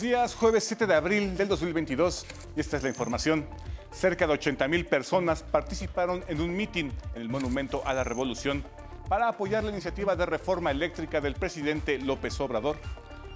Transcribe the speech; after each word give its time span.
días, 0.00 0.34
jueves 0.34 0.64
7 0.64 0.86
de 0.86 0.94
abril 0.94 1.36
del 1.36 1.48
2022 1.48 2.24
y 2.56 2.60
esta 2.60 2.76
es 2.76 2.82
la 2.82 2.88
información. 2.88 3.46
Cerca 3.90 4.26
de 4.26 4.32
80 4.32 4.66
mil 4.68 4.86
personas 4.86 5.42
participaron 5.42 6.24
en 6.28 6.40
un 6.40 6.56
mitin 6.56 6.92
en 7.14 7.22
el 7.22 7.28
Monumento 7.28 7.82
a 7.84 7.92
la 7.92 8.02
Revolución 8.02 8.64
para 9.08 9.28
apoyar 9.28 9.64
la 9.64 9.70
iniciativa 9.70 10.16
de 10.16 10.24
reforma 10.24 10.70
eléctrica 10.70 11.20
del 11.20 11.34
presidente 11.34 11.98
López 11.98 12.40
Obrador. 12.40 12.76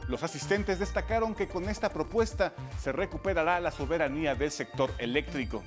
Los 0.09 0.23
asistentes 0.23 0.79
destacaron 0.79 1.35
que 1.35 1.48
con 1.48 1.69
esta 1.69 1.91
propuesta 1.91 2.55
se 2.80 2.93
recuperará 2.93 3.60
la 3.60 3.71
soberanía 3.71 4.35
del 4.35 4.51
sector 4.51 4.91
eléctrico 4.99 5.62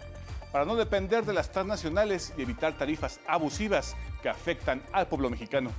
para 0.51 0.65
no 0.65 0.75
depender 0.75 1.25
de 1.25 1.33
las 1.33 1.51
transnacionales 1.51 2.33
y 2.37 2.41
evitar 2.41 2.77
tarifas 2.77 3.19
abusivas 3.27 3.95
que 4.23 4.29
afectan 4.29 4.81
al 4.93 5.07
pueblo 5.07 5.29
mexicano. 5.29 5.71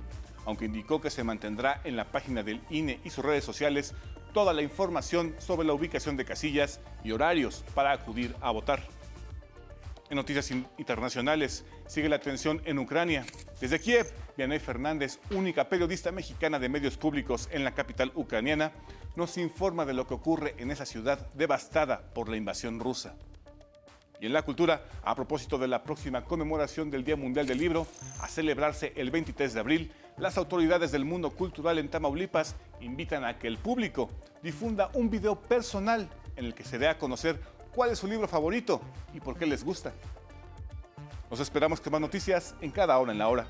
aunque 0.46 0.64
indicó 0.64 1.00
que 1.00 1.10
se 1.10 1.24
mantendrá 1.24 1.80
en 1.84 1.96
la 1.96 2.06
página 2.06 2.42
del 2.42 2.62
INE 2.70 3.00
y 3.04 3.10
sus 3.10 3.24
redes 3.24 3.44
sociales 3.44 3.94
toda 4.32 4.54
la 4.54 4.62
información 4.62 5.34
sobre 5.38 5.66
la 5.66 5.74
ubicación 5.74 6.16
de 6.16 6.24
casillas 6.24 6.80
y 7.04 7.10
horarios 7.10 7.64
para 7.74 7.92
acudir 7.92 8.34
a 8.40 8.50
votar. 8.52 8.82
En 10.08 10.16
noticias 10.16 10.52
internacionales, 10.52 11.64
sigue 11.88 12.08
la 12.08 12.20
tensión 12.20 12.62
en 12.64 12.78
Ucrania. 12.78 13.26
Desde 13.60 13.80
Kiev, 13.80 14.12
Vianey 14.36 14.60
Fernández, 14.60 15.18
única 15.32 15.68
periodista 15.68 16.12
mexicana 16.12 16.60
de 16.60 16.68
medios 16.68 16.96
públicos 16.96 17.48
en 17.50 17.64
la 17.64 17.74
capital 17.74 18.12
ucraniana, 18.14 18.70
nos 19.16 19.36
informa 19.36 19.84
de 19.84 19.94
lo 19.94 20.06
que 20.06 20.14
ocurre 20.14 20.54
en 20.58 20.70
esa 20.70 20.86
ciudad 20.86 21.26
devastada 21.34 22.02
por 22.14 22.28
la 22.28 22.36
invasión 22.36 22.78
rusa. 22.78 23.16
Y 24.20 24.26
en 24.26 24.32
la 24.32 24.42
cultura, 24.42 24.82
a 25.02 25.14
propósito 25.14 25.58
de 25.58 25.68
la 25.68 25.82
próxima 25.82 26.24
conmemoración 26.24 26.90
del 26.90 27.04
Día 27.04 27.16
Mundial 27.16 27.46
del 27.46 27.58
Libro, 27.58 27.86
a 28.20 28.28
celebrarse 28.28 28.92
el 28.96 29.10
23 29.10 29.54
de 29.54 29.60
abril, 29.60 29.92
las 30.16 30.38
autoridades 30.38 30.92
del 30.92 31.04
mundo 31.04 31.30
cultural 31.30 31.78
en 31.78 31.88
Tamaulipas 31.88 32.56
invitan 32.80 33.24
a 33.24 33.38
que 33.38 33.48
el 33.48 33.58
público 33.58 34.10
difunda 34.42 34.90
un 34.94 35.10
video 35.10 35.38
personal 35.38 36.08
en 36.36 36.46
el 36.46 36.54
que 36.54 36.64
se 36.64 36.78
dé 36.78 36.88
a 36.88 36.98
conocer 36.98 37.38
cuál 37.74 37.90
es 37.90 37.98
su 37.98 38.06
libro 38.06 38.26
favorito 38.26 38.80
y 39.12 39.20
por 39.20 39.36
qué 39.36 39.44
les 39.44 39.62
gusta. 39.62 39.92
Nos 41.30 41.40
esperamos 41.40 41.80
con 41.80 41.92
más 41.92 42.00
noticias 42.00 42.54
en 42.60 42.70
cada 42.70 42.96
hora 42.98 43.12
en 43.12 43.18
la 43.18 43.28
hora. 43.28 43.46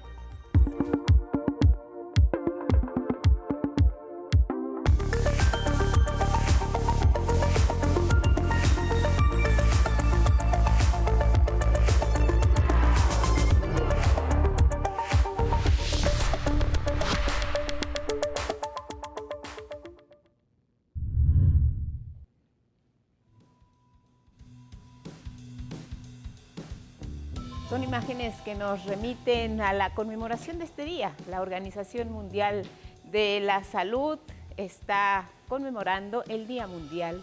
Imágenes 27.74 28.34
que 28.42 28.54
nos 28.54 28.84
remiten 28.86 29.60
a 29.60 29.72
la 29.72 29.90
conmemoración 29.90 30.58
de 30.58 30.64
este 30.64 30.84
día. 30.84 31.12
La 31.28 31.42
Organización 31.42 32.10
Mundial 32.10 32.62
de 33.10 33.40
la 33.40 33.64
Salud 33.64 34.18
está 34.56 35.28
conmemorando 35.46 36.24
el 36.28 36.46
Día 36.46 36.66
Mundial 36.66 37.22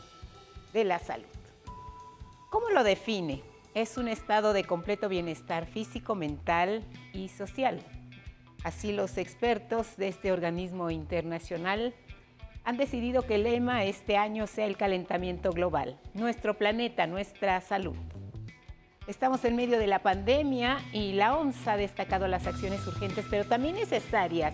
de 0.74 0.84
la 0.84 1.00
Salud. 1.00 1.26
¿Cómo 2.52 2.70
lo 2.70 2.84
define? 2.84 3.42
Es 3.74 3.98
un 3.98 4.08
estado 4.08 4.53
de 4.53 4.64
completo 4.66 5.09
bienestar 5.09 5.66
físico, 5.66 6.14
mental 6.14 6.84
y 7.14 7.30
social. 7.30 7.82
Así 8.64 8.92
los 8.92 9.18
expertos 9.18 9.98
de 9.98 10.09
este 10.09 10.32
organismo 10.32 10.92
internacional 10.92 11.96
han 12.64 12.78
decidido 12.78 13.24
que 13.24 13.36
el 13.36 13.44
lema 13.44 13.86
este 13.86 14.18
año 14.18 14.46
sea 14.46 14.68
el 14.68 14.78
calentamiento 14.78 15.52
global, 15.52 15.98
nuestro 16.14 16.58
planeta, 16.58 17.08
nuestra 17.08 17.59
salud. 17.62 17.96
Estamos 19.06 19.44
en 19.44 19.58
medio 19.58 19.80
de 19.80 19.88
la 19.88 20.00
pandemia 20.00 20.80
y 20.94 21.12
la 21.12 21.36
OMS 21.36 21.68
ha 21.68 21.75
destacado 21.75 22.30
las 22.30 22.47
acciones 22.47 22.88
urgentes, 22.88 23.25
pero 23.30 23.44
también 23.44 23.75
necesarias 23.75 24.53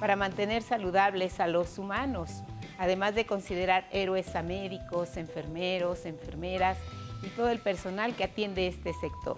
para 0.00 0.16
mantener 0.16 0.64
saludables 0.64 1.38
a 1.38 1.46
los 1.46 1.78
humanos, 1.78 2.42
además 2.76 3.14
de 3.14 3.24
considerar 3.24 3.86
héroes 3.92 4.34
a 4.34 4.42
médicos, 4.42 5.16
enfermeros, 5.16 6.06
enfermeras 6.06 6.76
y 7.22 7.28
todo 7.28 7.50
el 7.50 7.60
personal 7.60 8.16
que 8.16 8.24
atiende 8.24 8.66
este 8.66 8.92
sector. 8.94 9.36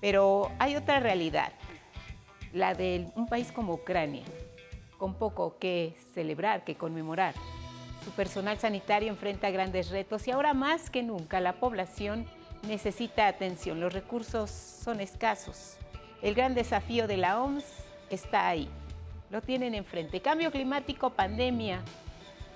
Pero 0.00 0.52
hay 0.60 0.76
otra 0.76 1.00
realidad, 1.00 1.52
la 2.52 2.74
de 2.74 3.10
un 3.16 3.26
país 3.26 3.50
como 3.50 3.74
Ucrania, 3.74 4.22
con 4.96 5.14
poco 5.14 5.58
que 5.58 5.96
celebrar, 6.14 6.62
que 6.62 6.76
conmemorar. 6.76 7.34
Su 8.04 8.12
personal 8.12 8.58
sanitario 8.58 9.08
enfrenta 9.08 9.50
grandes 9.50 9.90
retos 9.90 10.28
y 10.28 10.30
ahora 10.30 10.54
más 10.54 10.88
que 10.88 11.02
nunca 11.02 11.40
la 11.40 11.54
población 11.54 12.28
necesita 12.66 13.28
atención. 13.28 13.80
Los 13.80 13.92
recursos 13.92 14.50
son 14.50 15.00
escasos. 15.00 15.76
El 16.22 16.34
gran 16.34 16.54
desafío 16.54 17.06
de 17.06 17.16
la 17.16 17.40
OMS 17.40 17.64
está 18.10 18.48
ahí. 18.48 18.68
Lo 19.30 19.42
tienen 19.42 19.74
enfrente. 19.74 20.20
Cambio 20.20 20.50
climático, 20.50 21.10
pandemia 21.10 21.82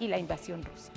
y 0.00 0.08
la 0.08 0.18
invasión 0.18 0.62
rusa. 0.62 0.90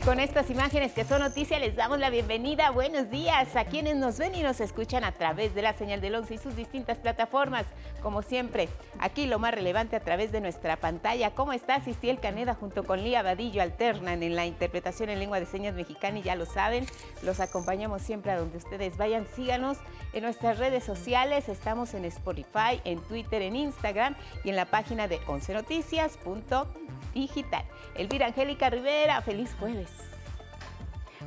Con 0.00 0.18
estas 0.18 0.50
imágenes 0.50 0.92
que 0.92 1.04
son 1.04 1.20
noticia 1.20 1.56
les 1.58 1.76
damos 1.76 2.00
la 2.00 2.10
bienvenida. 2.10 2.70
Buenos 2.70 3.10
días 3.10 3.54
a 3.54 3.64
quienes 3.64 3.94
nos 3.96 4.18
ven 4.18 4.34
y 4.34 4.42
nos 4.42 4.60
escuchan 4.60 5.04
a 5.04 5.12
través 5.12 5.54
de 5.54 5.62
la 5.62 5.72
señal 5.72 6.00
del 6.00 6.16
11 6.16 6.34
y 6.34 6.38
sus 6.38 6.56
distintas 6.56 6.98
plataformas. 6.98 7.64
Como 8.02 8.22
siempre, 8.22 8.68
aquí 8.98 9.26
lo 9.26 9.38
más 9.38 9.54
relevante 9.54 9.94
a 9.94 10.00
través 10.00 10.32
de 10.32 10.40
nuestra 10.40 10.74
pantalla. 10.76 11.30
¿Cómo 11.30 11.52
está 11.52 11.80
Sistiel 11.80 12.18
Caneda 12.18 12.54
junto 12.54 12.82
con 12.82 13.04
Lía 13.04 13.22
Vadillo 13.22 13.62
Alternan 13.62 14.24
en 14.24 14.34
la 14.34 14.46
interpretación 14.46 15.10
en 15.10 15.20
lengua 15.20 15.38
de 15.38 15.46
señas 15.46 15.74
mexicana? 15.74 16.18
Y 16.18 16.22
ya 16.22 16.34
lo 16.34 16.44
saben, 16.44 16.86
los 17.22 17.38
acompañamos 17.38 18.02
siempre 18.02 18.32
a 18.32 18.38
donde 18.38 18.58
ustedes 18.58 18.96
vayan. 18.96 19.28
Síganos 19.36 19.78
en 20.12 20.24
nuestras 20.24 20.58
redes 20.58 20.82
sociales. 20.82 21.48
Estamos 21.48 21.94
en 21.94 22.04
Spotify, 22.04 22.80
en 22.84 22.98
Twitter, 23.00 23.42
en 23.42 23.54
Instagram 23.54 24.16
y 24.42 24.50
en 24.50 24.56
la 24.56 24.64
página 24.66 25.06
de 25.06 25.20
11noticias.digital. 25.20 27.64
Elvira 27.94 28.26
Angélica 28.26 28.70
Rivera, 28.70 29.22
feliz 29.22 29.54
jueves. 29.58 29.83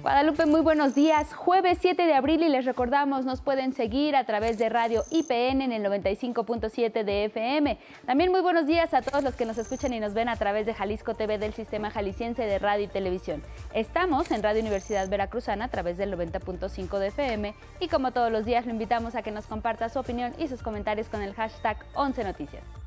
Guadalupe, 0.02 0.46
muy 0.46 0.62
buenos 0.62 0.94
días. 0.94 1.34
Jueves 1.34 1.80
7 1.82 2.06
de 2.06 2.14
abril 2.14 2.44
y 2.44 2.50
les 2.50 2.66
recordamos, 2.66 3.26
nos 3.26 3.42
pueden 3.42 3.74
seguir 3.74 4.16
a 4.16 4.26
través 4.26 4.58
de 4.58 4.70
Radio 4.70 5.04
IPN 5.10 5.62
en 5.62 5.72
el 5.72 5.84
95.7 5.84 7.04
de 7.04 7.26
FM. 7.26 7.80
También 8.06 8.32
muy 8.32 8.42
buenos 8.42 8.68
días 8.68 8.94
a 8.94 9.02
todos 9.02 9.24
los 9.24 9.36
que 9.36 9.46
nos 9.46 9.58
escuchan 9.58 9.94
y 9.94 10.00
nos 10.00 10.14
ven 10.14 10.30
a 10.30 10.36
través 10.36 10.66
de 10.66 10.74
Jalisco 10.74 11.16
TV 11.16 11.40
del 11.40 11.54
Sistema 11.54 11.90
Jalisciense 11.90 12.44
de 12.44 12.60
Radio 12.60 12.86
y 12.86 12.90
Televisión. 12.90 13.42
Estamos 13.74 14.30
en 14.32 14.44
Radio 14.44 14.62
Universidad 14.62 15.10
Veracruzana 15.10 15.66
a 15.66 15.70
través 15.70 15.98
del 15.98 16.14
90.5 16.16 17.00
de 17.00 17.08
FM 17.08 17.56
y 17.80 17.88
como 17.88 18.12
todos 18.12 18.32
los 18.32 18.46
días 18.46 18.66
lo 18.66 18.72
invitamos 18.72 19.16
a 19.16 19.24
que 19.24 19.32
nos 19.32 19.48
comparta 19.48 19.90
su 19.90 20.00
opinión 20.00 20.34
y 20.38 20.48
sus 20.48 20.62
comentarios 20.62 21.10
con 21.10 21.22
el 21.22 21.34
hashtag 21.34 21.78
11 21.96 22.24
Noticias. 22.24 22.87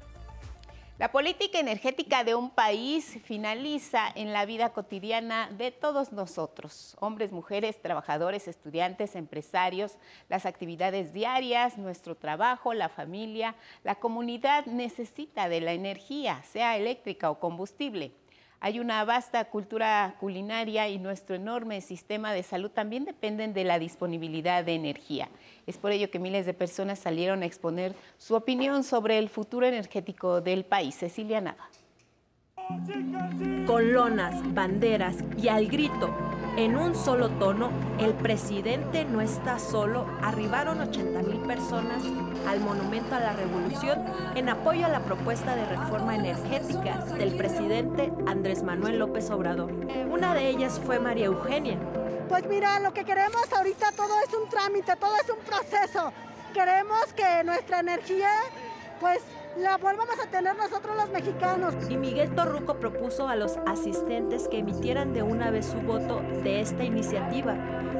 La 1.00 1.10
política 1.10 1.58
energética 1.58 2.24
de 2.24 2.34
un 2.34 2.50
país 2.50 3.18
finaliza 3.24 4.12
en 4.14 4.34
la 4.34 4.44
vida 4.44 4.74
cotidiana 4.74 5.48
de 5.48 5.70
todos 5.70 6.12
nosotros, 6.12 6.94
hombres, 7.00 7.32
mujeres, 7.32 7.80
trabajadores, 7.80 8.46
estudiantes, 8.46 9.16
empresarios, 9.16 9.96
las 10.28 10.44
actividades 10.44 11.14
diarias, 11.14 11.78
nuestro 11.78 12.16
trabajo, 12.16 12.74
la 12.74 12.90
familia. 12.90 13.54
La 13.82 13.94
comunidad 13.94 14.66
necesita 14.66 15.48
de 15.48 15.62
la 15.62 15.72
energía, 15.72 16.42
sea 16.42 16.76
eléctrica 16.76 17.30
o 17.30 17.40
combustible. 17.40 18.12
Hay 18.62 18.78
una 18.78 19.02
vasta 19.06 19.46
cultura 19.46 20.16
culinaria 20.20 20.86
y 20.90 20.98
nuestro 20.98 21.34
enorme 21.34 21.80
sistema 21.80 22.34
de 22.34 22.42
salud 22.42 22.70
también 22.70 23.06
dependen 23.06 23.54
de 23.54 23.64
la 23.64 23.78
disponibilidad 23.78 24.62
de 24.62 24.74
energía. 24.74 25.30
Es 25.66 25.78
por 25.78 25.92
ello 25.92 26.10
que 26.10 26.18
miles 26.18 26.44
de 26.44 26.52
personas 26.52 26.98
salieron 26.98 27.42
a 27.42 27.46
exponer 27.46 27.94
su 28.18 28.34
opinión 28.34 28.84
sobre 28.84 29.16
el 29.16 29.30
futuro 29.30 29.64
energético 29.64 30.42
del 30.42 30.66
país. 30.66 30.94
Cecilia 30.94 31.40
Nava. 31.40 31.70
Con 33.66 33.94
lonas, 33.94 34.36
banderas 34.52 35.16
y 35.38 35.48
al 35.48 35.66
grito, 35.66 36.14
en 36.64 36.76
un 36.76 36.94
solo 36.94 37.30
tono, 37.30 37.70
el 37.98 38.12
presidente 38.12 39.06
no 39.06 39.22
está 39.22 39.58
solo, 39.58 40.04
arribaron 40.22 40.78
80 40.80 41.22
mil 41.22 41.40
personas 41.40 42.02
al 42.46 42.60
Monumento 42.60 43.14
a 43.14 43.20
la 43.20 43.32
Revolución 43.32 44.04
en 44.34 44.50
apoyo 44.50 44.84
a 44.84 44.90
la 44.90 45.00
propuesta 45.00 45.56
de 45.56 45.64
reforma 45.64 46.16
energética 46.16 46.98
del 47.16 47.34
presidente 47.34 48.12
Andrés 48.26 48.62
Manuel 48.62 48.98
López 48.98 49.30
Obrador. 49.30 49.72
Una 50.10 50.34
de 50.34 50.50
ellas 50.50 50.78
fue 50.84 51.00
María 51.00 51.26
Eugenia. 51.26 51.78
Pues 52.28 52.46
mira, 52.46 52.78
lo 52.80 52.92
que 52.92 53.06
queremos 53.06 53.50
ahorita 53.56 53.92
todo 53.92 54.12
es 54.28 54.34
un 54.34 54.46
trámite, 54.50 54.96
todo 54.96 55.16
es 55.16 55.30
un 55.30 55.38
proceso. 55.38 56.12
Queremos 56.52 57.12
que 57.14 57.42
nuestra 57.42 57.80
energía, 57.80 58.32
pues 59.00 59.22
la 59.56 59.76
volvamos 59.76 60.18
a 60.20 60.30
tener 60.30 60.56
nosotros 60.56 60.96
los 60.96 61.10
mexicanos. 61.10 61.74
Y 61.88 61.96
Miguel 61.96 62.34
Torruco 62.34 62.78
propuso 62.78 63.28
a 63.28 63.36
los 63.36 63.58
asistentes 63.66 64.48
que 64.48 64.58
emitieran 64.58 65.12
de 65.12 65.22
una 65.22 65.50
vez 65.50 65.66
su 65.66 65.78
voto 65.80 66.20
de 66.42 66.60
esta 66.60 66.84
iniciativa, 66.84 67.54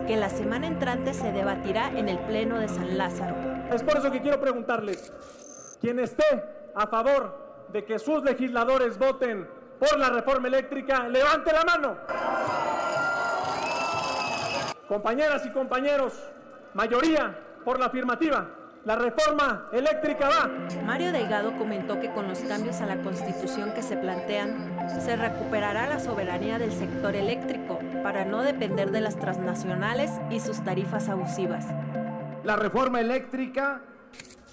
que 0.07 0.17
la 0.17 0.31
semana 0.31 0.67
entrante 0.67 1.15
se 1.15 1.33
debatirá 1.33 1.91
en 1.91 2.09
el 2.09 2.19
Pleno 2.21 2.59
de 2.59 2.69
San 2.69 2.97
Lázaro. 2.97 3.37
Es 3.73 3.83
por 3.83 3.97
eso 3.99 4.11
que 4.11 4.21
quiero 4.21 4.41
preguntarles, 4.41 5.13
quien 5.81 5.99
esté 5.99 6.25
a 6.75 6.87
favor 6.87 7.67
de 7.69 7.85
que 7.85 7.99
sus 7.99 8.23
legisladores 8.23 8.99
voten 8.99 9.49
por 9.79 9.99
la 9.99 10.11
reforma 10.11 10.49
eléctrica, 10.49 11.09
levante 11.09 11.53
la 11.53 11.65
mano. 11.65 11.97
Compañeras 14.89 15.47
y 15.47 15.51
compañeros, 15.51 16.21
mayoría 16.75 17.39
por 17.65 17.79
la 17.79 17.87
afirmativa. 17.87 18.60
La 18.87 18.97
reforma 18.97 19.69
eléctrica 19.73 20.31
va. 20.31 20.51
Mario 20.87 21.13
Delgado 21.13 21.55
comentó 21.59 22.01
que 22.01 22.11
con 22.15 22.27
los 22.29 22.39
cambios 22.41 22.81
a 22.81 22.87
la 22.87 23.03
constitución 23.03 23.75
que 23.75 23.83
se 23.83 23.99
plantean, 23.99 24.89
se 25.05 25.17
recuperará 25.17 25.87
la 25.87 26.01
soberanía 26.01 26.59
del 26.59 26.73
sector 26.73 27.15
eléctrico 27.15 27.79
para 28.03 28.25
no 28.25 28.43
depender 28.43 28.91
de 28.91 29.03
las 29.03 29.19
transnacionales 29.19 30.11
y 30.31 30.41
sus 30.41 30.65
tarifas 30.65 31.11
abusivas. 31.11 31.67
La 32.43 32.57
reforma 32.57 33.01
eléctrica 33.03 33.83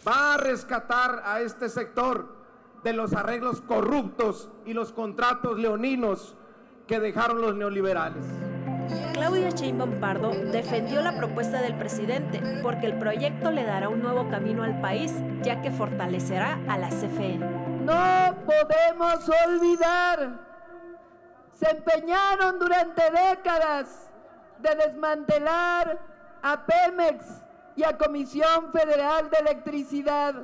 va 0.06 0.34
a 0.34 0.38
rescatar 0.38 1.22
a 1.24 1.40
este 1.40 1.70
sector 1.70 2.36
de 2.84 2.92
los 2.92 3.14
arreglos 3.14 3.62
corruptos 3.62 4.50
y 4.66 4.74
los 4.74 4.92
contratos 4.92 5.58
leoninos 5.58 6.36
que 6.86 7.00
dejaron 7.00 7.40
los 7.40 7.56
neoliberales. 7.56 8.26
Claudia 9.14 9.50
Sheinbaum 9.50 10.00
Pardo 10.00 10.30
defendió 10.30 11.02
la 11.02 11.18
propuesta 11.18 11.62
del 11.62 11.76
presidente 11.76 12.42
porque 12.62 12.86
el 12.86 12.98
proyecto 12.98 13.52
le 13.52 13.64
dará 13.64 13.90
un 13.90 14.02
nuevo 14.02 14.30
camino 14.30 14.64
al 14.64 14.80
país, 14.80 15.14
ya 15.42 15.62
que 15.62 15.72
fortalecerá 15.72 16.60
a 16.68 16.78
la 16.78 16.90
CFE. 16.90 17.38
No 17.38 18.36
podemos 18.46 19.30
olvidar, 19.48 20.40
se 21.54 21.70
empeñaron 21.70 22.60
durante 22.60 23.04
décadas 23.12 24.10
de 24.60 24.76
desmantelar 24.76 26.00
a 26.42 26.66
Pemex 26.66 27.26
y 27.76 27.84
a 27.84 27.98
Comisión 27.98 28.72
Federal 28.72 29.30
de 29.30 29.38
Electricidad. 29.38 30.36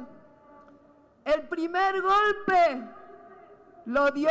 El 1.25 1.41
primer 1.43 2.01
golpe 2.01 2.83
lo 3.85 4.11
dio 4.11 4.29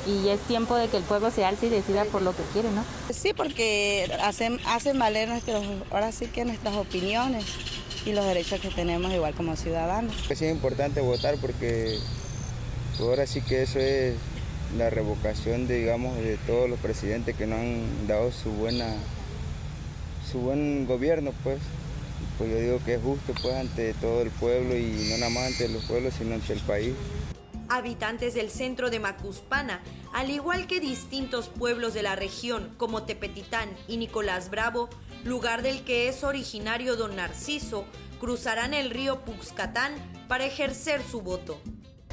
y 0.06 0.28
es 0.28 0.38
tiempo 0.40 0.76
de 0.76 0.88
que 0.88 0.98
el 0.98 1.02
pueblo 1.02 1.30
se 1.30 1.46
alce 1.46 1.68
y 1.68 1.70
decida 1.70 2.04
por 2.04 2.20
lo 2.20 2.36
que 2.36 2.42
quiere, 2.52 2.70
¿no? 2.70 2.84
Sí, 3.08 3.32
porque 3.32 4.06
hacen, 4.22 4.60
hacen 4.66 4.98
valer 4.98 5.30
nuestros, 5.30 5.64
ahora 5.90 6.12
sí 6.12 6.26
que 6.26 6.44
nuestras 6.44 6.75
opiniones 6.75 7.46
y 8.04 8.12
los 8.12 8.26
derechos 8.26 8.60
que 8.60 8.68
tenemos 8.68 9.10
igual 9.14 9.32
como 9.32 9.56
ciudadanos. 9.56 10.14
Es 10.28 10.42
importante 10.42 11.00
votar 11.00 11.36
porque 11.38 11.98
Ahora 12.98 13.26
sí 13.26 13.42
que 13.42 13.62
eso 13.62 13.78
es 13.78 14.14
la 14.76 14.88
revocación, 14.88 15.66
de, 15.66 15.78
digamos, 15.80 16.16
de 16.16 16.38
todos 16.46 16.68
los 16.68 16.78
presidentes 16.78 17.36
que 17.36 17.46
no 17.46 17.56
han 17.56 18.06
dado 18.06 18.32
su 18.32 18.50
buena, 18.50 18.86
su 20.30 20.38
buen 20.38 20.86
gobierno, 20.86 21.32
pues. 21.44 21.58
Pues 22.38 22.50
yo 22.50 22.58
digo 22.58 22.80
que 22.84 22.94
es 22.94 23.02
justo, 23.02 23.34
pues, 23.42 23.54
ante 23.54 23.94
todo 23.94 24.22
el 24.22 24.30
pueblo 24.30 24.76
y 24.76 25.08
no 25.10 25.18
nada 25.18 25.30
más 25.30 25.46
ante 25.52 25.68
los 25.68 25.84
pueblos, 25.84 26.14
sino 26.18 26.34
ante 26.34 26.54
el 26.54 26.60
país. 26.60 26.94
Habitantes 27.68 28.34
del 28.34 28.50
centro 28.50 28.90
de 28.90 29.00
Macuspana, 29.00 29.82
al 30.12 30.30
igual 30.30 30.66
que 30.66 30.80
distintos 30.80 31.48
pueblos 31.48 31.94
de 31.94 32.02
la 32.02 32.16
región 32.16 32.72
como 32.76 33.02
Tepetitán 33.02 33.68
y 33.88 33.96
Nicolás 33.98 34.50
Bravo, 34.50 34.88
lugar 35.24 35.62
del 35.62 35.82
que 35.84 36.08
es 36.08 36.24
originario 36.24 36.96
don 36.96 37.16
Narciso, 37.16 37.84
cruzarán 38.20 38.72
el 38.72 38.90
río 38.90 39.24
Puxcatán 39.24 39.92
para 40.28 40.46
ejercer 40.46 41.02
su 41.02 41.22
voto. 41.22 41.60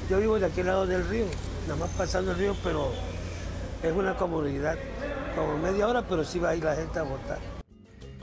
Yo 0.10 0.20
vivo 0.20 0.38
de 0.38 0.48
aquel 0.48 0.68
lado 0.68 0.86
del 0.86 1.08
río, 1.08 1.26
nada 1.68 1.80
más 1.80 1.90
pasando 1.92 2.32
el 2.32 2.38
río, 2.38 2.56
pero 2.62 2.92
es 3.82 3.92
una 3.94 4.16
comunidad, 4.16 4.78
como 5.36 5.58
media 5.58 5.88
hora, 5.88 6.06
pero 6.08 6.26
sí 6.26 6.40
va 6.40 6.50
a 6.50 6.56
ir 6.56 6.64
la 6.64 6.76
gente 6.76 7.00
a 7.00 7.04
votar. 7.04 7.40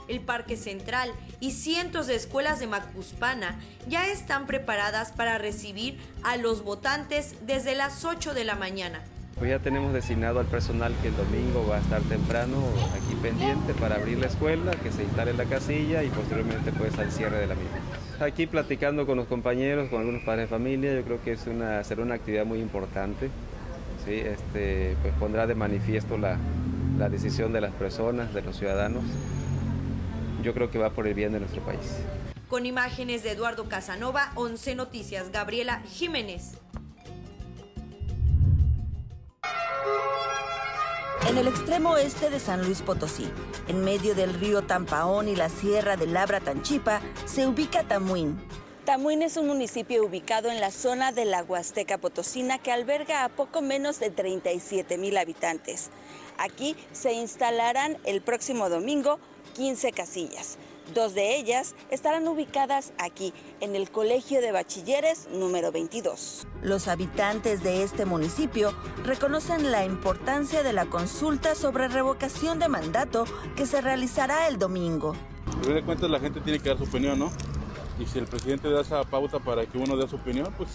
El 0.07 0.19
Parque 0.19 0.57
Central 0.57 1.11
y 1.39 1.51
cientos 1.51 2.05
de 2.07 2.15
escuelas 2.15 2.59
de 2.59 2.67
Macuspana 2.67 3.59
ya 3.87 4.07
están 4.07 4.45
preparadas 4.45 5.11
para 5.11 5.37
recibir 5.37 5.97
a 6.23 6.37
los 6.37 6.63
votantes 6.63 7.35
desde 7.45 7.75
las 7.75 8.05
8 8.05 8.33
de 8.33 8.43
la 8.43 8.55
mañana. 8.55 9.01
Pues 9.39 9.49
ya 9.49 9.59
tenemos 9.59 9.91
designado 9.91 10.39
al 10.39 10.45
personal 10.45 10.93
que 11.01 11.07
el 11.07 11.17
domingo 11.17 11.65
va 11.67 11.77
a 11.77 11.79
estar 11.79 12.01
temprano 12.03 12.57
aquí 12.93 13.15
pendiente 13.21 13.73
para 13.73 13.95
abrir 13.95 14.19
la 14.19 14.27
escuela, 14.27 14.71
que 14.71 14.91
se 14.91 15.03
instale 15.03 15.33
la 15.33 15.45
casilla 15.45 16.03
y 16.03 16.09
posteriormente 16.09 16.71
pues 16.73 16.97
al 16.99 17.11
cierre 17.11 17.39
de 17.39 17.47
la 17.47 17.55
misma 17.55 17.77
aquí 18.25 18.47
platicando 18.47 19.05
con 19.05 19.17
los 19.17 19.27
compañeros, 19.27 19.89
con 19.89 19.99
algunos 19.99 20.21
padres 20.23 20.49
de 20.49 20.55
familia, 20.55 20.93
yo 20.93 21.03
creo 21.03 21.21
que 21.21 21.33
es 21.33 21.47
una, 21.47 21.83
será 21.83 22.01
una 22.03 22.15
actividad 22.15 22.45
muy 22.45 22.59
importante. 22.59 23.29
¿sí? 24.05 24.13
Este, 24.13 24.95
pues 25.01 25.13
pondrá 25.19 25.47
de 25.47 25.55
manifiesto 25.55 26.17
la, 26.17 26.37
la 26.97 27.09
decisión 27.09 27.53
de 27.53 27.61
las 27.61 27.73
personas, 27.73 28.33
de 28.33 28.41
los 28.41 28.57
ciudadanos. 28.57 29.03
Yo 30.43 30.53
creo 30.53 30.71
que 30.71 30.79
va 30.79 30.91
por 30.91 31.07
el 31.07 31.13
bien 31.13 31.33
de 31.33 31.39
nuestro 31.39 31.61
país. 31.61 31.97
Con 32.47 32.65
imágenes 32.65 33.23
de 33.23 33.31
Eduardo 33.31 33.69
Casanova, 33.69 34.31
11 34.35 34.75
Noticias, 34.75 35.31
Gabriela 35.31 35.81
Jiménez. 35.87 36.60
En 41.27 41.37
el 41.37 41.47
extremo 41.47 41.91
oeste 41.91 42.29
de 42.29 42.39
San 42.39 42.63
Luis 42.65 42.81
Potosí, 42.81 43.29
en 43.67 43.83
medio 43.83 44.15
del 44.15 44.33
río 44.33 44.63
Tampaón 44.63 45.27
y 45.27 45.35
la 45.35 45.49
sierra 45.49 45.95
de 45.95 46.07
Labra 46.07 46.39
Tanchipa, 46.39 46.99
se 47.25 47.47
ubica 47.47 47.83
Tamuín, 47.83 48.39
Tamuín 48.85 49.21
es 49.21 49.37
un 49.37 49.45
municipio 49.45 50.03
ubicado 50.03 50.49
en 50.49 50.59
la 50.59 50.71
zona 50.71 51.11
de 51.11 51.25
la 51.25 51.43
Huasteca 51.43 51.99
Potosina 51.99 52.57
que 52.57 52.71
alberga 52.71 53.23
a 53.23 53.29
poco 53.29 53.61
menos 53.61 53.99
de 53.99 54.09
37 54.09 54.97
mil 54.97 55.17
habitantes. 55.17 55.91
Aquí 56.39 56.75
se 56.91 57.13
instalarán 57.13 57.99
el 58.05 58.21
próximo 58.21 58.69
domingo 58.69 59.19
15 59.53 59.91
casillas. 59.91 60.57
Dos 60.93 61.13
de 61.13 61.37
ellas 61.37 61.73
estarán 61.89 62.27
ubicadas 62.27 62.91
aquí, 62.97 63.33
en 63.61 63.77
el 63.77 63.89
Colegio 63.89 64.41
de 64.41 64.51
Bachilleres 64.51 65.29
número 65.31 65.71
22. 65.71 66.45
Los 66.61 66.89
habitantes 66.89 67.63
de 67.63 67.83
este 67.83 68.03
municipio 68.05 68.73
reconocen 69.05 69.71
la 69.71 69.85
importancia 69.85 70.63
de 70.63 70.73
la 70.73 70.87
consulta 70.87 71.55
sobre 71.55 71.87
revocación 71.87 72.59
de 72.59 72.67
mandato 72.67 73.23
que 73.55 73.65
se 73.65 73.79
realizará 73.79 74.49
el 74.49 74.57
domingo. 74.59 75.15
A 75.47 75.63
fin 75.63 75.75
de 75.75 75.83
cuentas 75.83 76.09
la 76.09 76.19
gente 76.19 76.41
tiene 76.41 76.59
que 76.59 76.67
dar 76.67 76.77
su 76.77 76.83
opinión, 76.83 77.19
¿no? 77.19 77.31
Y 77.97 78.05
si 78.05 78.19
el 78.19 78.25
presidente 78.25 78.69
da 78.69 78.81
esa 78.81 79.01
pauta 79.05 79.39
para 79.39 79.65
que 79.65 79.77
uno 79.77 79.95
dé 79.95 80.09
su 80.09 80.17
opinión, 80.17 80.53
pues 80.57 80.71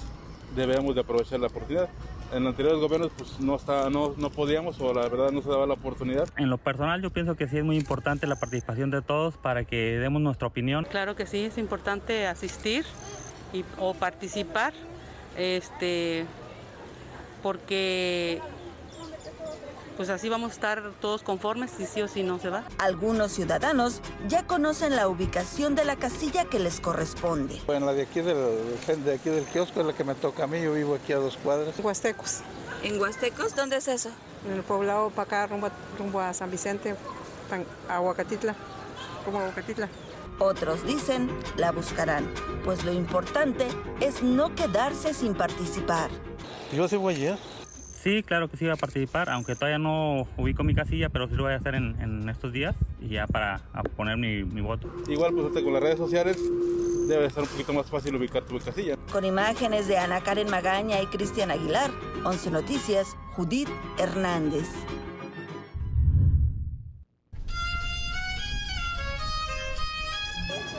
debemos 0.56 0.94
de 0.94 1.02
aprovechar 1.02 1.38
la 1.38 1.46
oportunidad. 1.46 1.88
En 2.32 2.46
anteriores 2.46 2.80
gobiernos 2.80 3.12
pues 3.16 3.38
no, 3.38 3.54
está, 3.54 3.88
no, 3.90 4.14
no 4.16 4.30
podíamos 4.30 4.80
o 4.80 4.92
la 4.92 5.02
verdad 5.02 5.30
no 5.30 5.42
se 5.42 5.48
daba 5.48 5.66
la 5.66 5.74
oportunidad. 5.74 6.28
En 6.36 6.50
lo 6.50 6.58
personal 6.58 7.00
yo 7.02 7.10
pienso 7.10 7.36
que 7.36 7.46
sí 7.46 7.58
es 7.58 7.64
muy 7.64 7.76
importante 7.76 8.26
la 8.26 8.36
participación 8.36 8.90
de 8.90 9.02
todos 9.02 9.36
para 9.36 9.64
que 9.64 9.98
demos 9.98 10.20
nuestra 10.22 10.48
opinión. 10.48 10.84
Claro 10.90 11.14
que 11.14 11.26
sí, 11.26 11.44
es 11.44 11.58
importante 11.58 12.26
asistir 12.26 12.84
y, 13.52 13.64
o 13.78 13.94
participar, 13.94 14.72
este, 15.36 16.24
porque 17.42 18.40
pues 19.96 20.10
así 20.10 20.28
vamos 20.28 20.50
a 20.50 20.54
estar 20.54 20.92
todos 21.00 21.22
conformes 21.22 21.70
si 21.76 21.86
sí 21.86 22.02
o 22.02 22.08
si 22.08 22.22
no 22.22 22.38
se 22.38 22.50
va. 22.50 22.64
Algunos 22.78 23.32
ciudadanos 23.32 24.00
ya 24.28 24.46
conocen 24.46 24.94
la 24.94 25.08
ubicación 25.08 25.74
de 25.74 25.84
la 25.84 25.96
casilla 25.96 26.44
que 26.44 26.58
les 26.58 26.80
corresponde. 26.80 27.60
Bueno, 27.66 27.86
la 27.86 27.94
de 27.94 28.02
aquí 28.02 28.20
del, 28.20 28.76
de 29.04 29.14
aquí 29.14 29.30
del 29.30 29.44
kiosco 29.44 29.80
es 29.80 29.86
la 29.86 29.92
que 29.92 30.04
me 30.04 30.14
toca 30.14 30.44
a 30.44 30.46
mí, 30.46 30.60
yo 30.60 30.72
vivo 30.74 30.94
aquí 30.94 31.12
a 31.12 31.16
dos 31.16 31.36
cuadras. 31.36 31.74
Huastecos. 31.78 32.40
¿En 32.82 33.00
Huastecos? 33.00 33.54
¿Dónde 33.56 33.76
es 33.76 33.88
eso? 33.88 34.10
En 34.46 34.52
el 34.52 34.62
poblado 34.62 35.10
para 35.10 35.22
acá, 35.22 35.46
rumbo, 35.46 35.68
rumbo 35.98 36.20
a 36.20 36.32
San 36.34 36.50
Vicente, 36.50 36.94
a 37.88 38.00
Huacatitla, 38.00 38.54
a 39.26 39.30
Huacatitla. 39.30 39.88
Otros 40.38 40.86
dicen 40.86 41.30
la 41.56 41.72
buscarán, 41.72 42.30
pues 42.64 42.84
lo 42.84 42.92
importante 42.92 43.66
es 44.00 44.22
no 44.22 44.54
quedarse 44.54 45.14
sin 45.14 45.34
participar. 45.34 46.10
Yo 46.72 46.86
sí 46.88 46.96
voy 46.96 47.14
ayer. 47.14 47.38
Sí, 48.06 48.22
claro 48.22 48.48
que 48.48 48.56
sí 48.56 48.64
voy 48.64 48.72
a 48.72 48.76
participar, 48.76 49.28
aunque 49.30 49.56
todavía 49.56 49.78
no 49.78 50.28
ubico 50.36 50.62
mi 50.62 50.76
casilla, 50.76 51.08
pero 51.08 51.26
sí 51.26 51.34
lo 51.34 51.42
voy 51.42 51.54
a 51.54 51.56
hacer 51.56 51.74
en, 51.74 52.00
en 52.00 52.28
estos 52.28 52.52
días 52.52 52.76
y 53.00 53.08
ya 53.08 53.26
para 53.26 53.62
poner 53.96 54.16
mi, 54.16 54.44
mi, 54.44 54.60
voto. 54.60 54.88
Igual 55.08 55.34
pues 55.34 55.64
con 55.64 55.72
las 55.72 55.82
redes 55.82 55.98
sociales 55.98 56.38
debe 57.08 57.28
ser 57.30 57.42
un 57.42 57.48
poquito 57.48 57.72
más 57.72 57.86
fácil 57.86 58.14
ubicar 58.14 58.44
tu 58.44 58.60
casilla. 58.60 58.94
Con 59.10 59.24
imágenes 59.24 59.88
de 59.88 59.98
Ana 59.98 60.20
Karen 60.20 60.48
Magaña 60.48 61.02
y 61.02 61.06
Cristian 61.06 61.50
Aguilar, 61.50 61.90
11 62.24 62.52
Noticias, 62.52 63.16
Judith 63.34 63.70
Hernández. 63.98 64.68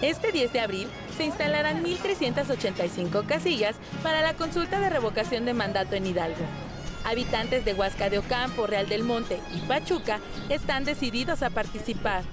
Este 0.02 0.32
10 0.32 0.54
de 0.54 0.60
abril 0.62 0.88
se 1.18 1.26
instalarán 1.26 1.84
1.385 1.84 3.26
casillas 3.26 3.76
para 4.02 4.22
la 4.22 4.34
consulta 4.36 4.80
de 4.80 4.90
revocación 4.90 5.44
de 5.44 5.54
mandato 5.54 5.98
en 5.98 6.06
Hidalgo. 6.06 6.67
Habitantes 7.08 7.64
de 7.64 7.74
Huasca 7.74 8.10
de 8.10 8.20
Ocampo, 8.20 8.68
Real 8.68 8.90
del 8.90 9.04
Monte 9.04 9.40
y 9.56 9.60
Pachuca 9.62 10.20
están 10.50 10.84
decididos 10.84 11.42
a 11.42 11.50
participar. 11.50 12.24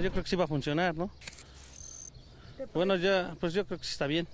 Yo 0.00 0.12
creo 0.12 0.22
que 0.22 0.30
sí 0.30 0.36
va 0.36 0.44
a 0.44 0.46
funcionar, 0.46 0.94
¿no? 0.94 1.10
Bueno, 2.72 2.94
ya, 2.94 3.34
pues 3.40 3.52
yo 3.54 3.66
creo 3.66 3.78
que 3.78 3.84
sí 3.84 3.90
está 3.90 4.06
bien. 4.06 4.28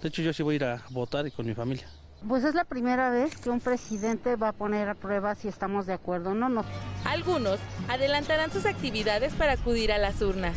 De 0.00 0.08
hecho, 0.08 0.22
yo 0.22 0.32
sí 0.32 0.44
voy 0.44 0.54
a 0.54 0.56
ir 0.56 0.64
a 0.64 0.82
votar 0.90 1.26
y 1.26 1.32
con 1.32 1.46
mi 1.46 1.54
familia. 1.54 1.88
Pues 2.28 2.44
es 2.44 2.54
la 2.54 2.64
primera 2.64 3.10
vez 3.10 3.36
que 3.36 3.50
un 3.50 3.58
presidente 3.58 4.36
va 4.36 4.48
a 4.48 4.52
poner 4.52 4.88
a 4.88 4.94
prueba 4.94 5.34
si 5.34 5.48
estamos 5.48 5.86
de 5.86 5.92
acuerdo 5.92 6.30
o 6.30 6.34
no, 6.34 6.48
no. 6.48 6.64
Algunos 7.04 7.58
adelantarán 7.88 8.52
sus 8.52 8.66
actividades 8.66 9.34
para 9.34 9.52
acudir 9.52 9.90
a 9.90 9.98
las 9.98 10.22
urnas. 10.22 10.56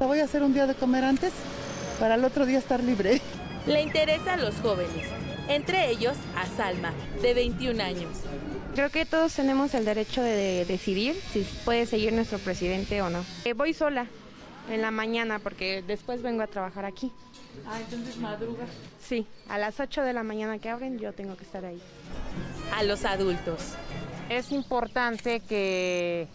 Voy 0.00 0.18
a 0.18 0.24
hacer 0.24 0.42
un 0.42 0.52
día 0.52 0.66
de 0.66 0.74
comer 0.74 1.04
antes 1.04 1.32
para 2.00 2.16
el 2.16 2.24
otro 2.24 2.44
día 2.44 2.58
estar 2.58 2.82
libre. 2.82 3.22
Le 3.66 3.82
interesa 3.82 4.34
a 4.34 4.36
los 4.36 4.56
jóvenes, 4.56 5.06
entre 5.48 5.90
ellos 5.90 6.16
a 6.36 6.46
Salma, 6.46 6.92
de 7.22 7.34
21 7.34 7.82
años. 7.82 8.18
Creo 8.74 8.90
que 8.90 9.06
todos 9.06 9.34
tenemos 9.34 9.74
el 9.74 9.84
derecho 9.84 10.22
de 10.22 10.64
decidir 10.64 11.16
si 11.32 11.42
puede 11.64 11.86
seguir 11.86 12.12
nuestro 12.12 12.38
presidente 12.38 13.02
o 13.02 13.10
no. 13.10 13.24
Eh, 13.44 13.54
voy 13.54 13.72
sola 13.72 14.06
en 14.70 14.82
la 14.82 14.90
mañana 14.90 15.38
porque 15.38 15.82
después 15.86 16.22
vengo 16.22 16.42
a 16.42 16.46
trabajar 16.46 16.84
aquí. 16.84 17.12
Ah, 17.66 17.80
entonces 17.80 18.16
madruga. 18.18 18.66
Sí, 19.00 19.26
a 19.48 19.58
las 19.58 19.80
8 19.80 20.02
de 20.02 20.12
la 20.12 20.22
mañana 20.22 20.58
que 20.58 20.68
abren 20.68 20.98
yo 20.98 21.12
tengo 21.12 21.36
que 21.36 21.44
estar 21.44 21.64
ahí. 21.64 21.80
A 22.76 22.82
los 22.82 23.04
adultos. 23.04 23.74
Es 24.28 24.52
importante 24.52 25.40
que, 25.40 26.28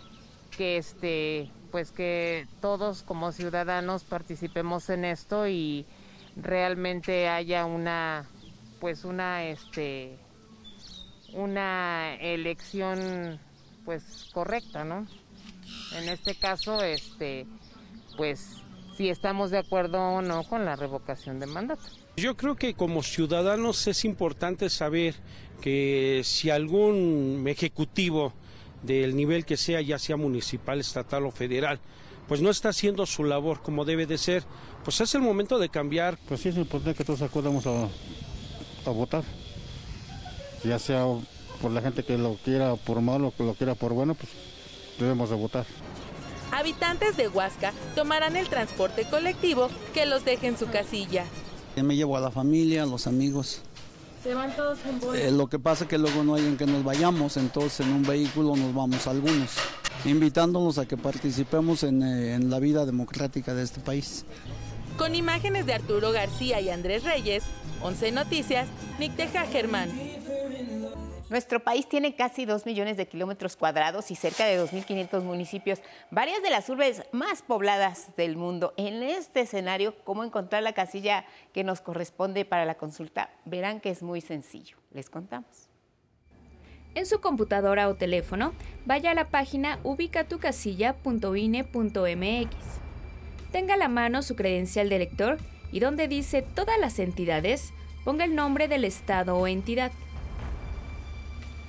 que 0.58 0.78
este 0.78 1.50
pues 1.72 1.92
que 1.92 2.48
todos 2.62 3.02
como 3.02 3.32
ciudadanos 3.32 4.04
participemos 4.04 4.90
en 4.92 5.06
esto 5.06 5.48
y 5.48 5.88
realmente 6.36 7.28
haya 7.28 7.66
una 7.66 8.28
pues 8.84 9.06
una 9.06 9.46
este 9.46 10.18
una 11.32 12.16
elección 12.16 13.40
pues 13.86 14.30
correcta, 14.34 14.84
¿no? 14.84 15.08
En 15.98 16.10
este 16.10 16.36
caso, 16.36 16.84
este, 16.84 17.46
pues 18.18 18.58
si 18.98 19.08
estamos 19.08 19.52
de 19.52 19.60
acuerdo 19.60 20.00
o 20.02 20.22
no 20.22 20.44
con 20.44 20.66
la 20.66 20.76
revocación 20.76 21.40
de 21.40 21.46
mandato. 21.46 21.82
Yo 22.18 22.36
creo 22.36 22.58
que 22.58 22.74
como 22.74 23.04
ciudadanos 23.04 23.88
es 23.88 24.04
importante 24.04 24.70
saber 24.70 25.16
que 25.62 26.20
si 26.26 26.50
algún 26.50 27.42
ejecutivo 27.48 28.34
del 28.82 29.16
nivel 29.16 29.46
que 29.46 29.56
sea, 29.56 29.80
ya 29.80 29.98
sea 29.98 30.18
municipal, 30.18 30.82
estatal 30.82 31.26
o 31.26 31.32
federal, 31.32 31.80
pues 32.28 32.42
no 32.42 32.50
está 32.50 32.70
haciendo 32.70 33.06
su 33.06 33.24
labor 33.24 33.62
como 33.62 33.86
debe 33.86 34.08
de 34.08 34.18
ser, 34.18 34.44
pues 34.84 35.00
es 35.00 35.16
el 35.16 35.22
momento 35.22 35.58
de 35.58 35.70
cambiar. 35.70 36.18
Pues 36.28 36.42
sí 36.42 36.50
es 36.50 36.58
importante 36.58 36.98
que 36.98 37.06
todos 37.06 37.22
acudamos 37.22 37.66
a, 37.66 37.88
a 38.86 38.92
votar, 38.92 39.24
ya 40.64 40.80
sea 40.80 41.06
por 41.62 41.72
la 41.72 41.82
gente 41.82 42.04
que 42.04 42.18
lo 42.18 42.36
quiera 42.36 42.76
por 42.76 43.02
malo 43.02 43.30
o 43.30 43.36
que 43.36 43.44
lo 43.44 43.54
quiera 43.54 43.76
por 43.76 43.94
bueno, 43.94 44.16
pues 44.16 44.30
debemos 45.00 45.30
de 45.30 45.36
votar. 45.36 45.66
Habitantes 46.52 47.18
de 47.18 47.28
Huasca 47.28 47.74
tomarán 47.96 48.36
el 48.36 48.48
transporte 48.48 49.06
colectivo 49.06 49.70
que 49.94 50.06
los 50.06 50.24
deje 50.24 50.48
en 50.48 50.58
su 50.58 50.68
casilla. 50.68 51.26
Me 51.76 51.96
llevo 51.96 52.16
a 52.16 52.20
la 52.20 52.30
familia, 52.30 52.84
a 52.84 52.86
los 52.86 53.08
amigos. 53.08 53.62
¿Se 54.24 54.34
van 54.34 54.56
todos 54.56 54.78
en 54.88 55.00
bola? 55.00 55.20
Eh, 55.20 55.32
lo 55.32 55.48
que 55.48 55.58
pasa 55.58 55.86
es 55.86 55.90
que 55.90 55.98
luego 55.98 56.24
no 56.24 56.36
hay 56.36 56.46
en 56.46 56.56
que 56.56 56.66
nos 56.66 56.84
vayamos, 56.84 57.38
entonces 57.38 57.86
en 57.86 57.92
un 57.92 58.04
vehículo 58.04 58.56
nos 58.56 58.74
vamos 58.74 59.08
algunos, 59.08 59.52
invitándonos 60.06 60.78
a 60.78 60.86
que 60.86 60.96
participemos 60.96 61.84
en, 61.84 62.04
eh, 62.04 62.36
en 62.36 62.50
la 62.50 62.60
vida 62.60 62.86
democrática 62.86 63.54
de 63.54 63.64
este 63.64 63.82
país. 63.82 64.24
Con 64.98 65.16
imágenes 65.16 65.66
de 65.66 65.74
Arturo 65.74 66.12
García 66.12 66.62
y 66.62 66.70
Andrés 66.70 67.04
Reyes, 67.04 67.44
11 67.82 68.12
Noticias, 68.12 68.68
Nicteja 69.00 69.46
Germán. 69.46 69.90
Nuestro 71.30 71.62
país 71.62 71.90
tiene 71.90 72.16
casi 72.16 72.46
2 72.46 72.68
millones 72.68 72.96
de 72.96 73.08
kilómetros 73.08 73.56
cuadrados 73.56 74.12
y 74.12 74.16
cerca 74.16 74.46
de 74.46 74.64
2.500 74.64 75.24
municipios, 75.24 75.82
varias 76.12 76.44
de 76.44 76.52
las 76.52 76.70
urbes 76.70 77.02
más 77.12 77.42
pobladas 77.42 78.16
del 78.16 78.38
mundo. 78.38 78.76
En 78.78 79.02
este 79.02 79.42
escenario, 79.42 79.96
¿cómo 80.04 80.24
encontrar 80.24 80.62
la 80.62 80.74
casilla 80.74 81.26
que 81.54 81.64
nos 81.64 81.82
corresponde 81.82 82.46
para 82.46 82.66
la 82.66 82.76
consulta? 82.76 83.32
Verán 83.46 83.80
que 83.80 83.90
es 83.90 84.04
muy 84.04 84.22
sencillo. 84.22 84.78
Les 84.92 85.10
contamos. 85.10 85.70
En 86.94 87.08
su 87.08 87.20
computadora 87.20 87.90
o 87.90 87.96
teléfono, 87.96 88.54
vaya 88.86 89.10
a 89.10 89.16
la 89.16 89.30
página 89.30 89.80
ubicatucasilla.ine.mx. 89.84 92.83
Tenga 93.54 93.76
a 93.76 93.78
la 93.78 93.88
mano 93.88 94.24
su 94.24 94.36
credencial 94.36 94.90
de 94.90 94.96
elector 94.96 95.38
y 95.72 95.80
donde 95.80 96.08
dice 96.08 96.42
todas 96.42 96.80
las 96.80 96.98
entidades, 96.98 97.72
ponga 98.04 98.26
el 98.26 98.34
nombre 98.34 98.68
del 98.68 98.84
estado 98.84 99.38
o 99.38 99.46
entidad. 99.46 99.92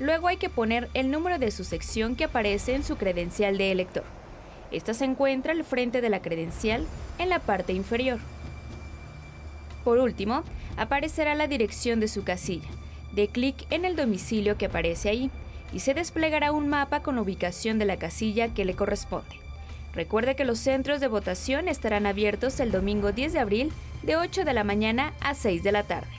Luego 0.00 0.28
hay 0.28 0.38
que 0.38 0.48
poner 0.48 0.88
el 0.94 1.10
número 1.10 1.38
de 1.38 1.50
su 1.50 1.62
sección 1.62 2.16
que 2.16 2.24
aparece 2.24 2.74
en 2.74 2.84
su 2.84 2.96
credencial 2.96 3.58
de 3.58 3.70
elector. 3.70 4.04
Esta 4.70 4.94
se 4.94 5.04
encuentra 5.04 5.52
al 5.52 5.62
frente 5.62 6.00
de 6.00 6.08
la 6.08 6.22
credencial 6.22 6.86
en 7.18 7.28
la 7.28 7.38
parte 7.38 7.74
inferior. 7.74 8.18
Por 9.84 9.98
último, 9.98 10.42
aparecerá 10.78 11.34
la 11.34 11.48
dirección 11.48 12.00
de 12.00 12.08
su 12.08 12.24
casilla. 12.24 12.68
De 13.12 13.28
clic 13.28 13.66
en 13.68 13.84
el 13.84 13.94
domicilio 13.94 14.56
que 14.56 14.66
aparece 14.66 15.10
ahí 15.10 15.30
y 15.70 15.80
se 15.80 15.92
desplegará 15.92 16.50
un 16.50 16.66
mapa 16.66 17.02
con 17.02 17.18
ubicación 17.18 17.78
de 17.78 17.84
la 17.84 17.98
casilla 17.98 18.54
que 18.54 18.64
le 18.64 18.74
corresponde. 18.74 19.43
Recuerde 19.94 20.34
que 20.34 20.44
los 20.44 20.58
centros 20.58 21.00
de 21.00 21.06
votación 21.06 21.68
estarán 21.68 22.06
abiertos 22.06 22.58
el 22.58 22.72
domingo 22.72 23.12
10 23.12 23.32
de 23.32 23.38
abril 23.38 23.72
de 24.02 24.16
8 24.16 24.44
de 24.44 24.52
la 24.52 24.64
mañana 24.64 25.12
a 25.20 25.34
6 25.34 25.62
de 25.62 25.72
la 25.72 25.84
tarde. 25.84 26.10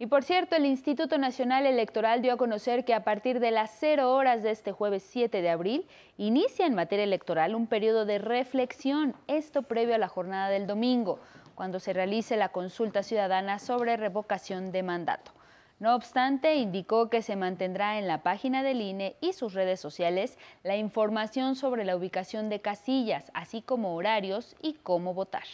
Y 0.00 0.06
por 0.06 0.22
cierto, 0.22 0.56
el 0.56 0.64
Instituto 0.64 1.18
Nacional 1.18 1.66
Electoral 1.66 2.22
dio 2.22 2.32
a 2.32 2.36
conocer 2.36 2.84
que 2.84 2.94
a 2.94 3.02
partir 3.02 3.40
de 3.40 3.50
las 3.50 3.76
0 3.80 4.14
horas 4.14 4.42
de 4.42 4.52
este 4.52 4.72
jueves 4.72 5.02
7 5.02 5.42
de 5.42 5.50
abril 5.50 5.86
inicia 6.16 6.66
en 6.66 6.74
materia 6.74 7.04
electoral 7.04 7.54
un 7.54 7.66
periodo 7.66 8.06
de 8.06 8.18
reflexión, 8.18 9.14
esto 9.26 9.62
previo 9.62 9.96
a 9.96 9.98
la 9.98 10.08
jornada 10.08 10.48
del 10.50 10.68
domingo, 10.68 11.18
cuando 11.56 11.80
se 11.80 11.92
realice 11.92 12.36
la 12.36 12.50
consulta 12.50 13.02
ciudadana 13.02 13.58
sobre 13.58 13.96
revocación 13.96 14.70
de 14.70 14.84
mandato. 14.84 15.32
No 15.80 15.94
obstante, 15.94 16.56
indicó 16.56 17.08
que 17.08 17.22
se 17.22 17.36
mantendrá 17.36 18.00
en 18.00 18.08
la 18.08 18.24
página 18.24 18.64
del 18.64 18.80
INE 18.80 19.16
y 19.20 19.32
sus 19.32 19.54
redes 19.54 19.78
sociales 19.78 20.36
la 20.64 20.76
información 20.76 21.54
sobre 21.54 21.84
la 21.84 21.94
ubicación 21.94 22.48
de 22.48 22.60
casillas, 22.60 23.30
así 23.32 23.62
como 23.62 23.94
horarios 23.94 24.56
y 24.60 24.72
cómo 24.72 25.14
votar. 25.14 25.44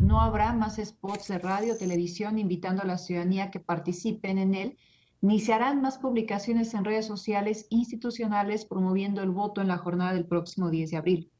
No 0.00 0.20
habrá 0.20 0.52
más 0.52 0.76
spots 0.76 1.26
de 1.26 1.38
radio, 1.38 1.76
televisión 1.76 2.38
invitando 2.38 2.82
a 2.82 2.86
la 2.86 2.98
ciudadanía 2.98 3.50
que 3.50 3.58
participen 3.58 4.38
en 4.38 4.54
él, 4.54 4.78
ni 5.20 5.40
se 5.40 5.52
harán 5.52 5.82
más 5.82 5.98
publicaciones 5.98 6.72
en 6.74 6.84
redes 6.84 7.06
sociales 7.06 7.66
institucionales 7.70 8.64
promoviendo 8.64 9.24
el 9.24 9.30
voto 9.30 9.60
en 9.60 9.66
la 9.66 9.78
jornada 9.78 10.12
del 10.12 10.26
próximo 10.26 10.70
10 10.70 10.92
de 10.92 10.96
abril. 10.96 11.30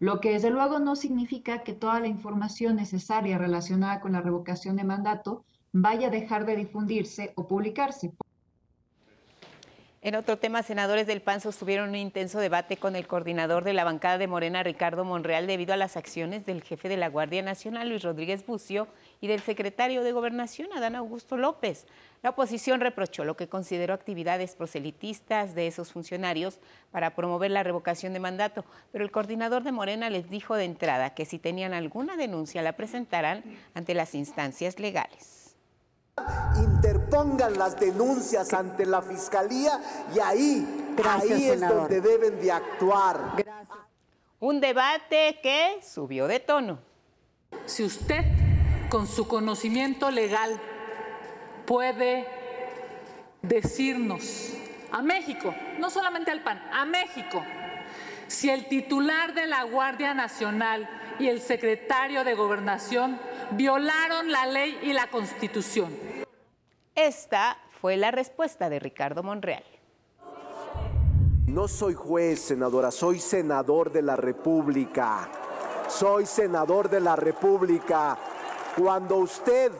Lo 0.00 0.20
que 0.20 0.32
desde 0.32 0.50
luego 0.50 0.80
no 0.80 0.96
significa 0.96 1.62
que 1.62 1.72
toda 1.72 2.00
la 2.00 2.08
información 2.08 2.74
necesaria 2.74 3.38
relacionada 3.38 4.00
con 4.00 4.12
la 4.12 4.22
revocación 4.22 4.74
de 4.74 4.82
mandato 4.82 5.44
vaya 5.72 6.08
a 6.08 6.10
dejar 6.10 6.46
de 6.46 6.56
difundirse 6.56 7.32
o 7.36 7.46
publicarse. 7.46 8.12
En 10.00 10.14
otro 10.14 10.38
tema, 10.38 10.62
senadores 10.62 11.08
del 11.08 11.20
PAN 11.20 11.40
sostuvieron 11.40 11.88
un 11.88 11.96
intenso 11.96 12.38
debate 12.38 12.76
con 12.76 12.94
el 12.94 13.08
coordinador 13.08 13.64
de 13.64 13.72
la 13.72 13.82
bancada 13.82 14.16
de 14.16 14.28
Morena, 14.28 14.62
Ricardo 14.62 15.04
Monreal, 15.04 15.48
debido 15.48 15.74
a 15.74 15.76
las 15.76 15.96
acciones 15.96 16.46
del 16.46 16.62
jefe 16.62 16.88
de 16.88 16.96
la 16.96 17.08
Guardia 17.08 17.42
Nacional, 17.42 17.88
Luis 17.88 18.04
Rodríguez 18.04 18.46
Bucio, 18.46 18.86
y 19.20 19.26
del 19.26 19.40
secretario 19.40 20.04
de 20.04 20.12
Gobernación, 20.12 20.68
Adán 20.72 20.94
Augusto 20.94 21.36
López. 21.36 21.84
La 22.22 22.30
oposición 22.30 22.80
reprochó 22.80 23.24
lo 23.24 23.36
que 23.36 23.48
consideró 23.48 23.92
actividades 23.92 24.54
proselitistas 24.54 25.56
de 25.56 25.66
esos 25.66 25.92
funcionarios 25.92 26.60
para 26.92 27.16
promover 27.16 27.50
la 27.50 27.64
revocación 27.64 28.12
de 28.12 28.20
mandato, 28.20 28.64
pero 28.92 29.04
el 29.04 29.10
coordinador 29.10 29.64
de 29.64 29.72
Morena 29.72 30.10
les 30.10 30.30
dijo 30.30 30.54
de 30.54 30.64
entrada 30.64 31.12
que 31.14 31.24
si 31.24 31.40
tenían 31.40 31.74
alguna 31.74 32.16
denuncia 32.16 32.62
la 32.62 32.76
presentarán 32.76 33.42
ante 33.74 33.94
las 33.94 34.14
instancias 34.14 34.78
legales 34.78 35.37
interpongan 36.56 37.58
las 37.58 37.78
denuncias 37.78 38.52
ante 38.52 38.86
la 38.86 39.02
fiscalía 39.02 39.80
y 40.14 40.18
ahí, 40.18 40.94
ahí 41.04 41.50
es 41.50 41.60
donde 41.60 42.00
deben 42.00 42.40
de 42.40 42.52
actuar. 42.52 43.34
Un 44.40 44.60
debate 44.60 45.40
que 45.42 45.80
subió 45.82 46.26
de 46.26 46.40
tono. 46.40 46.78
Si 47.66 47.84
usted, 47.84 48.24
con 48.88 49.06
su 49.06 49.26
conocimiento 49.26 50.10
legal, 50.10 50.60
puede 51.66 52.26
decirnos 53.42 54.52
a 54.90 55.02
México, 55.02 55.54
no 55.78 55.90
solamente 55.90 56.30
al 56.30 56.42
PAN, 56.42 56.62
a 56.72 56.84
México, 56.84 57.42
si 58.26 58.50
el 58.50 58.66
titular 58.68 59.34
de 59.34 59.46
la 59.46 59.64
Guardia 59.64 60.14
Nacional 60.14 60.88
y 61.18 61.28
el 61.28 61.40
secretario 61.40 62.24
de 62.24 62.34
Gobernación 62.34 63.18
violaron 63.52 64.30
la 64.30 64.46
ley 64.46 64.78
y 64.82 64.92
la 64.92 65.08
Constitución. 65.08 66.07
Esta 66.98 67.56
fue 67.80 67.96
la 67.96 68.10
respuesta 68.10 68.68
de 68.68 68.80
Ricardo 68.80 69.22
Monreal. 69.22 69.62
No 71.46 71.68
soy 71.68 71.94
juez, 71.94 72.40
senadora, 72.40 72.90
soy 72.90 73.20
senador 73.20 73.92
de 73.92 74.02
la 74.02 74.16
República. 74.16 75.28
Soy 75.86 76.26
senador 76.26 76.90
de 76.90 76.98
la 76.98 77.14
República. 77.14 78.18
Cuando 78.76 79.18
usted 79.18 79.70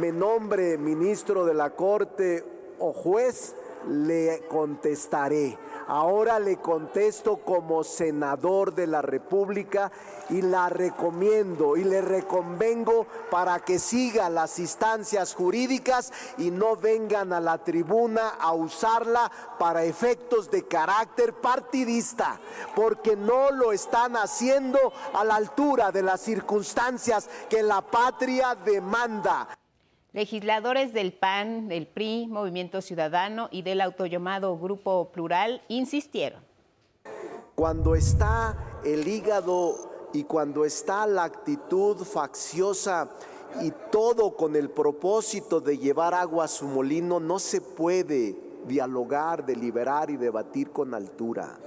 me 0.00 0.12
nombre 0.12 0.78
ministro 0.78 1.44
de 1.44 1.52
la 1.52 1.68
Corte 1.68 2.42
o 2.78 2.94
juez, 2.94 3.54
le 3.86 4.46
contestaré. 4.48 5.58
Ahora 5.86 6.38
le 6.38 6.56
contesto 6.56 7.38
como 7.38 7.84
senador 7.84 8.74
de 8.74 8.86
la 8.86 9.02
República 9.02 9.92
y 10.30 10.40
la 10.40 10.68
recomiendo 10.68 11.76
y 11.76 11.84
le 11.84 12.00
reconvengo 12.00 13.06
para 13.30 13.60
que 13.60 13.78
siga 13.78 14.30
las 14.30 14.58
instancias 14.58 15.34
jurídicas 15.34 16.12
y 16.38 16.50
no 16.50 16.76
vengan 16.76 17.32
a 17.32 17.40
la 17.40 17.58
tribuna 17.58 18.30
a 18.40 18.54
usarla 18.54 19.30
para 19.58 19.84
efectos 19.84 20.50
de 20.50 20.66
carácter 20.66 21.34
partidista, 21.34 22.40
porque 22.74 23.16
no 23.16 23.50
lo 23.50 23.72
están 23.72 24.16
haciendo 24.16 24.78
a 25.12 25.24
la 25.24 25.36
altura 25.36 25.92
de 25.92 26.02
las 26.02 26.20
circunstancias 26.20 27.28
que 27.50 27.62
la 27.62 27.82
patria 27.82 28.54
demanda. 28.54 29.48
Legisladores 30.14 30.92
del 30.92 31.12
PAN, 31.12 31.66
del 31.66 31.88
PRI, 31.88 32.28
Movimiento 32.28 32.80
Ciudadano 32.80 33.48
y 33.50 33.62
del 33.62 33.80
autollamado 33.80 34.56
Grupo 34.56 35.10
Plural 35.10 35.60
insistieron. 35.66 36.40
Cuando 37.56 37.96
está 37.96 38.56
el 38.84 39.08
hígado 39.08 39.90
y 40.12 40.22
cuando 40.22 40.64
está 40.64 41.04
la 41.08 41.24
actitud 41.24 41.96
facciosa 41.96 43.10
y 43.60 43.72
todo 43.90 44.36
con 44.36 44.54
el 44.54 44.70
propósito 44.70 45.60
de 45.60 45.78
llevar 45.78 46.14
agua 46.14 46.44
a 46.44 46.48
su 46.48 46.66
molino, 46.66 47.18
no 47.18 47.40
se 47.40 47.60
puede 47.60 48.36
dialogar, 48.68 49.44
deliberar 49.44 50.10
y 50.10 50.16
debatir 50.16 50.70
con 50.70 50.94
altura. 50.94 51.58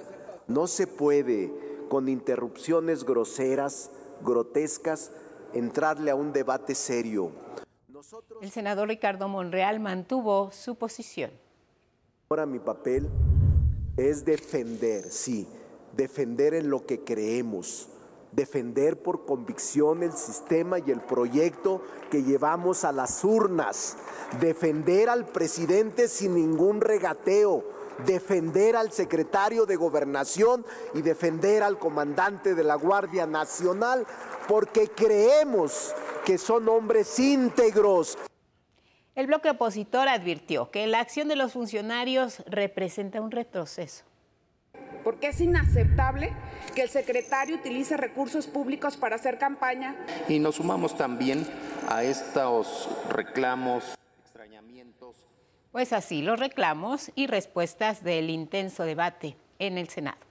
No 0.48 0.68
se 0.68 0.88
puede 0.88 1.52
con 1.90 2.08
interrupciones 2.08 3.04
groseras, 3.04 3.92
grotescas, 4.24 5.12
entrarle 5.54 6.12
a 6.12 6.16
un 6.16 6.32
debate 6.32 6.76
serio. 6.76 7.34
El 8.42 8.52
senador 8.52 8.90
Ricardo 8.90 9.28
Monreal 9.28 9.80
mantuvo 9.80 10.52
su 10.52 10.76
posición. 10.76 11.32
Ahora 12.30 12.46
mi 12.46 12.60
papel 12.60 13.10
es 13.96 14.24
defender, 14.24 15.06
sí, 15.10 15.48
defender 15.96 16.54
en 16.54 16.70
lo 16.70 16.86
que 16.86 17.04
creemos, 17.04 17.90
defender 18.32 19.02
por 19.02 19.26
convicción 19.26 20.04
el 20.04 20.14
sistema 20.14 20.78
y 20.78 20.92
el 20.92 21.02
proyecto 21.02 21.82
que 22.12 22.22
llevamos 22.22 22.84
a 22.84 22.92
las 22.92 23.24
urnas, 23.24 23.98
defender 24.40 25.10
al 25.10 25.26
presidente 25.26 26.08
sin 26.08 26.36
ningún 26.36 26.82
regateo, 26.82 27.64
defender 28.06 28.76
al 28.76 28.92
secretario 28.92 29.66
de 29.66 29.76
gobernación 29.76 30.64
y 30.94 31.02
defender 31.02 31.64
al 31.64 31.80
comandante 31.80 32.54
de 32.54 32.64
la 32.64 32.76
Guardia 32.76 33.26
Nacional, 33.26 34.06
porque 34.48 34.88
creemos 34.88 35.94
que 36.26 36.38
son 36.38 36.68
hombres 36.70 37.20
íntegros. 37.20 38.18
El 39.16 39.28
bloque 39.28 39.50
opositor 39.50 40.08
advirtió 40.08 40.70
que 40.70 40.86
la 40.88 41.00
acción 41.00 41.28
de 41.28 41.36
los 41.36 41.54
funcionarios 41.54 42.44
representa 42.46 43.20
un 43.20 43.32
retroceso. 43.32 44.04
Porque 45.04 45.30
es 45.30 45.42
inaceptable 45.42 46.34
que 46.76 46.84
el 46.84 46.90
secretario 46.90 47.56
utilice 47.56 47.98
recursos 47.98 48.46
públicos 48.46 48.98
para 48.98 49.16
hacer 49.16 49.40
campaña. 49.40 49.96
Y 50.28 50.38
nos 50.38 50.56
sumamos 50.56 50.96
también 50.96 51.48
a 51.90 52.04
estos 52.04 52.90
reclamos, 53.10 53.98
extrañamientos. 54.22 55.16
Pues 55.72 55.94
así, 55.94 56.22
los 56.22 56.40
reclamos 56.40 57.12
y 57.16 57.28
respuestas 57.28 58.04
del 58.04 58.30
intenso 58.30 58.84
debate 58.84 59.36
en 59.60 59.78
el 59.78 59.90
Senado. 59.90 60.27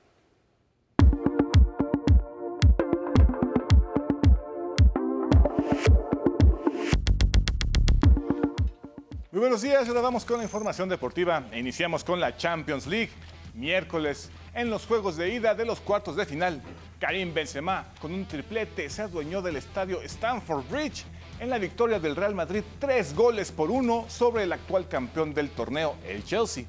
Muy 9.37 9.41
buenos 9.43 9.61
días, 9.61 9.87
ahora 9.87 10.01
vamos 10.01 10.25
con 10.25 10.39
la 10.39 10.45
información 10.45 10.89
deportiva 10.89 11.45
iniciamos 11.55 12.03
con 12.03 12.19
la 12.19 12.39
Champions 12.39 12.87
League. 12.87 13.11
Miércoles, 13.53 14.31
en 14.55 14.71
los 14.71 14.87
juegos 14.87 15.19
de 15.19 15.29
ida 15.29 15.55
de 15.55 15.67
los 15.67 15.79
cuartos 15.79 16.17
de 16.17 16.25
final, 16.25 16.63
Karim 16.99 17.35
Benzema 17.35 17.85
con 18.01 18.15
un 18.15 18.25
triplete 18.25 18.89
se 18.89 19.03
adueñó 19.03 19.43
del 19.43 19.57
estadio 19.57 20.01
Stamford 20.01 20.65
Bridge 20.71 21.05
en 21.39 21.51
la 21.51 21.59
victoria 21.59 22.01
del 22.01 22.17
Real 22.17 22.35
Madrid, 22.35 22.63
tres 22.79 23.15
goles 23.15 23.53
por 23.53 23.71
uno 23.71 24.07
sobre 24.09 24.45
el 24.45 24.55
actual 24.55 24.89
campeón 24.89 25.35
del 25.35 25.51
torneo, 25.51 25.97
el 26.09 26.25
Chelsea. 26.25 26.65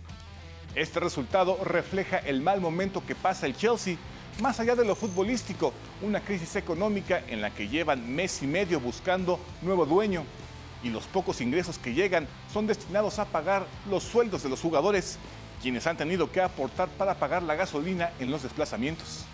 Este 0.76 1.00
resultado 1.00 1.58
refleja 1.64 2.18
el 2.18 2.42
mal 2.42 2.60
momento 2.60 3.02
que 3.08 3.16
pasa 3.16 3.46
el 3.46 3.56
Chelsea, 3.56 3.96
más 4.42 4.60
allá 4.60 4.76
de 4.76 4.84
lo 4.84 4.98
futbolístico, 4.98 5.72
una 6.02 6.20
crisis 6.20 6.58
económica 6.58 7.24
en 7.30 7.40
la 7.40 7.50
que 7.50 7.70
llevan 7.70 8.14
mes 8.14 8.44
y 8.44 8.46
medio 8.46 8.82
buscando 8.82 9.40
nuevo 9.62 9.86
dueño 9.86 10.26
y 10.84 10.90
los 10.90 11.06
pocos 11.06 11.42
ingresos 11.42 11.78
que 11.78 11.94
llegan 11.94 12.28
son 12.52 12.68
destinados 12.68 13.20
a 13.20 13.26
pagar 13.26 13.66
los 13.90 14.04
sueldos 14.04 14.44
de 14.44 14.50
los 14.50 14.62
jugadores, 14.62 15.18
quienes 15.62 15.88
han 15.88 15.98
tenido 15.98 16.32
que 16.32 16.42
aportar 16.42 16.88
para 16.90 17.16
pagar 17.16 17.44
la 17.44 17.56
gasolina 17.56 18.12
en 18.20 18.32
los 18.32 18.44
desplazamientos. 18.44 19.26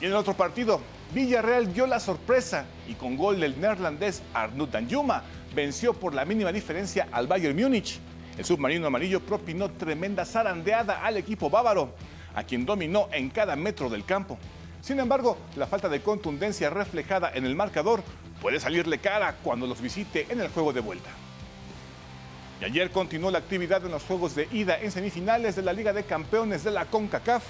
Y 0.00 0.04
en 0.04 0.10
el 0.10 0.16
otro 0.16 0.34
partido, 0.34 0.80
Villarreal 1.14 1.72
dio 1.72 1.86
la 1.86 2.00
sorpresa 2.00 2.66
y 2.86 2.94
con 2.94 3.16
gol 3.16 3.40
del 3.40 3.60
neerlandés 3.60 4.22
Arnud 4.34 4.68
Danjuma 4.68 5.22
venció 5.54 5.94
por 5.94 6.14
la 6.14 6.24
mínima 6.24 6.52
diferencia 6.52 7.08
al 7.12 7.26
Bayern 7.26 7.56
Múnich. 7.56 7.98
El 8.36 8.44
submarino 8.44 8.86
amarillo 8.86 9.20
propinó 9.20 9.70
tremenda 9.70 10.26
zarandeada 10.26 11.02
al 11.02 11.16
equipo 11.16 11.48
bávaro, 11.48 11.94
a 12.34 12.44
quien 12.44 12.66
dominó 12.66 13.08
en 13.12 13.30
cada 13.30 13.56
metro 13.56 13.88
del 13.88 14.04
campo. 14.04 14.38
Sin 14.82 15.00
embargo, 15.00 15.38
la 15.56 15.66
falta 15.66 15.88
de 15.88 16.02
contundencia 16.02 16.68
reflejada 16.68 17.32
en 17.34 17.46
el 17.46 17.56
marcador 17.56 18.02
puede 18.40 18.60
salirle 18.60 18.98
cara 18.98 19.36
cuando 19.42 19.66
los 19.66 19.80
visite 19.80 20.26
en 20.30 20.40
el 20.40 20.48
juego 20.48 20.72
de 20.72 20.80
vuelta. 20.80 21.10
Y 22.60 22.64
ayer 22.64 22.90
continuó 22.90 23.30
la 23.30 23.38
actividad 23.38 23.84
en 23.84 23.90
los 23.90 24.02
juegos 24.04 24.34
de 24.34 24.48
ida 24.50 24.78
en 24.80 24.90
semifinales 24.90 25.56
de 25.56 25.62
la 25.62 25.72
Liga 25.72 25.92
de 25.92 26.04
Campeones 26.04 26.64
de 26.64 26.70
la 26.70 26.86
CONCACAF. 26.86 27.44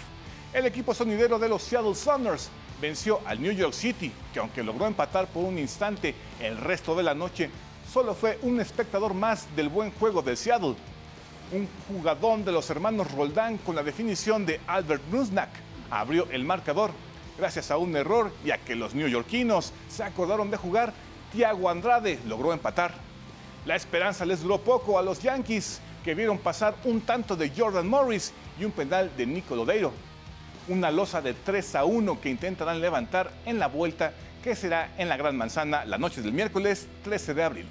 El 0.52 0.66
equipo 0.66 0.94
sonidero 0.94 1.38
de 1.38 1.48
los 1.48 1.62
Seattle 1.62 1.94
Sounders 1.94 2.50
venció 2.80 3.20
al 3.24 3.40
New 3.40 3.52
York 3.52 3.72
City, 3.72 4.12
que 4.32 4.40
aunque 4.40 4.64
logró 4.64 4.86
empatar 4.86 5.26
por 5.28 5.44
un 5.44 5.58
instante 5.58 6.14
el 6.40 6.56
resto 6.58 6.96
de 6.96 7.04
la 7.04 7.14
noche, 7.14 7.50
solo 7.92 8.14
fue 8.14 8.38
un 8.42 8.60
espectador 8.60 9.14
más 9.14 9.46
del 9.54 9.68
buen 9.68 9.92
juego 9.92 10.22
de 10.22 10.34
Seattle. 10.34 10.74
Un 11.52 11.68
jugadón 11.86 12.44
de 12.44 12.50
los 12.50 12.68
hermanos 12.70 13.12
Roldán 13.12 13.58
con 13.58 13.76
la 13.76 13.84
definición 13.84 14.44
de 14.44 14.60
Albert 14.66 15.04
Nusnak 15.12 15.50
abrió 15.90 16.28
el 16.32 16.44
marcador 16.44 16.90
gracias 17.38 17.70
a 17.70 17.76
un 17.76 17.96
error 17.96 18.32
y 18.44 18.50
a 18.50 18.58
que 18.58 18.74
los 18.74 18.94
neoyorquinos 18.94 19.72
se 19.88 20.04
acordaron 20.04 20.50
de 20.50 20.56
jugar. 20.56 20.92
Thiago 21.32 21.68
Andrade 21.68 22.18
logró 22.26 22.52
empatar. 22.52 22.94
La 23.64 23.76
esperanza 23.76 24.24
les 24.24 24.42
duró 24.42 24.58
poco 24.58 24.98
a 24.98 25.02
los 25.02 25.20
Yankees, 25.22 25.80
que 26.04 26.14
vieron 26.14 26.38
pasar 26.38 26.74
un 26.84 27.00
tanto 27.00 27.34
de 27.36 27.50
Jordan 27.50 27.88
Morris 27.88 28.32
y 28.60 28.64
un 28.64 28.70
penal 28.70 29.10
de 29.16 29.26
Nico 29.26 29.56
Lodeiro. 29.56 29.92
Una 30.68 30.90
losa 30.90 31.20
de 31.20 31.34
3 31.34 31.74
a 31.74 31.84
1 31.84 32.20
que 32.20 32.30
intentarán 32.30 32.80
levantar 32.80 33.30
en 33.44 33.58
la 33.58 33.66
vuelta 33.66 34.12
que 34.42 34.54
será 34.54 34.90
en 34.98 35.08
la 35.08 35.16
Gran 35.16 35.36
Manzana 35.36 35.84
la 35.84 35.98
noche 35.98 36.22
del 36.22 36.32
miércoles 36.32 36.88
13 37.02 37.34
de 37.34 37.42
abril. 37.42 37.66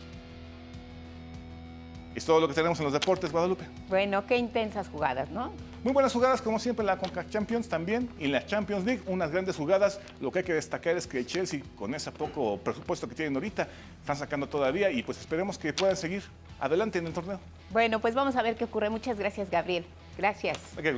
Es 2.14 2.26
todo 2.26 2.40
lo 2.40 2.48
que 2.48 2.54
tenemos 2.54 2.78
en 2.80 2.86
los 2.86 2.94
deportes, 2.94 3.32
Guadalupe. 3.32 3.66
Bueno, 3.90 4.26
qué 4.26 4.38
intensas 4.38 4.88
jugadas, 4.90 5.30
¿no? 5.30 5.52
Muy 5.86 5.94
buenas 5.94 6.14
jugadas, 6.14 6.42
como 6.42 6.58
siempre, 6.58 6.82
en 6.82 6.88
la 6.88 6.98
Conca 6.98 7.30
Champions 7.30 7.70
también. 7.70 8.10
Y 8.18 8.26
en 8.26 8.32
la 8.32 8.44
Champions 8.44 8.84
League, 8.86 9.04
unas 9.06 9.30
grandes 9.30 9.56
jugadas. 9.56 10.00
Lo 10.20 10.32
que 10.32 10.40
hay 10.40 10.44
que 10.44 10.56
destacar 10.56 10.98
es 10.98 11.06
que 11.06 11.20
el 11.20 11.28
Chelsea, 11.28 11.62
con 11.78 11.94
ese 11.94 12.12
poco 12.12 12.58
presupuesto 12.58 13.08
que 13.08 13.14
tienen 13.14 13.36
ahorita, 13.36 13.68
están 14.00 14.18
sacando 14.18 14.50
todavía 14.50 14.90
y 14.90 15.04
pues 15.04 15.20
esperemos 15.20 15.60
que 15.60 15.74
puedan 15.74 15.96
seguir 15.96 16.24
adelante 16.60 16.98
en 16.98 17.06
el 17.06 17.14
torneo. 17.14 17.40
Bueno, 17.70 18.00
pues 18.00 18.16
vamos 18.16 18.36
a 18.36 18.42
ver 18.42 18.56
qué 18.56 18.64
ocurre. 18.64 18.90
Muchas 18.90 19.20
gracias, 19.20 19.52
Gabriel. 19.52 19.86
Gracias. 20.18 20.58
Okay, 20.76 20.92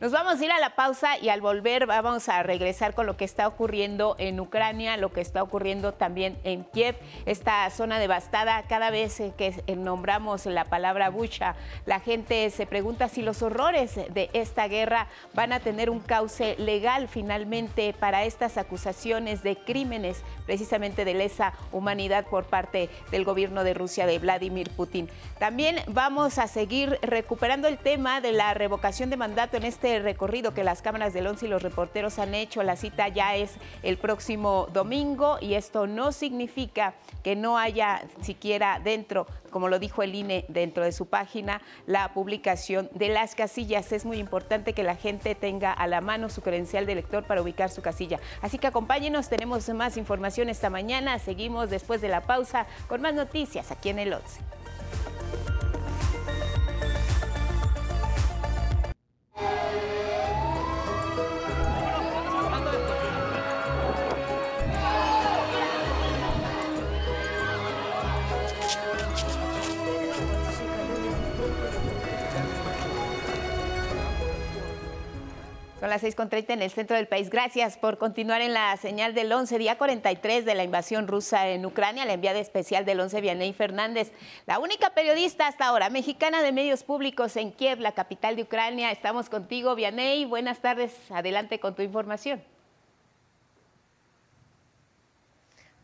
nos 0.00 0.12
vamos 0.12 0.40
a 0.40 0.44
ir 0.44 0.52
a 0.52 0.60
la 0.60 0.76
pausa 0.76 1.18
y 1.18 1.28
al 1.28 1.40
volver 1.40 1.86
vamos 1.86 2.28
a 2.28 2.44
regresar 2.44 2.94
con 2.94 3.06
lo 3.06 3.16
que 3.16 3.24
está 3.24 3.48
ocurriendo 3.48 4.14
en 4.18 4.38
Ucrania, 4.38 4.96
lo 4.96 5.12
que 5.12 5.20
está 5.20 5.42
ocurriendo 5.42 5.92
también 5.92 6.38
en 6.44 6.62
Kiev, 6.62 6.94
esta 7.26 7.68
zona 7.70 7.98
devastada. 7.98 8.62
Cada 8.68 8.90
vez 8.90 9.20
que 9.36 9.60
nombramos 9.76 10.46
la 10.46 10.66
palabra 10.66 11.10
Bucha, 11.10 11.56
la 11.84 11.98
gente 11.98 12.48
se 12.50 12.64
pregunta 12.64 13.08
si 13.08 13.22
los 13.22 13.42
horrores 13.42 13.96
de 13.96 14.30
esta 14.34 14.68
guerra 14.68 15.08
van 15.34 15.52
a 15.52 15.58
tener 15.58 15.90
un 15.90 15.98
cauce 15.98 16.54
legal 16.58 17.08
finalmente 17.08 17.92
para 17.92 18.22
estas 18.22 18.56
acusaciones 18.56 19.42
de 19.42 19.56
crímenes 19.56 20.22
precisamente 20.46 21.04
de 21.04 21.14
lesa 21.14 21.54
humanidad 21.72 22.24
por 22.26 22.44
parte 22.44 22.88
del 23.10 23.24
gobierno 23.24 23.64
de 23.64 23.74
Rusia 23.74 24.06
de 24.06 24.20
Vladimir 24.20 24.70
Putin. 24.70 25.08
También 25.40 25.80
vamos 25.88 26.38
a 26.38 26.46
seguir 26.46 27.00
recuperando 27.02 27.66
el 27.66 27.78
tema 27.78 28.20
de 28.20 28.30
la 28.30 28.54
revocación 28.54 29.10
de 29.10 29.16
mandato 29.16 29.56
en 29.56 29.64
este 29.64 29.87
recorrido 30.02 30.54
que 30.54 30.64
las 30.64 30.82
cámaras 30.82 31.12
del 31.12 31.26
ONCE 31.26 31.46
y 31.46 31.48
los 31.48 31.62
reporteros 31.62 32.18
han 32.18 32.34
hecho. 32.34 32.62
La 32.62 32.76
cita 32.76 33.08
ya 33.08 33.36
es 33.36 33.54
el 33.82 33.96
próximo 33.96 34.68
domingo 34.72 35.38
y 35.40 35.54
esto 35.54 35.86
no 35.86 36.12
significa 36.12 36.94
que 37.22 37.36
no 37.36 37.58
haya 37.58 38.02
siquiera 38.20 38.80
dentro, 38.82 39.26
como 39.50 39.68
lo 39.68 39.78
dijo 39.78 40.02
el 40.02 40.14
INE 40.14 40.44
dentro 40.48 40.84
de 40.84 40.92
su 40.92 41.06
página, 41.06 41.62
la 41.86 42.12
publicación 42.12 42.90
de 42.92 43.08
las 43.08 43.34
casillas. 43.34 43.92
Es 43.92 44.04
muy 44.04 44.18
importante 44.18 44.72
que 44.72 44.82
la 44.82 44.96
gente 44.96 45.34
tenga 45.34 45.72
a 45.72 45.86
la 45.86 46.00
mano 46.00 46.28
su 46.28 46.42
credencial 46.42 46.86
de 46.86 46.92
elector 46.92 47.24
para 47.24 47.42
ubicar 47.42 47.70
su 47.70 47.82
casilla. 47.82 48.20
Así 48.42 48.58
que 48.58 48.66
acompáñenos, 48.66 49.28
tenemos 49.28 49.68
más 49.70 49.96
información 49.96 50.48
esta 50.48 50.70
mañana. 50.70 51.18
Seguimos 51.18 51.70
después 51.70 52.00
de 52.00 52.08
la 52.08 52.22
pausa 52.22 52.66
con 52.88 53.00
más 53.00 53.14
noticias 53.14 53.70
aquí 53.70 53.88
en 53.88 53.98
el 53.98 54.12
11. 54.12 54.40
Música 59.40 60.47
Son 75.88 76.02
las 76.02 76.04
6.30 76.04 76.50
en 76.50 76.60
el 76.60 76.70
centro 76.70 76.96
del 76.96 77.08
país. 77.08 77.30
Gracias 77.30 77.78
por 77.78 77.96
continuar 77.96 78.42
en 78.42 78.52
la 78.52 78.76
señal 78.76 79.14
del 79.14 79.32
11, 79.32 79.56
día 79.56 79.78
43 79.78 80.44
de 80.44 80.54
la 80.54 80.62
invasión 80.62 81.08
rusa 81.08 81.48
en 81.48 81.64
Ucrania. 81.64 82.04
La 82.04 82.12
enviada 82.12 82.38
especial 82.40 82.84
del 82.84 83.00
11, 83.00 83.22
Vianey 83.22 83.54
Fernández, 83.54 84.12
la 84.44 84.58
única 84.58 84.90
periodista 84.90 85.46
hasta 85.46 85.64
ahora 85.64 85.88
mexicana 85.88 86.42
de 86.42 86.52
medios 86.52 86.82
públicos 86.82 87.38
en 87.38 87.52
Kiev, 87.52 87.80
la 87.80 87.92
capital 87.92 88.36
de 88.36 88.42
Ucrania. 88.42 88.90
Estamos 88.90 89.30
contigo, 89.30 89.74
Vianey. 89.74 90.26
Buenas 90.26 90.60
tardes. 90.60 90.94
Adelante 91.08 91.58
con 91.58 91.74
tu 91.74 91.80
información. 91.80 92.42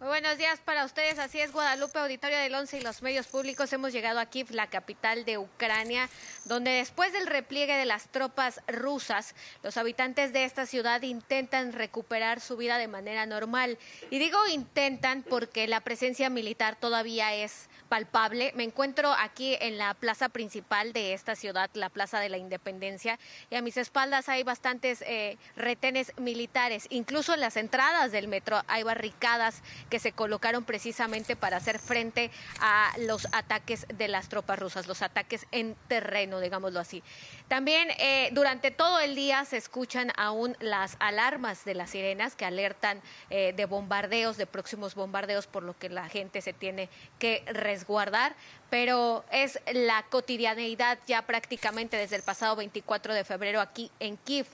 Muy 0.01 0.09
buenos 0.09 0.37
días 0.37 0.59
para 0.59 0.85
ustedes. 0.85 1.21
Así 1.21 1.41
es, 1.41 1.53
Guadalupe, 1.53 2.01
Auditorio 2.01 2.37
del 2.37 2.55
Once 2.55 2.77
y 2.77 2.83
los 2.83 3.01
medios 3.01 3.29
públicos. 3.29 3.73
Hemos 3.73 3.93
llegado 3.93 4.19
a 4.19 4.27
Kiev, 4.27 4.51
la 4.51 4.67
capital 4.67 5.25
de 5.25 5.39
Ucrania, 5.39 6.11
donde 6.45 6.73
después 6.73 7.13
del 7.13 7.29
repliegue 7.29 7.77
de 7.77 7.85
las 7.85 8.09
tropas 8.09 8.61
rusas, 8.67 9.37
los 9.63 9.77
habitantes 9.77 10.33
de 10.33 10.45
esta 10.45 10.67
ciudad 10.67 11.01
intentan 11.03 11.73
recuperar 11.73 12.41
su 12.41 12.57
vida 12.57 12.77
de 12.77 12.89
manera 12.89 13.25
normal. 13.25 13.79
Y 14.11 14.19
digo 14.19 14.37
intentan 14.49 15.23
porque 15.23 15.69
la 15.69 15.81
presencia 15.81 16.29
militar 16.29 16.75
todavía 16.75 17.33
es 17.33 17.69
palpable. 17.89 18.53
Me 18.55 18.65
encuentro 18.65 19.13
aquí 19.13 19.57
en 19.61 19.79
la 19.79 19.95
plaza 19.95 20.29
principal 20.29 20.93
de 20.93 21.13
esta 21.13 21.35
ciudad, 21.35 21.71
la 21.75 21.89
Plaza 21.89 22.21
de 22.21 22.29
la 22.29 22.39
Independencia, 22.39 23.19
y 23.51 23.57
a 23.57 23.63
mis 23.63 23.77
espaldas 23.77 24.29
hay 24.29 24.43
bastantes 24.43 25.03
eh, 25.03 25.39
retenes 25.57 26.13
militares. 26.19 26.87
Incluso 26.91 27.35
en 27.35 27.41
las 27.41 27.57
entradas 27.57 28.13
del 28.13 28.29
metro 28.29 28.63
hay 28.67 28.83
barricadas 28.83 29.63
que 29.91 29.99
se 29.99 30.13
colocaron 30.13 30.65
precisamente 30.65 31.37
para 31.37 31.59
hacer 31.59 31.79
frente 31.79 32.31
a 32.61 32.93
los 32.99 33.27
ataques 33.33 33.87
de 33.95 34.09
las 34.09 34.29
tropas 34.29 34.59
rusas, 34.59 34.87
los 34.87 35.03
ataques 35.03 35.47
en 35.53 35.77
terreno, 35.89 36.41
digámoslo 36.41 36.81
así. 36.81 37.03
También 37.49 37.89
eh, 37.99 38.31
durante 38.33 38.71
todo 38.71 39.01
el 39.01 39.15
día 39.15 39.45
se 39.45 39.57
escuchan 39.57 40.13
aún 40.17 40.57
las 40.61 40.97
alarmas 40.99 41.65
de 41.65 41.75
las 41.75 41.91
sirenas 41.91 42.37
que 42.37 42.45
alertan 42.45 43.01
eh, 43.31 43.53
de 43.55 43.67
bombardeos, 43.67 44.37
de 44.37 44.47
próximos 44.47 44.95
bombardeos, 44.95 45.47
por 45.47 45.63
lo 45.63 45.77
que 45.79 45.89
la 45.89 46.09
gente 46.09 46.41
se 46.41 46.53
tiene 46.53 46.89
que 47.19 47.45
resguardar, 47.75 48.35
pero 48.71 49.25
es 49.33 49.59
la 49.73 50.05
cotidianeidad 50.11 50.99
ya 51.07 51.23
prácticamente 51.23 51.97
desde 51.97 52.17
el 52.17 52.23
pasado 52.23 52.57
24 52.57 53.15
de 53.15 53.25
febrero 53.25 53.61
aquí 53.61 53.91
en 53.99 54.17
Kiev. 54.17 54.47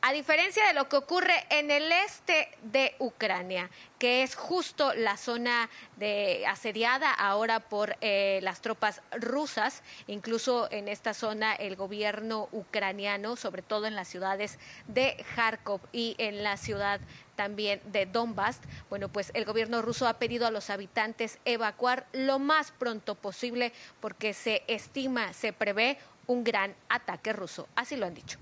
A 0.00 0.12
diferencia 0.12 0.64
de 0.64 0.74
lo 0.74 0.88
que 0.88 0.96
ocurre 0.96 1.34
en 1.50 1.72
el 1.72 1.90
este 1.90 2.48
de 2.62 2.94
Ucrania, 3.00 3.68
que 3.98 4.22
es 4.22 4.36
justo 4.36 4.94
la 4.94 5.16
zona 5.16 5.68
de 5.96 6.46
asediada 6.46 7.12
ahora 7.12 7.58
por 7.58 7.96
eh, 8.00 8.38
las 8.44 8.60
tropas 8.60 9.02
rusas, 9.10 9.82
incluso 10.06 10.70
en 10.70 10.86
esta 10.86 11.14
zona 11.14 11.52
el 11.52 11.74
gobierno 11.74 12.48
ucraniano, 12.52 13.34
sobre 13.34 13.62
todo 13.62 13.86
en 13.86 13.96
las 13.96 14.06
ciudades 14.06 14.60
de 14.86 15.16
Kharkov 15.34 15.80
y 15.92 16.14
en 16.18 16.44
la 16.44 16.56
ciudad 16.56 17.00
también 17.34 17.80
de 17.86 18.06
Donbass, 18.06 18.60
bueno, 18.90 19.08
pues 19.08 19.32
el 19.34 19.44
gobierno 19.44 19.82
ruso 19.82 20.06
ha 20.06 20.20
pedido 20.20 20.46
a 20.46 20.52
los 20.52 20.70
habitantes 20.70 21.40
evacuar 21.44 22.06
lo 22.12 22.38
más 22.38 22.70
pronto 22.70 23.16
posible 23.16 23.72
porque 24.00 24.32
se 24.32 24.62
estima, 24.68 25.32
se 25.32 25.52
prevé 25.52 25.98
un 26.28 26.44
gran 26.44 26.76
ataque 26.88 27.32
ruso. 27.32 27.68
Así 27.74 27.96
lo 27.96 28.06
han 28.06 28.14
dicho. 28.14 28.38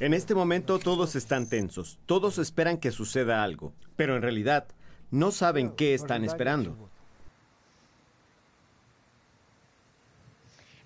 En 0.00 0.14
este 0.14 0.34
momento 0.34 0.78
todos 0.78 1.16
están 1.16 1.48
tensos, 1.48 1.98
todos 2.06 2.38
esperan 2.38 2.78
que 2.78 2.90
suceda 2.90 3.42
algo, 3.42 3.74
pero 3.96 4.16
en 4.16 4.22
realidad 4.22 4.66
no 5.10 5.30
saben 5.32 5.70
qué 5.70 5.94
están 5.94 6.24
esperando. 6.24 6.90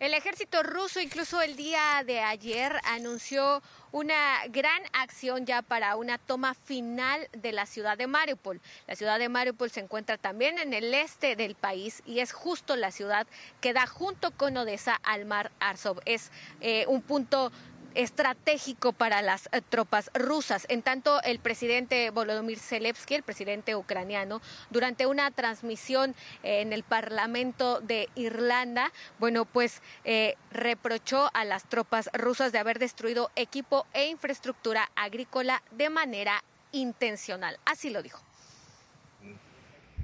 El 0.01 0.15
ejército 0.15 0.63
ruso 0.63 1.01
incluso 1.01 1.43
el 1.43 1.57
día 1.57 2.05
de 2.07 2.21
ayer 2.21 2.81
anunció 2.85 3.61
una 3.91 4.47
gran 4.49 4.81
acción 4.93 5.45
ya 5.45 5.61
para 5.61 5.97
una 5.97 6.19
toma 6.19 6.55
final 6.55 7.29
de 7.33 7.51
la 7.51 7.67
ciudad 7.67 7.99
de 7.99 8.07
Mariupol. 8.07 8.61
La 8.87 8.95
ciudad 8.95 9.19
de 9.19 9.29
Mariupol 9.29 9.71
se 9.71 9.81
encuentra 9.81 10.17
también 10.17 10.61
en 10.61 10.73
el 10.73 10.95
este 10.95 11.35
del 11.35 11.57
país 11.57 12.05
y 12.07 12.21
es 12.21 12.33
justo 12.33 12.77
la 12.77 12.93
ciudad 12.93 13.27
que 13.61 13.73
da 13.73 13.89
junto 13.89 14.31
con 14.31 14.57
Odessa 14.57 14.95
al 15.03 15.25
mar 15.25 15.51
Arzov. 15.59 16.01
Es 16.05 16.31
eh, 16.61 16.85
un 16.87 17.03
punto 17.03 17.51
estratégico 17.95 18.93
para 18.93 19.23
las 19.23 19.49
eh, 19.53 19.61
tropas 19.69 20.11
rusas. 20.15 20.67
En 20.69 20.83
tanto, 20.83 21.23
el 21.23 21.39
presidente 21.39 22.11
Volodymyr 22.11 22.59
Zelensky, 22.59 23.15
el 23.15 23.23
presidente 23.23 23.75
ucraniano, 23.77 24.41
durante 24.71 25.07
una 25.07 25.31
transmisión 25.31 26.15
eh, 26.43 26.61
en 26.61 26.73
el 26.73 26.83
Parlamento 26.83 27.81
de 27.81 28.09
Irlanda, 28.15 28.93
bueno, 29.19 29.45
pues 29.45 29.83
eh, 30.05 30.37
reprochó 30.51 31.31
a 31.35 31.45
las 31.45 31.69
tropas 31.69 32.11
rusas 32.13 32.53
de 32.53 32.59
haber 32.59 32.79
destruido 32.79 33.31
equipo 33.37 33.87
e 33.93 34.09
infraestructura 34.09 34.91
agrícola 34.95 35.63
de 35.73 35.91
manera 35.91 36.43
intencional. 36.73 37.59
Así 37.65 37.91
lo 37.91 38.03
dijo. 38.03 38.23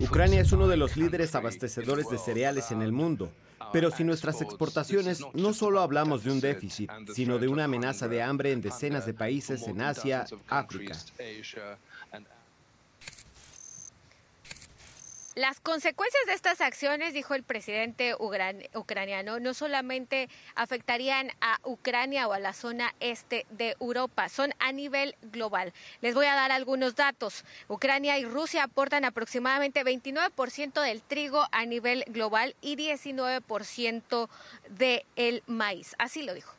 Ucrania 0.00 0.40
es 0.40 0.50
uno 0.50 0.66
de 0.66 0.76
los 0.76 0.96
líderes 0.96 1.34
abastecedores 1.36 2.08
de 2.08 2.18
cereales 2.18 2.72
en 2.72 2.82
el 2.82 2.90
mundo. 2.90 3.30
Pero 3.74 3.90
si 3.90 4.04
nuestras 4.04 4.40
exportaciones 4.40 5.20
no 5.32 5.52
solo 5.52 5.80
hablamos 5.80 6.22
de 6.22 6.30
un 6.30 6.40
déficit, 6.40 6.88
sino 7.12 7.40
de 7.40 7.48
una 7.48 7.64
amenaza 7.64 8.06
de 8.06 8.22
hambre 8.22 8.52
en 8.52 8.60
decenas 8.60 9.04
de 9.04 9.14
países 9.14 9.66
en 9.66 9.82
Asia, 9.82 10.26
África. 10.46 10.96
Las 15.34 15.58
consecuencias 15.58 16.22
de 16.28 16.32
estas 16.32 16.60
acciones, 16.60 17.12
dijo 17.12 17.34
el 17.34 17.42
presidente 17.42 18.14
ucraniano, 18.14 19.40
no 19.40 19.52
solamente 19.52 20.28
afectarían 20.54 21.32
a 21.40 21.58
Ucrania 21.64 22.28
o 22.28 22.32
a 22.32 22.38
la 22.38 22.52
zona 22.52 22.94
este 23.00 23.44
de 23.50 23.74
Europa, 23.80 24.28
son 24.28 24.52
a 24.60 24.70
nivel 24.70 25.16
global. 25.32 25.72
Les 26.02 26.14
voy 26.14 26.26
a 26.26 26.36
dar 26.36 26.52
algunos 26.52 26.94
datos. 26.94 27.44
Ucrania 27.66 28.16
y 28.20 28.24
Rusia 28.24 28.62
aportan 28.62 29.04
aproximadamente 29.04 29.84
29% 29.84 30.80
del 30.80 31.02
trigo 31.02 31.42
a 31.50 31.66
nivel 31.66 32.04
global 32.06 32.54
y 32.60 32.76
19% 32.76 34.28
del 34.70 35.42
maíz. 35.48 35.96
Así 35.98 36.22
lo 36.22 36.32
dijo. 36.32 36.54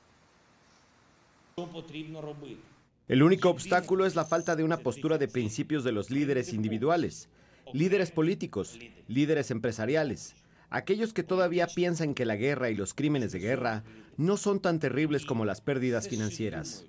El 3.07 3.23
único 3.23 3.49
obstáculo 3.49 4.05
es 4.05 4.15
la 4.15 4.25
falta 4.25 4.57
de 4.57 4.65
una 4.65 4.77
postura 4.79 5.17
de 5.17 5.29
principios 5.29 5.85
de 5.85 5.93
los 5.93 6.09
líderes 6.09 6.51
individuales 6.51 7.29
líderes 7.73 8.11
políticos, 8.11 8.79
líderes 9.07 9.51
empresariales, 9.51 10.35
aquellos 10.69 11.13
que 11.13 11.23
todavía 11.23 11.67
piensan 11.67 12.13
que 12.13 12.25
la 12.25 12.35
guerra 12.35 12.69
y 12.69 12.75
los 12.75 12.93
crímenes 12.93 13.31
de 13.31 13.39
guerra 13.39 13.83
no 14.17 14.37
son 14.37 14.59
tan 14.59 14.79
terribles 14.79 15.25
como 15.25 15.45
las 15.45 15.61
pérdidas 15.61 16.07
financieras. 16.07 16.85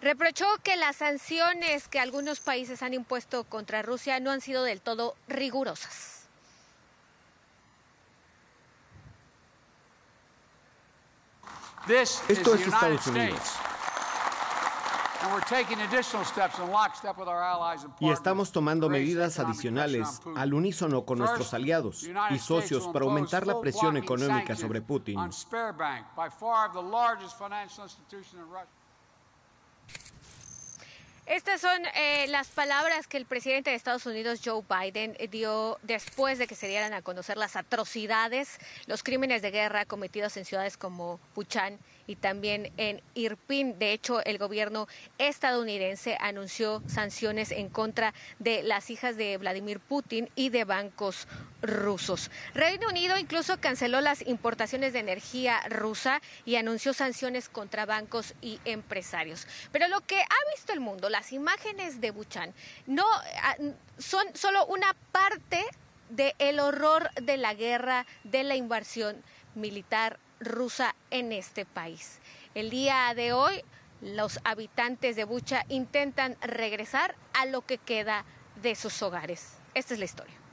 Reprochó 0.00 0.44
que 0.62 0.76
las 0.76 0.96
sanciones 0.96 1.88
que 1.88 1.98
algunos 1.98 2.40
países 2.40 2.82
han 2.82 2.92
impuesto 2.92 3.44
contra 3.44 3.80
Rusia 3.80 4.20
no 4.20 4.30
han 4.30 4.42
sido 4.42 4.62
del 4.62 4.82
todo 4.82 5.16
rigurosas. 5.28 6.28
Esto 12.28 12.54
es 12.54 12.66
Estados 12.66 13.06
Unidos. 13.06 13.40
Y 18.00 18.10
estamos 18.10 18.52
tomando 18.52 18.88
medidas 18.88 19.38
adicionales 19.38 20.20
al 20.36 20.54
unísono 20.54 21.04
con 21.04 21.18
nuestros 21.18 21.54
aliados 21.54 22.08
y 22.30 22.38
socios 22.38 22.88
para 22.88 23.04
aumentar 23.04 23.46
la 23.46 23.60
presión 23.60 23.96
económica 23.96 24.56
sobre 24.56 24.82
Putin. 24.82 25.18
Estas 31.26 31.62
son 31.62 31.86
eh, 31.94 32.26
las 32.28 32.48
palabras 32.48 33.06
que 33.06 33.16
el 33.16 33.24
presidente 33.24 33.70
de 33.70 33.76
Estados 33.76 34.04
Unidos, 34.04 34.40
Joe 34.44 34.62
Biden, 34.68 35.16
dio 35.30 35.78
después 35.80 36.38
de 36.38 36.46
que 36.46 36.54
se 36.54 36.68
dieran 36.68 36.92
a 36.92 37.00
conocer 37.00 37.38
las 37.38 37.56
atrocidades, 37.56 38.58
los 38.86 39.02
crímenes 39.02 39.40
de 39.40 39.50
guerra 39.50 39.86
cometidos 39.86 40.36
en 40.36 40.44
ciudades 40.44 40.76
como 40.76 41.18
Puchán 41.34 41.78
y 42.06 42.16
también 42.16 42.72
en 42.76 43.02
Irpin. 43.14 43.78
De 43.78 43.92
hecho, 43.92 44.24
el 44.24 44.38
gobierno 44.38 44.88
estadounidense 45.18 46.16
anunció 46.20 46.82
sanciones 46.86 47.50
en 47.50 47.68
contra 47.68 48.14
de 48.38 48.62
las 48.62 48.90
hijas 48.90 49.16
de 49.16 49.36
Vladimir 49.36 49.80
Putin 49.80 50.28
y 50.34 50.50
de 50.50 50.64
bancos 50.64 51.26
rusos. 51.62 52.30
Reino 52.54 52.88
Unido 52.88 53.18
incluso 53.18 53.58
canceló 53.60 54.00
las 54.00 54.26
importaciones 54.26 54.92
de 54.92 54.98
energía 55.00 55.60
rusa 55.68 56.20
y 56.44 56.56
anunció 56.56 56.92
sanciones 56.92 57.48
contra 57.48 57.86
bancos 57.86 58.34
y 58.40 58.60
empresarios. 58.64 59.46
Pero 59.72 59.88
lo 59.88 60.00
que 60.00 60.20
ha 60.20 60.50
visto 60.54 60.72
el 60.72 60.80
mundo, 60.80 61.08
las 61.08 61.32
imágenes 61.32 62.00
de 62.00 62.10
Buchan, 62.10 62.52
no 62.86 63.04
ah, 63.42 63.56
son 63.98 64.24
solo 64.34 64.66
una 64.66 64.94
parte 65.12 65.64
del 66.10 66.60
horror 66.60 67.10
de 67.14 67.36
la 67.36 67.54
guerra, 67.54 68.06
de 68.24 68.44
la 68.44 68.56
invasión 68.56 69.22
militar 69.54 70.18
rusa 70.40 70.94
en 71.10 71.32
este 71.32 71.64
país. 71.64 72.20
El 72.54 72.70
día 72.70 73.12
de 73.14 73.32
hoy, 73.32 73.62
los 74.00 74.40
habitantes 74.44 75.16
de 75.16 75.24
Bucha 75.24 75.64
intentan 75.68 76.36
regresar 76.42 77.14
a 77.32 77.46
lo 77.46 77.62
que 77.62 77.78
queda 77.78 78.24
de 78.62 78.74
sus 78.74 79.02
hogares. 79.02 79.58
Esta 79.74 79.94
es 79.94 79.98
la 79.98 80.04
historia. 80.04 80.43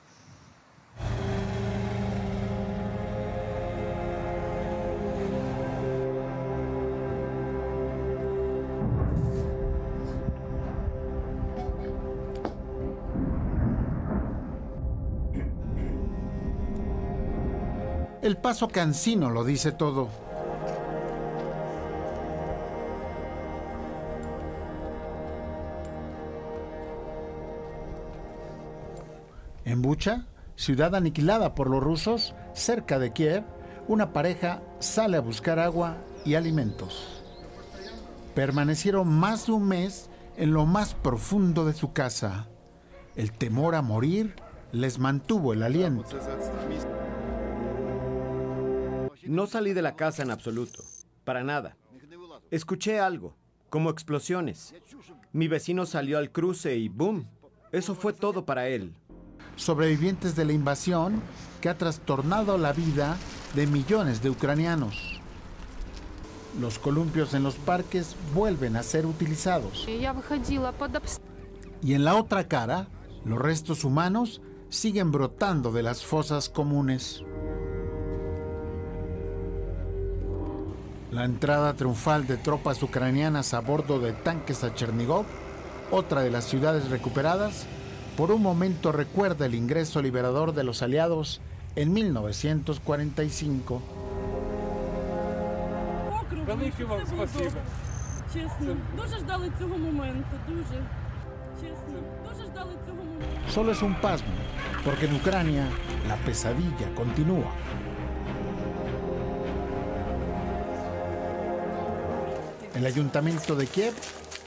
El 18.22 18.38
paso 18.38 18.68
cansino 18.68 19.32
lo 19.32 19.44
dice 19.44 19.72
todo. 19.72 20.08
En 29.66 29.82
Bucha, 29.82 30.26
ciudad 30.56 30.94
aniquilada 30.94 31.56
por 31.56 31.68
los 31.68 31.82
rusos, 31.82 32.36
cerca 32.54 33.00
de 33.00 33.12
Kiev, 33.12 33.44
una 33.88 34.14
pareja 34.14 34.62
sale 34.80 35.18
a 35.18 35.22
buscar 35.22 35.58
agua 35.58 35.98
y 36.24 36.36
alimentos. 36.36 37.24
Permanecieron 38.36 39.08
más 39.08 39.48
de 39.48 39.54
un 39.54 39.68
mes 39.68 40.10
en 40.38 40.54
lo 40.54 40.68
más 40.68 40.94
profundo 40.94 41.66
de 41.66 41.74
su 41.74 41.92
casa. 41.92 42.48
El 43.16 43.32
temor 43.32 43.74
a 43.74 43.82
morir 43.82 44.36
les 44.72 45.00
mantuvo 45.00 45.54
el 45.54 45.64
aliento. 45.64 46.18
No 49.32 49.48
salí 49.48 49.72
de 49.72 49.82
la 49.82 49.96
casa 49.96 50.24
en 50.24 50.30
absoluto, 50.30 50.84
para 51.24 51.42
nada. 51.42 51.78
Escuché 52.50 53.00
algo, 53.00 53.34
como 53.70 53.90
explosiones. 53.90 54.76
Mi 55.32 55.48
vecino 55.48 55.86
salió 55.86 56.18
al 56.18 56.34
cruce 56.34 56.76
y 56.76 56.90
¡boom! 56.90 57.30
Eso 57.72 57.96
fue 57.96 58.12
todo 58.12 58.44
para 58.44 58.68
él. 58.68 58.94
Sobrevivientes 59.56 60.36
de 60.36 60.44
la 60.44 60.52
invasión 60.52 61.22
que 61.62 61.70
ha 61.70 61.78
trastornado 61.78 62.58
la 62.58 62.74
vida 62.74 63.16
de 63.56 63.68
millones 63.68 64.22
de 64.22 64.32
ucranianos. 64.32 65.22
Los 66.60 66.78
columpios 66.78 67.34
en 67.34 67.44
los 67.44 67.56
parques 67.56 68.18
vuelven 68.36 68.76
a 68.76 68.84
ser 68.84 69.06
utilizados. 69.06 69.88
Y 69.88 70.04
en 71.94 72.04
la 72.04 72.16
otra 72.16 72.50
cara, 72.50 72.90
los 73.24 73.40
restos 73.40 73.86
humanos 73.86 74.42
siguen 74.68 75.14
brotando 75.14 75.72
de 75.72 75.84
las 75.84 76.04
fosas 76.04 76.50
comunes. 76.50 77.24
La 81.12 81.26
entrada 81.26 81.74
triunfal 81.74 82.26
de 82.26 82.38
tropas 82.38 82.82
ucranianas 82.82 83.54
a 83.54 83.60
bordo 83.60 84.00
de 84.00 84.14
tanques 84.14 84.64
a 84.64 84.74
Chernigov, 84.74 85.26
otra 85.92 86.22
de 86.22 86.32
las 86.32 86.46
ciudades 86.46 86.90
recuperadas, 86.90 87.66
por 88.16 88.32
un 88.32 88.42
momento 88.42 88.94
recuerda 88.94 89.46
el 89.46 89.54
ingreso 89.54 90.02
liberador 90.02 90.54
de 90.54 90.64
los 90.64 90.82
aliados 90.82 91.42
en 91.76 91.92
1945. 91.92 93.82
Solo 103.50 103.72
es 103.74 103.82
un 103.82 103.96
pasmo, 103.96 104.30
porque 104.86 105.08
en 105.08 105.16
Ucrania 105.16 105.68
la 106.08 106.16
pesadilla 106.16 106.96
continúa. 106.96 107.52
El 112.76 112.86
ayuntamiento 112.86 113.56
de 113.56 113.68
Kiev, 113.68 113.94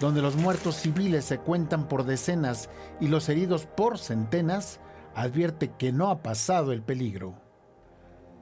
donde 0.01 0.23
los 0.23 0.37
muertos 0.37 0.77
civiles 0.77 1.25
se 1.25 1.39
cuentan 1.39 1.89
por 1.89 2.05
decenas 2.05 2.71
y 3.01 3.09
los 3.09 3.29
heridos 3.29 3.67
por 3.67 3.99
centenas, 3.99 4.81
advierte 5.15 5.73
que 5.79 5.93
no 5.93 6.11
ha 6.11 6.23
pasado 6.23 6.73
el 6.73 6.83
peligro. 6.83 7.35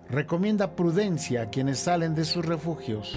Recomienda 0.09 0.77
prudencia 0.77 1.43
a 1.43 1.51
quienes 1.51 1.81
salen 1.81 2.15
de 2.15 2.25
sus 2.25 2.45
refugios. 2.45 3.17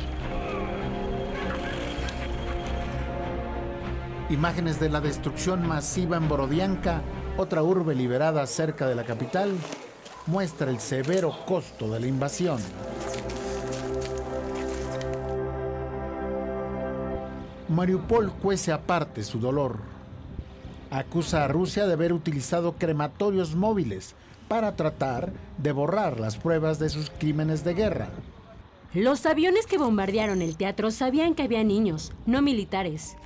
Imágenes 4.29 4.79
de 4.79 4.89
la 4.89 5.01
destrucción 5.01 5.67
masiva 5.67 6.17
en 6.17 6.27
Borodianka, 6.27 7.01
otra 7.37 7.61
urbe 7.61 7.93
liberada 7.93 8.45
cerca 8.47 8.87
de 8.87 8.95
la 8.95 9.03
capital, 9.03 9.51
muestra 10.25 10.71
el 10.71 10.79
severo 10.79 11.45
costo 11.45 11.89
de 11.89 11.99
la 11.99 12.07
invasión. 12.07 12.59
Mariupol 17.69 18.31
cuece 18.31 18.71
aparte 18.71 19.23
su 19.23 19.39
dolor. 19.39 19.79
Acusa 20.91 21.43
a 21.43 21.47
Rusia 21.47 21.87
de 21.87 21.93
haber 21.93 22.13
utilizado 22.13 22.73
crematorios 22.73 23.55
móviles 23.55 24.15
para 24.47 24.75
tratar 24.75 25.31
de 25.57 25.71
borrar 25.71 26.19
las 26.19 26.37
pruebas 26.37 26.77
de 26.77 26.89
sus 26.89 27.09
crímenes 27.09 27.63
de 27.63 27.73
guerra. 27.73 28.09
Los 28.93 29.25
aviones 29.25 29.65
que 29.65 29.77
bombardearon 29.77 30.41
el 30.41 30.55
teatro 30.55 30.91
sabían 30.91 31.33
que 31.33 31.43
había 31.43 31.63
niños, 31.63 32.13
no 32.25 32.41
militares. 32.41 33.17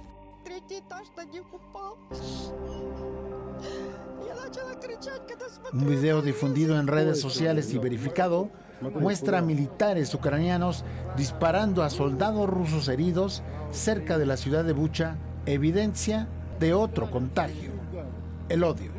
Un 5.74 5.86
video 5.86 6.22
difundido 6.22 6.80
en 6.80 6.88
redes 6.88 7.20
sociales 7.22 7.74
y 7.74 7.78
verificado 7.78 8.50
muestra 8.82 9.40
a 9.40 9.42
militares 9.42 10.14
ucranianos 10.14 10.84
disparando 11.18 11.84
a 11.84 11.90
soldados 11.90 12.50
rusos 12.50 12.88
heridos 12.88 13.44
cerca 13.72 14.18
de 14.18 14.26
la 14.26 14.38
ciudad 14.38 14.64
de 14.64 14.74
Bucha, 14.74 15.16
evidencia 15.46 16.28
de 16.60 16.74
otro 16.74 17.10
contagio, 17.10 17.72
el 18.50 18.64
odio. 18.64 18.92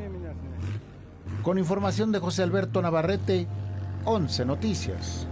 Con 1.42 1.58
información 1.58 2.12
de 2.12 2.18
José 2.18 2.42
Alberto 2.42 2.82
Navarrete, 2.82 3.46
11 4.04 4.44
Noticias. 4.44 5.26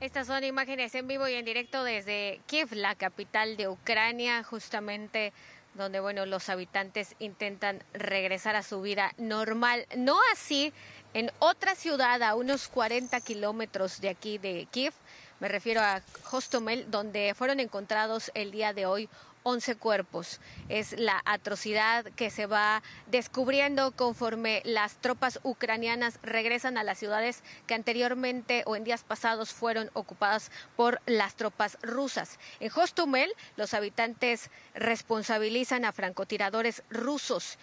Estas 0.00 0.26
son 0.26 0.42
imágenes 0.42 0.94
en 0.96 1.06
vivo 1.06 1.28
y 1.28 1.34
en 1.34 1.44
directo 1.44 1.84
desde 1.84 2.40
Kiev, 2.46 2.72
la 2.72 2.96
capital 2.96 3.56
de 3.56 3.68
Ucrania, 3.68 4.42
justamente 4.42 5.32
donde 5.74 6.00
bueno, 6.00 6.26
los 6.26 6.48
habitantes 6.48 7.14
intentan 7.18 7.82
regresar 7.92 8.56
a 8.56 8.62
su 8.62 8.82
vida 8.82 9.12
normal. 9.18 9.86
No 9.96 10.18
así 10.32 10.72
en 11.14 11.30
otra 11.38 11.74
ciudad 11.74 12.22
a 12.22 12.34
unos 12.34 12.68
40 12.68 13.20
kilómetros 13.20 14.00
de 14.00 14.08
aquí 14.08 14.38
de 14.38 14.66
Kiev, 14.70 14.94
me 15.40 15.48
refiero 15.48 15.80
a 15.80 16.00
Hostomel, 16.30 16.88
donde 16.90 17.34
fueron 17.34 17.58
encontrados 17.58 18.30
el 18.34 18.52
día 18.52 18.72
de 18.72 18.86
hoy 18.86 19.08
11 19.42 19.76
cuerpos. 19.76 20.40
Es 20.68 20.98
la 20.98 21.20
atrocidad 21.24 22.04
que 22.04 22.30
se 22.30 22.46
va 22.46 22.82
descubriendo 23.10 23.92
conforme 23.92 24.62
las 24.64 24.96
tropas 24.96 25.40
ucranianas 25.42 26.18
regresan 26.22 26.78
a 26.78 26.84
las 26.84 26.98
ciudades 26.98 27.42
que 27.66 27.74
anteriormente 27.74 28.62
o 28.66 28.76
en 28.76 28.84
días 28.84 29.04
pasados 29.04 29.52
fueron 29.52 29.90
ocupadas 29.94 30.50
por 30.76 31.00
las 31.06 31.34
tropas 31.34 31.78
rusas. 31.82 32.38
En 32.60 32.70
Hostomel, 32.74 33.32
los 33.56 33.74
habitantes 33.74 34.50
responsabilizan 34.74 35.84
a 35.84 35.92
francotiradores 35.92 36.82
rusos 36.90 37.58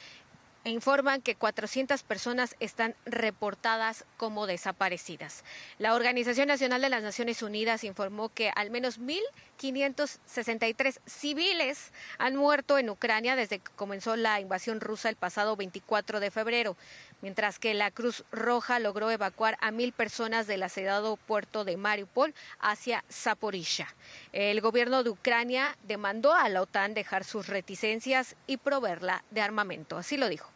informan 0.65 1.22
que 1.22 1.36
400 1.36 2.04
personas 2.04 2.56
están 2.60 2.95
reportadas 3.06 4.06
como 4.17 4.48
desaparecidas. 4.48 5.43
La 5.78 5.95
Organización 5.95 6.48
Nacional 6.48 6.82
de 6.82 6.89
las 6.89 7.04
Naciones 7.04 7.41
Unidas 7.41 7.84
informó 7.84 8.30
que 8.30 8.52
al 8.56 8.69
menos 8.69 9.00
1.563 9.00 11.00
civiles 11.06 11.91
han 12.17 12.36
muerto 12.36 12.78
en 12.78 12.89
Ucrania 12.89 13.36
desde 13.36 13.60
que 13.60 13.72
comenzó 13.76 14.15
la 14.15 14.39
invasión 14.39 14.82
rusa 14.82 15.10
el 15.10 15.15
pasado 15.15 15.56
24 15.56 16.19
de 16.19 16.32
febrero, 16.32 16.76
mientras 17.21 17.60
que 17.60 17.73
la 17.73 17.91
Cruz 17.91 18.23
Roja 18.32 18.79
logró 18.79 19.12
evacuar 19.12 19.58
a 19.62 19.71
mil 19.71 19.91
personas 19.91 20.47
del 20.47 20.63
asediado 20.63 21.17
puerto 21.17 21.65
de 21.65 21.77
Mariupol 21.77 22.34
hacia 22.60 23.03
Zaporizhia. 23.12 23.88
El 24.34 24.62
gobierno 24.62 25.03
de 25.03 25.10
Ucrania 25.10 25.77
demandó 25.88 26.34
a 26.34 26.47
la 26.49 26.62
OTAN 26.62 26.93
dejar 26.93 27.23
sus 27.23 27.47
reticencias 27.47 28.36
y 28.47 28.58
proveerla 28.58 29.23
de 29.32 29.41
armamento. 29.41 29.97
Así 29.97 30.17
lo 30.17 30.29
dijo. 30.29 30.49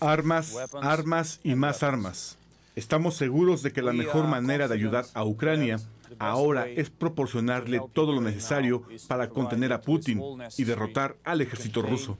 Armas, 0.00 0.54
armas 0.82 1.40
y 1.42 1.54
más 1.54 1.82
armas. 1.82 2.38
Estamos 2.76 3.16
seguros 3.16 3.62
de 3.62 3.72
que 3.72 3.82
la 3.82 3.92
mejor 3.92 4.26
manera 4.26 4.68
de 4.68 4.74
ayudar 4.74 5.06
a 5.14 5.24
Ucrania 5.24 5.80
ahora 6.18 6.68
es 6.68 6.90
proporcionarle 6.90 7.80
todo 7.92 8.12
lo 8.12 8.20
necesario 8.20 8.84
para 9.08 9.28
contener 9.28 9.72
a 9.72 9.80
Putin 9.80 10.22
y 10.56 10.64
derrotar 10.64 11.16
al 11.24 11.40
ejército 11.40 11.82
ruso. 11.82 12.18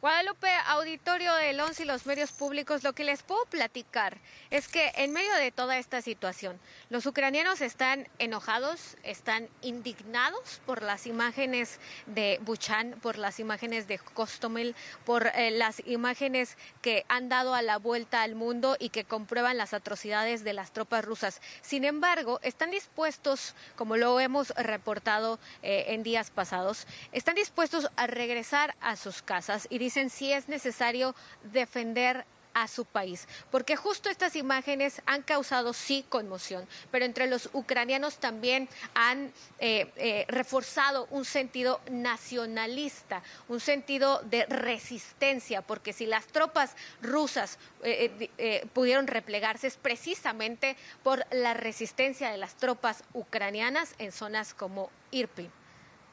Guadalupe, 0.00 0.48
auditorio 0.68 1.34
del 1.34 1.60
11 1.60 1.82
y 1.82 1.86
los 1.86 2.06
medios 2.06 2.32
públicos, 2.32 2.82
lo 2.82 2.94
que 2.94 3.04
les 3.04 3.22
puedo 3.22 3.44
platicar 3.44 4.16
es 4.48 4.66
que 4.66 4.90
en 4.96 5.12
medio 5.12 5.34
de 5.34 5.52
toda 5.52 5.76
esta 5.76 6.00
situación, 6.00 6.58
los 6.88 7.04
ucranianos 7.04 7.60
están 7.60 8.08
enojados, 8.18 8.96
están 9.02 9.50
indignados 9.60 10.62
por 10.64 10.82
las 10.82 11.06
imágenes 11.06 11.80
de 12.06 12.40
Buchan, 12.40 12.98
por 13.02 13.18
las 13.18 13.40
imágenes 13.40 13.88
de 13.88 13.98
Kostomel, 13.98 14.74
por 15.04 15.26
eh, 15.34 15.50
las 15.50 15.82
imágenes 15.86 16.56
que 16.80 17.04
han 17.08 17.28
dado 17.28 17.54
a 17.54 17.60
la 17.60 17.76
vuelta 17.76 18.22
al 18.22 18.34
mundo 18.34 18.78
y 18.80 18.88
que 18.88 19.04
comprueban 19.04 19.58
las 19.58 19.74
atrocidades 19.74 20.44
de 20.44 20.54
las 20.54 20.72
tropas 20.72 21.04
rusas. 21.04 21.42
Sin 21.60 21.84
embargo, 21.84 22.40
están 22.42 22.70
dispuestos, 22.70 23.54
como 23.76 23.98
lo 23.98 24.18
hemos 24.18 24.48
reportado 24.56 25.38
eh, 25.62 25.84
en 25.88 26.02
días 26.02 26.30
pasados, 26.30 26.86
están 27.12 27.34
dispuestos 27.34 27.90
a 27.96 28.06
regresar 28.06 28.74
a 28.80 28.96
sus 28.96 29.20
casas 29.20 29.66
y 29.68 29.89
dicen 29.90 30.08
si 30.08 30.32
es 30.32 30.48
necesario 30.48 31.16
defender 31.52 32.24
a 32.54 32.68
su 32.68 32.84
país, 32.84 33.26
porque 33.50 33.74
justo 33.74 34.08
estas 34.08 34.36
imágenes 34.36 35.02
han 35.04 35.22
causado 35.22 35.72
sí 35.72 36.04
conmoción, 36.08 36.64
pero 36.92 37.04
entre 37.04 37.26
los 37.26 37.50
ucranianos 37.52 38.18
también 38.18 38.68
han 38.94 39.32
eh, 39.58 39.90
eh, 39.96 40.26
reforzado 40.28 41.08
un 41.10 41.24
sentido 41.24 41.80
nacionalista, 41.90 43.22
un 43.48 43.58
sentido 43.58 44.20
de 44.22 44.46
resistencia, 44.46 45.62
porque 45.62 45.92
si 45.92 46.06
las 46.06 46.26
tropas 46.26 46.76
rusas 47.02 47.58
eh, 47.82 48.66
pudieron 48.72 49.08
replegarse 49.08 49.66
es 49.66 49.76
precisamente 49.76 50.76
por 51.02 51.24
la 51.32 51.54
resistencia 51.54 52.30
de 52.30 52.36
las 52.36 52.54
tropas 52.54 53.02
ucranianas 53.12 53.94
en 53.98 54.12
zonas 54.12 54.54
como 54.54 54.88
Irpin, 55.10 55.50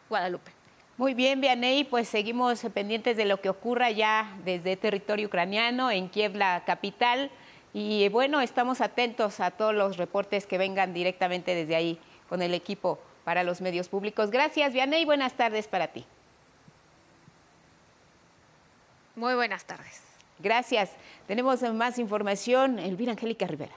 Guadalupe. 0.10 0.57
Muy 0.98 1.14
bien, 1.14 1.42
Vianey, 1.42 1.84
pues 1.84 2.10
seguimos 2.10 2.60
pendientes 2.74 3.16
de 3.18 3.26
lo 3.26 3.40
que 3.40 3.50
ocurra 3.50 3.92
ya 3.92 4.36
desde 4.44 4.76
territorio 4.78 5.28
ucraniano, 5.28 5.92
en 5.92 6.10
Kiev, 6.10 6.36
la 6.36 6.64
capital. 6.66 7.30
Y 7.72 8.10
bueno, 8.10 8.42
estamos 8.42 8.82
atentos 8.82 9.40
a 9.40 9.52
todos 9.52 9.76
los 9.76 9.98
reportes 9.98 10.48
que 10.48 10.58
vengan 10.58 10.96
directamente 10.96 11.54
desde 11.54 11.76
ahí 11.76 12.00
con 12.28 12.42
el 12.42 12.56
equipo 12.56 12.98
para 13.24 13.44
los 13.44 13.62
medios 13.62 13.90
públicos. 13.90 14.32
Gracias, 14.32 14.74
Vianey. 14.74 15.06
Buenas 15.06 15.34
tardes 15.34 15.68
para 15.68 15.90
ti. 15.90 16.04
Muy 19.16 19.36
buenas 19.36 19.66
tardes. 19.66 20.02
Gracias. 20.40 20.94
Tenemos 21.28 21.62
más 21.74 22.00
información. 22.00 22.80
Elvira 22.80 23.12
Angélica 23.12 23.46
Rivera. 23.46 23.76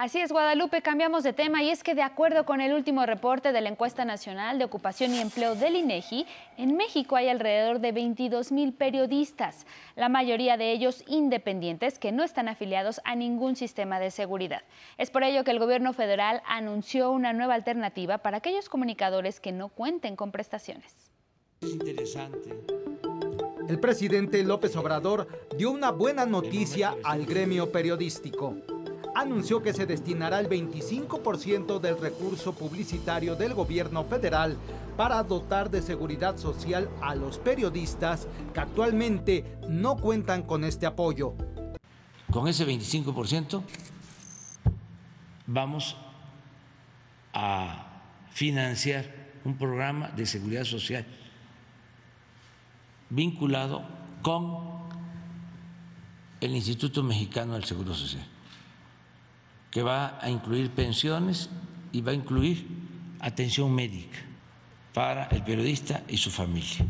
Así 0.00 0.20
es, 0.20 0.30
Guadalupe, 0.30 0.80
cambiamos 0.80 1.24
de 1.24 1.32
tema 1.32 1.60
y 1.64 1.70
es 1.70 1.82
que 1.82 1.96
de 1.96 2.02
acuerdo 2.02 2.46
con 2.46 2.60
el 2.60 2.72
último 2.72 3.04
reporte 3.04 3.50
de 3.50 3.60
la 3.60 3.68
encuesta 3.68 4.04
nacional 4.04 4.56
de 4.56 4.64
ocupación 4.64 5.12
y 5.12 5.18
empleo 5.18 5.56
del 5.56 5.74
INEGI, 5.74 6.24
en 6.56 6.76
México 6.76 7.16
hay 7.16 7.28
alrededor 7.28 7.80
de 7.80 7.90
22 7.90 8.52
mil 8.52 8.72
periodistas, 8.72 9.66
la 9.96 10.08
mayoría 10.08 10.56
de 10.56 10.70
ellos 10.70 11.02
independientes 11.08 11.98
que 11.98 12.12
no 12.12 12.22
están 12.22 12.46
afiliados 12.46 13.00
a 13.02 13.16
ningún 13.16 13.56
sistema 13.56 13.98
de 13.98 14.12
seguridad. 14.12 14.62
Es 14.98 15.10
por 15.10 15.24
ello 15.24 15.42
que 15.42 15.50
el 15.50 15.58
gobierno 15.58 15.92
federal 15.92 16.42
anunció 16.46 17.10
una 17.10 17.32
nueva 17.32 17.54
alternativa 17.54 18.18
para 18.18 18.36
aquellos 18.36 18.68
comunicadores 18.68 19.40
que 19.40 19.50
no 19.50 19.68
cuenten 19.68 20.14
con 20.14 20.30
prestaciones. 20.30 21.10
interesante. 21.60 22.54
El 23.68 23.80
presidente 23.80 24.44
López 24.44 24.76
Obrador 24.76 25.26
dio 25.56 25.72
una 25.72 25.90
buena 25.90 26.24
noticia 26.24 26.94
al 27.02 27.26
gremio 27.26 27.72
periodístico 27.72 28.54
anunció 29.20 29.62
que 29.62 29.72
se 29.72 29.86
destinará 29.86 30.38
el 30.38 30.48
25% 30.48 31.80
del 31.80 31.98
recurso 31.98 32.52
publicitario 32.52 33.34
del 33.34 33.54
gobierno 33.54 34.04
federal 34.04 34.56
para 34.96 35.22
dotar 35.22 35.70
de 35.70 35.82
seguridad 35.82 36.36
social 36.38 36.88
a 37.02 37.14
los 37.14 37.38
periodistas 37.38 38.28
que 38.54 38.60
actualmente 38.60 39.58
no 39.68 39.96
cuentan 39.96 40.42
con 40.42 40.62
este 40.64 40.86
apoyo. 40.86 41.34
Con 42.30 42.46
ese 42.46 42.66
25% 42.66 43.62
vamos 45.46 45.96
a 47.32 47.86
financiar 48.30 49.12
un 49.44 49.56
programa 49.56 50.08
de 50.10 50.26
seguridad 50.26 50.64
social 50.64 51.04
vinculado 53.10 53.82
con 54.22 54.78
el 56.40 56.54
Instituto 56.54 57.02
Mexicano 57.02 57.54
del 57.54 57.64
Seguro 57.64 57.94
Social 57.94 58.37
que 59.78 59.84
va 59.84 60.18
a 60.20 60.28
incluir 60.28 60.72
pensiones 60.72 61.48
y 61.92 62.00
va 62.00 62.10
a 62.10 62.14
incluir 62.14 62.66
atención 63.20 63.72
médica 63.72 64.18
para 64.92 65.26
el 65.26 65.44
periodista 65.44 66.02
y 66.08 66.16
su 66.16 66.32
familia. 66.32 66.84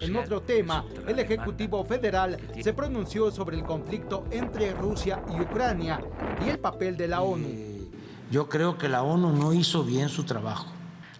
En 0.00 0.16
otro 0.16 0.42
tema, 0.42 0.84
el 1.06 1.20
Ejecutivo 1.20 1.84
Federal 1.84 2.36
se 2.60 2.72
pronunció 2.72 3.30
sobre 3.30 3.56
el 3.56 3.62
conflicto 3.62 4.26
entre 4.32 4.72
Rusia 4.72 5.22
y 5.32 5.40
Ucrania 5.40 6.00
y 6.44 6.48
el 6.48 6.58
papel 6.58 6.96
de 6.96 7.06
la 7.06 7.20
ONU. 7.20 7.46
Eh, 7.48 7.88
yo 8.32 8.48
creo 8.48 8.76
que 8.76 8.88
la 8.88 9.04
ONU 9.04 9.32
no 9.32 9.52
hizo 9.52 9.84
bien 9.84 10.08
su 10.08 10.24
trabajo. 10.24 10.72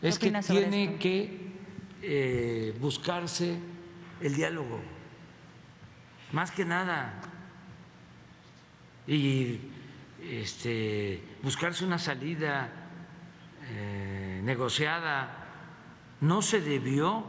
Es 0.02 0.18
que 0.18 0.32
tiene 0.32 0.96
que 0.96 1.52
eh, 2.02 2.76
buscarse 2.80 3.56
el 4.20 4.34
diálogo, 4.34 4.80
más 6.32 6.50
que 6.50 6.64
nada. 6.64 7.20
Y 9.06 9.69
este, 10.22 11.22
buscarse 11.42 11.84
una 11.84 11.98
salida 11.98 12.70
eh, 13.70 14.40
negociada. 14.42 15.36
No 16.20 16.42
se 16.42 16.60
debió 16.60 17.24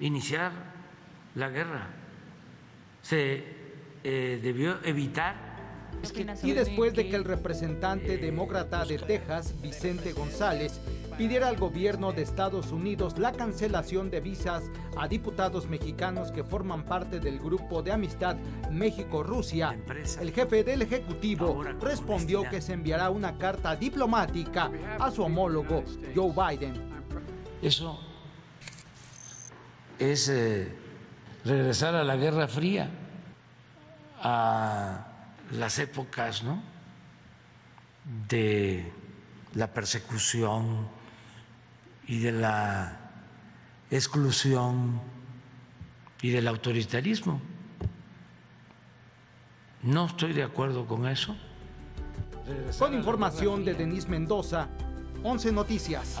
iniciar 0.00 0.52
la 1.34 1.48
guerra, 1.48 1.88
se 3.02 3.44
eh, 4.04 4.40
debió 4.42 4.78
evitar 4.84 5.47
y 6.42 6.52
después 6.52 6.94
de 6.94 7.08
que 7.08 7.16
el 7.16 7.24
representante 7.24 8.18
demócrata 8.18 8.84
de 8.84 8.98
Texas, 8.98 9.54
Vicente 9.60 10.12
González, 10.12 10.80
pidiera 11.18 11.48
al 11.48 11.56
gobierno 11.56 12.12
de 12.12 12.22
Estados 12.22 12.70
Unidos 12.70 13.18
la 13.18 13.32
cancelación 13.32 14.08
de 14.08 14.20
visas 14.20 14.70
a 14.96 15.08
diputados 15.08 15.68
mexicanos 15.68 16.30
que 16.30 16.44
forman 16.44 16.84
parte 16.84 17.18
del 17.18 17.40
grupo 17.40 17.82
de 17.82 17.90
amistad 17.90 18.36
México-Rusia, 18.70 19.76
el 20.20 20.32
jefe 20.32 20.62
del 20.62 20.82
Ejecutivo 20.82 21.64
respondió 21.80 22.48
que 22.48 22.60
se 22.60 22.74
enviará 22.74 23.10
una 23.10 23.36
carta 23.36 23.74
diplomática 23.74 24.70
a 25.00 25.10
su 25.10 25.24
homólogo 25.24 25.82
Joe 26.14 26.32
Biden. 26.32 26.74
Eso 27.60 27.98
es 29.98 30.28
eh, 30.28 30.72
regresar 31.44 31.96
a 31.96 32.04
la 32.04 32.14
Guerra 32.14 32.46
Fría, 32.46 32.88
a 34.22 35.07
las 35.52 35.78
épocas 35.78 36.42
¿no? 36.42 36.62
de 38.28 38.92
la 39.54 39.72
persecución 39.72 40.88
y 42.06 42.18
de 42.18 42.32
la 42.32 42.98
exclusión 43.90 45.00
y 46.22 46.30
del 46.30 46.48
autoritarismo. 46.48 47.40
No 49.82 50.06
estoy 50.06 50.32
de 50.32 50.42
acuerdo 50.42 50.86
con 50.86 51.06
eso. 51.06 51.36
Con 52.78 52.94
información 52.94 53.64
de 53.64 53.74
Denise 53.74 54.08
Mendoza, 54.08 54.68
11 55.22 55.52
Noticias. 55.52 56.18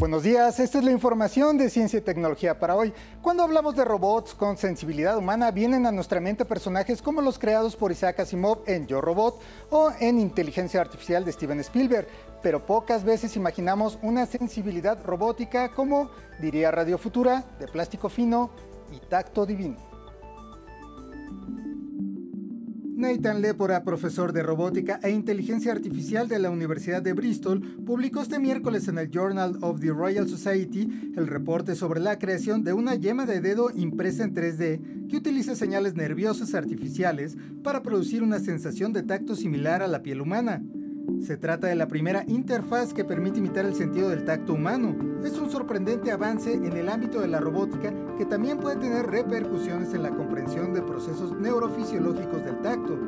Buenos 0.00 0.22
días, 0.22 0.58
esta 0.58 0.78
es 0.78 0.84
la 0.84 0.92
información 0.92 1.58
de 1.58 1.68
ciencia 1.68 1.98
y 1.98 2.00
tecnología 2.00 2.58
para 2.58 2.74
hoy. 2.74 2.90
Cuando 3.20 3.42
hablamos 3.42 3.76
de 3.76 3.84
robots 3.84 4.32
con 4.32 4.56
sensibilidad 4.56 5.18
humana, 5.18 5.50
vienen 5.50 5.84
a 5.84 5.92
nuestra 5.92 6.20
mente 6.20 6.46
personajes 6.46 7.02
como 7.02 7.20
los 7.20 7.38
creados 7.38 7.76
por 7.76 7.92
Isaac 7.92 8.20
Asimov 8.20 8.62
en 8.66 8.86
Yo 8.86 9.02
Robot 9.02 9.38
o 9.68 9.92
en 10.00 10.18
Inteligencia 10.18 10.80
Artificial 10.80 11.22
de 11.22 11.32
Steven 11.32 11.60
Spielberg, 11.60 12.08
pero 12.42 12.64
pocas 12.64 13.04
veces 13.04 13.36
imaginamos 13.36 13.98
una 14.00 14.24
sensibilidad 14.24 15.04
robótica 15.04 15.68
como, 15.68 16.10
diría 16.40 16.70
Radio 16.70 16.96
Futura, 16.96 17.44
de 17.58 17.68
plástico 17.68 18.08
fino 18.08 18.52
y 18.90 19.00
tacto 19.00 19.44
divino. 19.44 19.76
Nathan 23.00 23.40
Lepora, 23.40 23.82
profesor 23.82 24.34
de 24.34 24.42
robótica 24.42 25.00
e 25.02 25.08
inteligencia 25.08 25.72
artificial 25.72 26.28
de 26.28 26.38
la 26.38 26.50
Universidad 26.50 27.00
de 27.00 27.14
Bristol, 27.14 27.62
publicó 27.86 28.20
este 28.20 28.38
miércoles 28.38 28.88
en 28.88 28.98
el 28.98 29.10
Journal 29.10 29.56
of 29.62 29.80
the 29.80 29.88
Royal 29.88 30.28
Society 30.28 31.14
el 31.16 31.26
reporte 31.26 31.74
sobre 31.76 31.98
la 31.98 32.18
creación 32.18 32.62
de 32.62 32.74
una 32.74 32.96
yema 32.96 33.24
de 33.24 33.40
dedo 33.40 33.70
impresa 33.74 34.24
en 34.24 34.34
3D 34.34 35.08
que 35.08 35.16
utiliza 35.16 35.56
señales 35.56 35.94
nerviosas 35.94 36.54
artificiales 36.54 37.38
para 37.64 37.82
producir 37.82 38.22
una 38.22 38.38
sensación 38.38 38.92
de 38.92 39.02
tacto 39.02 39.34
similar 39.34 39.82
a 39.82 39.88
la 39.88 40.02
piel 40.02 40.20
humana. 40.20 40.62
Se 41.18 41.36
trata 41.36 41.66
de 41.66 41.74
la 41.74 41.86
primera 41.86 42.24
interfaz 42.26 42.94
que 42.94 43.04
permite 43.04 43.38
imitar 43.38 43.66
el 43.66 43.74
sentido 43.74 44.08
del 44.08 44.24
tacto 44.24 44.54
humano. 44.54 44.96
Es 45.24 45.38
un 45.38 45.50
sorprendente 45.50 46.10
avance 46.10 46.52
en 46.52 46.76
el 46.76 46.88
ámbito 46.88 47.20
de 47.20 47.28
la 47.28 47.40
robótica 47.40 47.92
que 48.16 48.24
también 48.24 48.58
puede 48.58 48.76
tener 48.76 49.06
repercusiones 49.06 49.92
en 49.92 50.02
la 50.02 50.10
comprensión 50.10 50.72
de 50.72 50.82
procesos 50.82 51.32
neurofisiológicos 51.32 52.44
del 52.44 52.60
tacto. 52.60 52.98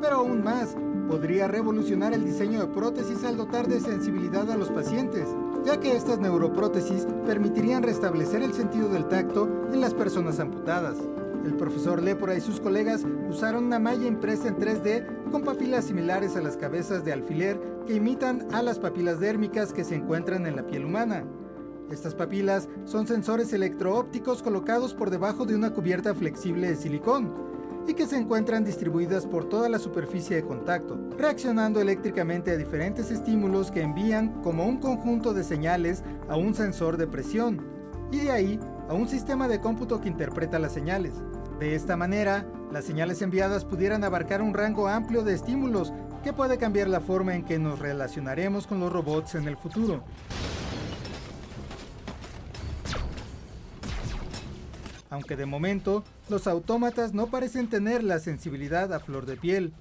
Pero 0.00 0.16
aún 0.16 0.42
más, 0.42 0.76
podría 1.08 1.48
revolucionar 1.48 2.12
el 2.12 2.24
diseño 2.24 2.60
de 2.60 2.68
prótesis 2.68 3.24
al 3.24 3.36
dotar 3.36 3.66
de 3.66 3.80
sensibilidad 3.80 4.50
a 4.50 4.56
los 4.56 4.70
pacientes, 4.70 5.28
ya 5.64 5.78
que 5.78 5.96
estas 5.96 6.18
neuroprótesis 6.18 7.06
permitirían 7.26 7.82
restablecer 7.82 8.42
el 8.42 8.52
sentido 8.52 8.88
del 8.88 9.08
tacto 9.08 9.68
en 9.72 9.80
las 9.80 9.94
personas 9.94 10.38
amputadas. 10.38 10.96
El 11.44 11.54
profesor 11.54 12.00
Lepora 12.00 12.36
y 12.36 12.40
sus 12.40 12.60
colegas 12.60 13.04
usaron 13.28 13.64
una 13.64 13.78
malla 13.78 14.06
impresa 14.06 14.48
en 14.48 14.56
3D 14.58 15.21
con 15.32 15.42
papilas 15.44 15.86
similares 15.86 16.36
a 16.36 16.42
las 16.42 16.58
cabezas 16.58 17.06
de 17.06 17.12
alfiler 17.12 17.58
que 17.86 17.94
imitan 17.94 18.46
a 18.52 18.62
las 18.62 18.78
papilas 18.78 19.18
dérmicas 19.18 19.72
que 19.72 19.82
se 19.82 19.94
encuentran 19.94 20.46
en 20.46 20.56
la 20.56 20.66
piel 20.66 20.84
humana. 20.84 21.24
Estas 21.90 22.14
papilas 22.14 22.68
son 22.84 23.06
sensores 23.06 23.50
electroópticos 23.54 24.42
colocados 24.42 24.92
por 24.92 25.08
debajo 25.08 25.46
de 25.46 25.54
una 25.54 25.72
cubierta 25.72 26.14
flexible 26.14 26.68
de 26.68 26.76
silicón 26.76 27.32
y 27.88 27.94
que 27.94 28.06
se 28.06 28.18
encuentran 28.18 28.62
distribuidas 28.62 29.26
por 29.26 29.48
toda 29.48 29.70
la 29.70 29.78
superficie 29.78 30.36
de 30.36 30.44
contacto, 30.44 30.98
reaccionando 31.16 31.80
eléctricamente 31.80 32.50
a 32.50 32.58
diferentes 32.58 33.10
estímulos 33.10 33.70
que 33.70 33.80
envían 33.80 34.42
como 34.42 34.66
un 34.66 34.76
conjunto 34.76 35.32
de 35.32 35.44
señales 35.44 36.04
a 36.28 36.36
un 36.36 36.54
sensor 36.54 36.98
de 36.98 37.06
presión, 37.06 37.66
y 38.12 38.18
de 38.18 38.30
ahí 38.30 38.60
a 38.88 38.94
un 38.94 39.08
sistema 39.08 39.48
de 39.48 39.60
cómputo 39.60 40.00
que 40.00 40.08
interpreta 40.08 40.58
las 40.58 40.72
señales. 40.72 41.14
De 41.62 41.76
esta 41.76 41.96
manera, 41.96 42.44
las 42.72 42.84
señales 42.84 43.22
enviadas 43.22 43.64
pudieran 43.64 44.02
abarcar 44.02 44.42
un 44.42 44.52
rango 44.52 44.88
amplio 44.88 45.22
de 45.22 45.32
estímulos 45.32 45.92
que 46.24 46.32
puede 46.32 46.58
cambiar 46.58 46.88
la 46.88 46.98
forma 46.98 47.36
en 47.36 47.44
que 47.44 47.60
nos 47.60 47.78
relacionaremos 47.78 48.66
con 48.66 48.80
los 48.80 48.92
robots 48.92 49.36
en 49.36 49.46
el 49.46 49.56
futuro. 49.56 50.02
Aunque 55.08 55.36
de 55.36 55.46
momento, 55.46 56.02
los 56.28 56.48
autómatas 56.48 57.14
no 57.14 57.28
parecen 57.28 57.70
tener 57.70 58.02
la 58.02 58.18
sensibilidad 58.18 58.92
a 58.92 58.98
flor 58.98 59.24
de 59.24 59.36
piel, 59.36 59.72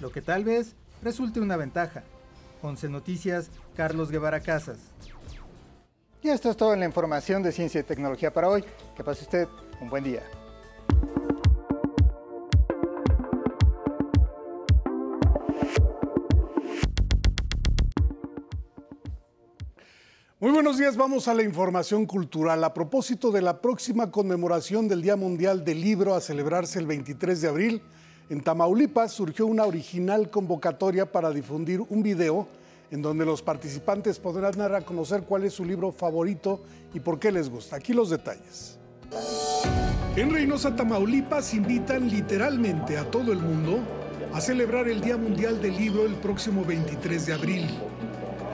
lo 0.00 0.10
que 0.10 0.22
tal 0.22 0.42
vez 0.42 0.74
resulte 1.04 1.38
una 1.38 1.56
ventaja. 1.56 2.02
11 2.62 2.88
Noticias, 2.88 3.52
Carlos 3.76 4.10
Guevara 4.10 4.40
Casas. 4.40 4.78
Y 6.20 6.30
esto 6.30 6.50
es 6.50 6.56
todo 6.56 6.74
en 6.74 6.80
la 6.80 6.86
información 6.86 7.44
de 7.44 7.52
ciencia 7.52 7.80
y 7.80 7.84
tecnología 7.84 8.32
para 8.32 8.48
hoy. 8.48 8.64
Que 8.96 9.04
pase 9.04 9.22
usted 9.22 9.46
un 9.80 9.88
buen 9.88 10.02
día. 10.02 10.24
Muy 20.40 20.52
buenos 20.52 20.78
días, 20.78 20.96
vamos 20.96 21.26
a 21.26 21.34
la 21.34 21.42
información 21.42 22.06
cultural. 22.06 22.62
A 22.62 22.72
propósito 22.72 23.32
de 23.32 23.42
la 23.42 23.60
próxima 23.60 24.12
conmemoración 24.12 24.86
del 24.86 25.02
Día 25.02 25.16
Mundial 25.16 25.64
del 25.64 25.80
Libro 25.80 26.14
a 26.14 26.20
celebrarse 26.20 26.78
el 26.78 26.86
23 26.86 27.40
de 27.40 27.48
abril, 27.48 27.82
en 28.30 28.40
Tamaulipas 28.40 29.10
surgió 29.10 29.46
una 29.46 29.64
original 29.64 30.30
convocatoria 30.30 31.10
para 31.10 31.32
difundir 31.32 31.80
un 31.80 32.04
video 32.04 32.46
en 32.92 33.02
donde 33.02 33.26
los 33.26 33.42
participantes 33.42 34.20
podrán 34.20 34.56
dar 34.56 34.76
a 34.76 34.82
conocer 34.82 35.24
cuál 35.24 35.42
es 35.42 35.54
su 35.54 35.64
libro 35.64 35.90
favorito 35.90 36.62
y 36.94 37.00
por 37.00 37.18
qué 37.18 37.32
les 37.32 37.50
gusta. 37.50 37.74
Aquí 37.74 37.92
los 37.92 38.10
detalles. 38.10 38.78
En 40.14 40.30
Reynosa, 40.30 40.76
Tamaulipas, 40.76 41.52
invitan 41.52 42.08
literalmente 42.08 42.96
a 42.96 43.10
todo 43.10 43.32
el 43.32 43.40
mundo 43.40 43.80
a 44.32 44.40
celebrar 44.40 44.86
el 44.86 45.00
Día 45.00 45.16
Mundial 45.16 45.60
del 45.60 45.76
Libro 45.76 46.06
el 46.06 46.14
próximo 46.14 46.64
23 46.64 47.26
de 47.26 47.32
abril. 47.32 47.66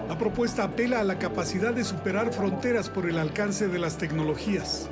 La 0.08 0.18
propuesta 0.18 0.64
apela 0.64 1.00
a 1.00 1.04
la 1.04 1.18
capacidad 1.18 1.72
de 1.72 1.82
superar 1.82 2.30
fronteras 2.30 2.90
por 2.90 3.08
el 3.08 3.18
alcance 3.18 3.68
de 3.68 3.78
las 3.78 3.96
tecnologías. 3.96 4.88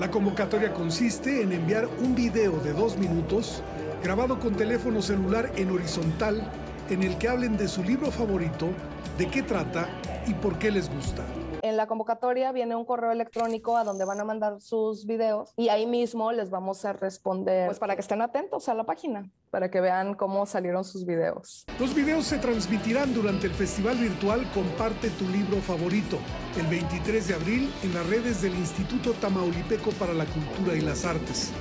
La 0.00 0.10
convocatoria 0.10 0.72
consiste 0.72 1.42
en 1.42 1.52
enviar 1.52 1.86
un 2.00 2.14
video 2.14 2.58
de 2.60 2.72
dos 2.72 2.96
minutos 2.96 3.62
grabado 4.02 4.38
con 4.38 4.54
teléfono 4.54 5.02
celular 5.02 5.52
en 5.56 5.70
horizontal 5.70 6.50
en 6.88 7.02
el 7.02 7.18
que 7.18 7.28
hablen 7.28 7.58
de 7.58 7.68
su 7.68 7.84
libro 7.84 8.10
favorito, 8.10 8.70
de 9.18 9.28
qué 9.28 9.42
trata 9.42 9.88
y 10.26 10.32
por 10.32 10.58
qué 10.58 10.70
les 10.70 10.88
gusta. 10.88 11.24
En 11.68 11.76
la 11.76 11.86
convocatoria 11.86 12.50
viene 12.50 12.74
un 12.76 12.86
correo 12.86 13.12
electrónico 13.12 13.76
a 13.76 13.84
donde 13.84 14.06
van 14.06 14.18
a 14.18 14.24
mandar 14.24 14.58
sus 14.58 15.04
videos 15.04 15.52
y 15.54 15.68
ahí 15.68 15.84
mismo 15.84 16.32
les 16.32 16.48
vamos 16.48 16.86
a 16.86 16.94
responder, 16.94 17.66
pues 17.66 17.78
para 17.78 17.94
que 17.94 18.00
estén 18.00 18.22
atentos 18.22 18.70
a 18.70 18.74
la 18.74 18.84
página, 18.84 19.30
para 19.50 19.70
que 19.70 19.82
vean 19.82 20.14
cómo 20.14 20.46
salieron 20.46 20.82
sus 20.82 21.04
videos. 21.04 21.66
Los 21.78 21.94
videos 21.94 22.24
se 22.24 22.38
transmitirán 22.38 23.12
durante 23.12 23.48
el 23.48 23.52
festival 23.52 23.98
virtual 23.98 24.50
Comparte 24.54 25.10
tu 25.10 25.28
libro 25.28 25.58
favorito, 25.58 26.16
el 26.58 26.66
23 26.68 27.28
de 27.28 27.34
abril 27.34 27.70
en 27.82 27.92
las 27.92 28.06
redes 28.08 28.40
del 28.40 28.54
Instituto 28.54 29.12
Tamaulipeco 29.12 29.90
para 29.98 30.14
la 30.14 30.24
Cultura 30.24 30.74
y 30.74 30.80
las 30.80 31.04
Artes. 31.04 31.52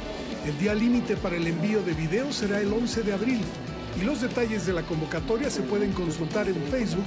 El 0.46 0.58
día 0.58 0.74
límite 0.74 1.18
para 1.18 1.36
el 1.36 1.46
envío 1.48 1.82
de 1.82 1.92
videos 1.92 2.38
será 2.38 2.62
el 2.62 2.72
11 2.72 3.04
de 3.04 3.12
abril 3.12 3.42
y 4.00 4.04
los 4.04 4.22
detalles 4.22 4.66
de 4.66 4.74
la 4.74 4.84
convocatoria 4.84 5.50
se 5.50 5.62
pueden 5.62 5.92
consultar 5.94 6.48
en 6.48 6.56
Facebook 6.64 7.06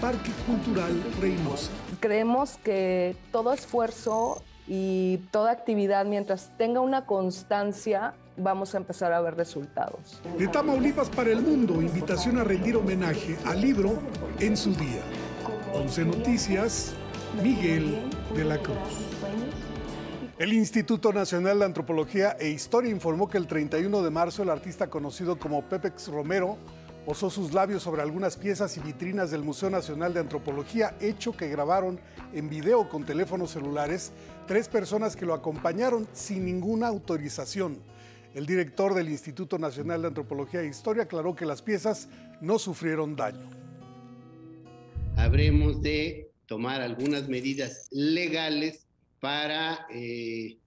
Parque 0.00 0.32
Cultural 0.46 0.92
Reynosa. 1.20 1.70
Creemos 2.00 2.58
que 2.64 3.16
todo 3.30 3.52
esfuerzo 3.52 4.42
y 4.66 5.18
toda 5.30 5.52
actividad, 5.52 6.04
mientras 6.04 6.50
tenga 6.56 6.80
una 6.80 7.06
constancia, 7.06 8.14
vamos 8.36 8.74
a 8.74 8.78
empezar 8.78 9.12
a 9.12 9.20
ver 9.20 9.36
resultados. 9.36 10.20
De 10.38 10.48
Tamaulipas 10.48 11.10
para 11.10 11.30
el 11.30 11.42
mundo, 11.42 11.80
invitación 11.80 12.38
a 12.38 12.44
rendir 12.44 12.76
homenaje 12.76 13.36
al 13.44 13.60
libro 13.60 13.98
en 14.40 14.56
su 14.56 14.74
día. 14.74 15.02
11 15.74 16.04
Noticias, 16.06 16.94
Miguel 17.42 18.02
de 18.34 18.44
la 18.44 18.58
Cruz. 18.58 19.11
El 20.42 20.52
Instituto 20.54 21.12
Nacional 21.12 21.60
de 21.60 21.66
Antropología 21.66 22.36
e 22.40 22.50
Historia 22.50 22.90
informó 22.90 23.28
que 23.28 23.38
el 23.38 23.46
31 23.46 24.02
de 24.02 24.10
marzo 24.10 24.42
el 24.42 24.50
artista 24.50 24.90
conocido 24.90 25.38
como 25.38 25.62
Pepex 25.68 26.08
Romero 26.08 26.58
posó 27.06 27.30
sus 27.30 27.54
labios 27.54 27.84
sobre 27.84 28.02
algunas 28.02 28.36
piezas 28.36 28.76
y 28.76 28.80
vitrinas 28.80 29.30
del 29.30 29.44
Museo 29.44 29.70
Nacional 29.70 30.12
de 30.12 30.18
Antropología, 30.18 30.96
hecho 31.00 31.30
que 31.36 31.46
grabaron 31.46 32.00
en 32.34 32.50
video 32.50 32.88
con 32.88 33.06
teléfonos 33.06 33.52
celulares 33.52 34.10
tres 34.48 34.68
personas 34.68 35.14
que 35.14 35.26
lo 35.26 35.34
acompañaron 35.34 36.08
sin 36.12 36.44
ninguna 36.44 36.88
autorización. 36.88 37.78
El 38.34 38.44
director 38.44 38.94
del 38.94 39.10
Instituto 39.10 39.60
Nacional 39.60 40.02
de 40.02 40.08
Antropología 40.08 40.62
e 40.62 40.66
Historia 40.66 41.04
aclaró 41.04 41.36
que 41.36 41.46
las 41.46 41.62
piezas 41.62 42.08
no 42.40 42.58
sufrieron 42.58 43.14
daño. 43.14 43.48
Habremos 45.14 45.80
de 45.82 46.32
tomar 46.46 46.80
algunas 46.80 47.28
medidas 47.28 47.86
legales 47.92 48.88
para 49.22 49.86
eh, 49.88 50.58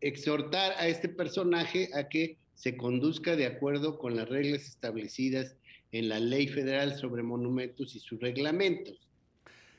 exhortar 0.00 0.72
a 0.72 0.88
este 0.88 1.08
personaje 1.08 1.88
a 1.94 2.08
que 2.08 2.36
se 2.54 2.76
conduzca 2.76 3.36
de 3.36 3.46
acuerdo 3.46 3.96
con 3.96 4.16
las 4.16 4.28
reglas 4.28 4.62
establecidas 4.62 5.54
en 5.92 6.08
la 6.08 6.18
Ley 6.18 6.48
Federal 6.48 6.96
sobre 6.96 7.22
Monumentos 7.22 7.94
y 7.94 8.00
sus 8.00 8.18
reglamentos. 8.18 9.08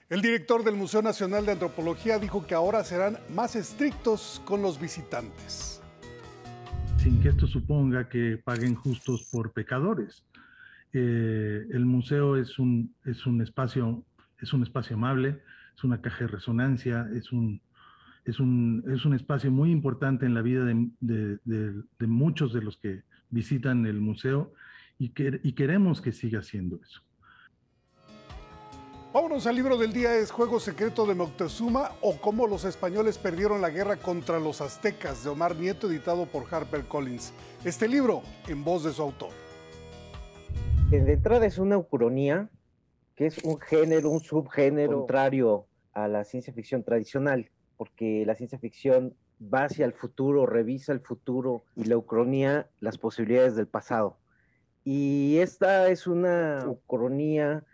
El 0.09 0.21
director 0.21 0.63
del 0.63 0.75
Museo 0.75 1.01
Nacional 1.01 1.45
de 1.45 1.51
Antropología 1.51 2.17
dijo 2.17 2.47
que 2.47 2.55
ahora 2.55 2.85
serán 2.85 3.17
más 3.35 3.57
estrictos 3.57 4.41
con 4.45 4.61
los 4.61 4.79
visitantes. 4.79 5.81
Sin 6.97 7.19
que 7.21 7.27
esto 7.27 7.45
suponga 7.45 8.07
que 8.07 8.37
paguen 8.41 8.75
justos 8.75 9.27
por 9.29 9.51
pecadores. 9.51 10.23
Eh, 10.93 11.65
el 11.73 11.85
museo 11.85 12.37
es 12.37 12.57
un, 12.57 12.95
es, 13.03 13.25
un 13.25 13.41
espacio, 13.41 14.05
es 14.41 14.53
un 14.53 14.63
espacio 14.63 14.95
amable, 14.95 15.41
es 15.75 15.83
una 15.83 16.01
caja 16.01 16.25
de 16.25 16.27
resonancia, 16.27 17.09
es 17.13 17.31
un, 17.31 17.61
es 18.25 18.39
un, 18.39 18.83
es 18.93 19.05
un 19.05 19.13
espacio 19.13 19.51
muy 19.51 19.71
importante 19.71 20.25
en 20.25 20.33
la 20.33 20.41
vida 20.41 20.65
de, 20.65 20.89
de, 20.99 22.07
muchos 22.07 22.53
de 22.53 22.61
los 22.61 22.77
que 22.77 23.03
visitan 23.29 23.85
el 23.85 23.99
museo 23.99 24.53
y, 24.97 25.09
que, 25.09 25.39
y 25.43 25.53
queremos 25.53 26.01
que 26.01 26.11
siga 26.11 26.41
siendo 26.41 26.79
eso. 26.81 27.01
Vámonos 29.13 29.45
al 29.45 29.55
libro 29.55 29.77
del 29.77 29.93
día, 29.93 30.15
es 30.15 30.31
Juego 30.31 30.59
Secreto 30.59 31.05
de 31.05 31.13
Moctezuma 31.13 31.91
o 32.01 32.17
cómo 32.19 32.47
los 32.47 32.65
españoles 32.65 33.19
perdieron 33.19 33.61
la 33.61 33.69
guerra 33.69 33.97
contra 33.97 34.39
los 34.39 34.59
aztecas 34.59 35.23
de 35.23 35.29
Omar 35.29 35.55
Nieto, 35.55 35.87
editado 35.87 36.25
por 36.25 36.51
Harper 36.51 36.85
Collins. 36.85 37.31
Este 37.63 37.87
libro 37.87 38.23
en 38.47 38.63
voz 38.63 38.83
de 38.83 38.91
su 38.91 39.03
autor. 39.03 39.29
De 40.89 41.13
entrada 41.13 41.45
es 41.45 41.59
una 41.59 41.77
ucronía, 41.77 42.49
que 43.15 43.27
es 43.27 43.37
un 43.43 43.59
género, 43.59 44.09
un 44.09 44.19
subgénero 44.19 44.99
contrario 44.99 45.67
a 45.93 46.07
la 46.07 46.23
ciencia 46.23 46.53
ficción 46.53 46.83
tradicional 46.83 47.49
porque 47.77 48.25
la 48.25 48.35
ciencia 48.35 48.57
ficción 48.59 49.15
va 49.53 49.65
hacia 49.65 49.85
el 49.85 49.93
futuro, 49.93 50.45
revisa 50.45 50.93
el 50.93 51.01
futuro 51.01 51.63
y 51.75 51.85
la 51.85 51.97
ucronía 51.97 52.69
las 52.79 52.97
posibilidades 52.97 53.55
del 53.55 53.67
pasado. 53.67 54.17
Y 54.83 55.37
esta 55.39 55.89
es 55.89 56.07
una 56.07 56.63
ucronía 56.67 57.65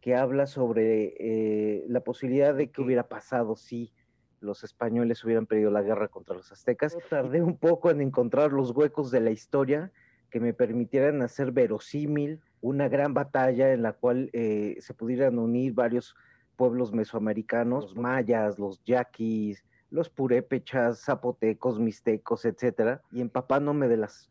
que 0.00 0.14
habla 0.14 0.46
sobre 0.46 1.14
eh, 1.18 1.84
la 1.88 2.00
posibilidad 2.00 2.54
de 2.54 2.70
que 2.70 2.82
hubiera 2.82 3.08
pasado 3.08 3.56
si 3.56 3.92
los 4.40 4.64
españoles 4.64 5.24
hubieran 5.24 5.46
perdido 5.46 5.70
la 5.70 5.80
guerra 5.80 6.08
contra 6.08 6.36
los 6.36 6.52
aztecas. 6.52 6.96
tardé 7.08 7.40
un 7.40 7.56
poco 7.56 7.90
en 7.90 8.02
encontrar 8.02 8.52
los 8.52 8.70
huecos 8.72 9.10
de 9.10 9.20
la 9.20 9.30
historia 9.30 9.92
que 10.30 10.40
me 10.40 10.52
permitieran 10.52 11.22
hacer 11.22 11.52
verosímil 11.52 12.40
una 12.60 12.88
gran 12.88 13.14
batalla 13.14 13.72
en 13.72 13.82
la 13.82 13.92
cual 13.92 14.30
eh, 14.32 14.76
se 14.80 14.94
pudieran 14.94 15.38
unir 15.38 15.74
varios 15.74 16.14
pueblos 16.56 16.92
mesoamericanos, 16.92 17.84
los 17.84 17.96
mayas, 17.96 18.58
los 18.58 18.82
yaquis, 18.84 19.64
los 19.90 20.10
purépechas, 20.10 21.00
zapotecos, 21.00 21.78
mixtecos, 21.78 22.44
etcétera, 22.44 23.02
y 23.12 23.20
empapándome 23.20 23.88
de 23.88 23.96
las 23.96 24.30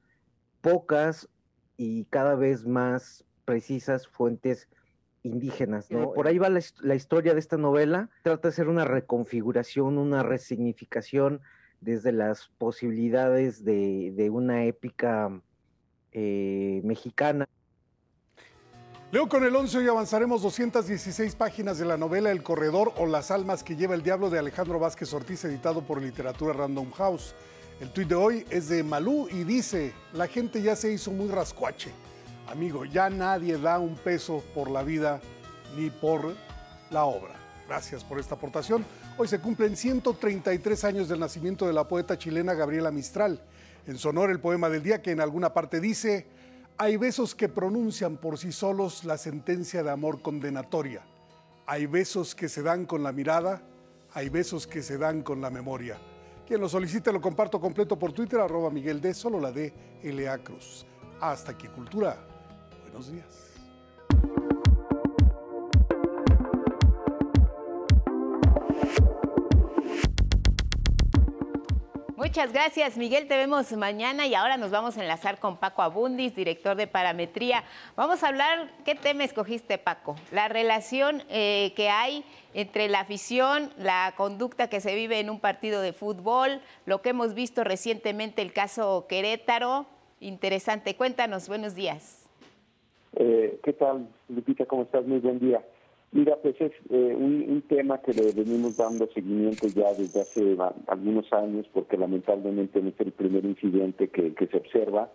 pocas 0.62 1.30
y 1.78 2.06
cada 2.06 2.36
vez 2.36 2.66
más 2.66 3.26
precisas 3.46 4.08
fuentes 4.08 4.70
indígenas. 5.24 5.88
Por 5.88 6.28
ahí 6.28 6.38
va 6.38 6.50
la, 6.50 6.96
historia 6.96 7.34
de 7.34 7.40
esta 7.40 7.58
novela. 7.58 8.10
Trata 8.24 8.50
de 8.50 8.54
ser 8.54 8.68
una 8.68 8.86
reconfiguración, 8.86 9.98
una 9.98 10.22
resignificación 10.22 11.42
desde 11.82 12.12
las 12.12 12.50
posibilidades 12.58 13.64
de, 13.64 14.30
una 14.32 14.66
épica 14.66 15.42
eh, 16.14 16.82
mexicana. 16.84 17.48
Leo 19.12 19.30
con 19.30 19.44
el 19.44 19.56
11 19.56 19.84
y 19.84 19.88
avanzaremos 19.88 20.42
216 20.42 21.36
páginas 21.36 21.78
de 21.78 21.86
la 21.86 21.98
novela 21.98 22.32
El 22.32 22.42
Corredor 22.42 22.94
o 22.98 23.06
Las 23.06 23.30
Almas 23.30 23.64
que 23.64 23.76
lleva 23.76 23.94
el 23.94 24.02
Diablo 24.02 24.32
de 24.32 24.40
Alejandro 24.40 24.80
Vázquez 24.80 25.14
Ortiz, 25.14 25.46
editado 25.46 25.82
por 25.82 26.02
Literatura 26.02 26.54
Random 26.54 26.90
House. 26.94 27.36
El 27.80 27.92
tuit 27.92 28.08
de 28.08 28.16
hoy 28.16 28.46
es 28.50 28.70
de 28.70 28.84
Malú 28.84 29.28
y 29.30 29.44
dice, 29.44 29.94
la 30.14 30.28
gente 30.28 30.62
ya 30.64 30.76
se 30.76 30.92
hizo 30.92 31.12
muy 31.12 31.28
rascuache. 31.28 31.92
Amigo, 32.48 32.86
ya 32.86 33.10
nadie 33.10 33.58
da 33.58 33.78
un 33.78 33.96
peso 33.96 34.44
por 34.56 34.72
la 34.72 34.82
vida 34.82 35.22
ni 35.78 35.90
por 35.90 36.36
la 36.90 37.06
obra. 37.06 37.36
Gracias 37.68 38.04
por 38.04 38.20
esta 38.20 38.36
aportación. 38.36 38.86
Hoy 39.18 39.28
se 39.28 39.40
cumplen 39.40 39.78
133 39.78 40.84
años 40.86 41.08
del 41.08 41.20
nacimiento 41.20 41.68
de 41.68 41.74
la 41.74 41.88
poeta 41.88 42.18
chilena 42.18 42.54
Gabriela 42.54 42.90
Mistral. 42.90 43.40
En 43.86 43.98
su 43.98 44.10
honor 44.10 44.32
el 44.32 44.40
poema 44.40 44.70
del 44.70 44.84
día 44.84 45.02
que 45.02 45.12
en 45.12 45.20
alguna 45.20 45.54
parte 45.54 45.80
dice, 45.80 46.28
hay 46.78 46.98
besos 46.98 47.36
que 47.36 47.50
pronuncian 47.50 48.18
por 48.18 48.38
sí 48.38 48.52
solos 48.52 49.04
la 49.04 49.18
sentencia 49.18 49.84
de 49.84 49.92
amor 49.92 50.22
condenatoria. 50.22 51.04
Hay 51.66 51.86
besos 51.86 52.34
que 52.36 52.50
se 52.50 52.62
dan 52.62 52.86
con 52.86 53.04
la 53.04 53.12
mirada, 53.12 53.62
hay 54.14 54.30
besos 54.30 54.68
que 54.68 54.82
se 54.82 54.98
dan 54.98 55.22
con 55.22 55.42
la 55.42 55.50
memoria. 55.50 55.98
Quien 56.48 56.60
lo 56.60 56.68
solicite 56.68 57.12
lo 57.12 57.22
comparto 57.22 57.60
completo 57.60 57.98
por 57.98 58.12
Twitter, 58.12 58.40
arroba 58.40 58.70
Miguel 58.70 59.00
D, 59.00 59.14
solo 59.14 59.40
la 59.40 59.52
D, 59.52 59.74
L.A. 60.04 60.38
Cruz. 60.40 60.86
Hasta 61.22 61.52
aquí, 61.52 61.68
Cultura. 61.68 62.18
Buenos 62.84 63.12
días. 63.12 63.53
Muchas 72.34 72.52
gracias, 72.52 72.98
Miguel. 72.98 73.28
Te 73.28 73.38
vemos 73.38 73.72
mañana 73.74 74.26
y 74.26 74.34
ahora 74.34 74.58
nos 74.58 74.72
vamos 74.72 74.98
a 74.98 75.02
enlazar 75.04 75.38
con 75.38 75.58
Paco 75.58 75.84
Abundis, 75.84 76.36
director 76.36 76.76
de 76.76 76.88
Parametría. 76.88 77.64
Vamos 77.96 78.24
a 78.24 78.30
hablar, 78.30 78.72
¿qué 78.84 78.96
tema 78.96 79.24
escogiste, 79.24 79.78
Paco? 79.78 80.16
La 80.32 80.48
relación 80.48 81.22
eh, 81.30 81.74
que 81.76 81.90
hay 81.90 82.24
entre 82.56 82.88
la 82.88 83.02
afición, 83.02 83.70
la 83.78 84.16
conducta 84.18 84.68
que 84.68 84.82
se 84.82 84.96
vive 84.96 85.20
en 85.20 85.30
un 85.30 85.40
partido 85.40 85.80
de 85.80 85.94
fútbol, 85.94 86.60
lo 86.88 87.04
que 87.04 87.10
hemos 87.10 87.36
visto 87.36 87.64
recientemente, 87.64 88.42
el 88.42 88.52
caso 88.52 89.06
Querétaro. 89.08 89.86
Interesante. 90.20 90.96
Cuéntanos, 90.96 91.48
buenos 91.48 91.76
días. 91.76 92.28
Eh, 93.16 93.60
¿Qué 93.64 93.74
tal, 93.74 94.08
Lupita? 94.28 94.66
¿Cómo 94.66 94.82
estás? 94.82 95.06
Muy 95.06 95.20
buen 95.20 95.38
día. 95.38 95.64
Mira, 96.14 96.36
pues 96.36 96.56
es 96.62 96.72
eh, 96.92 97.16
un, 97.18 97.64
tema 97.68 97.98
que 97.98 98.14
le 98.14 98.32
venimos 98.34 98.78
dando 98.78 99.08
seguimiento 99.08 99.66
ya 99.66 99.92
desde 99.94 100.22
hace 100.22 100.56
algunos 100.86 101.34
años, 101.34 101.66
porque 101.74 101.98
lamentablemente 101.98 102.80
no 102.84 102.90
es 102.90 103.00
el 103.00 103.12
primer 103.14 103.44
incidente 103.44 104.10
que, 104.10 104.32
se 104.46 104.58
observa 104.58 105.10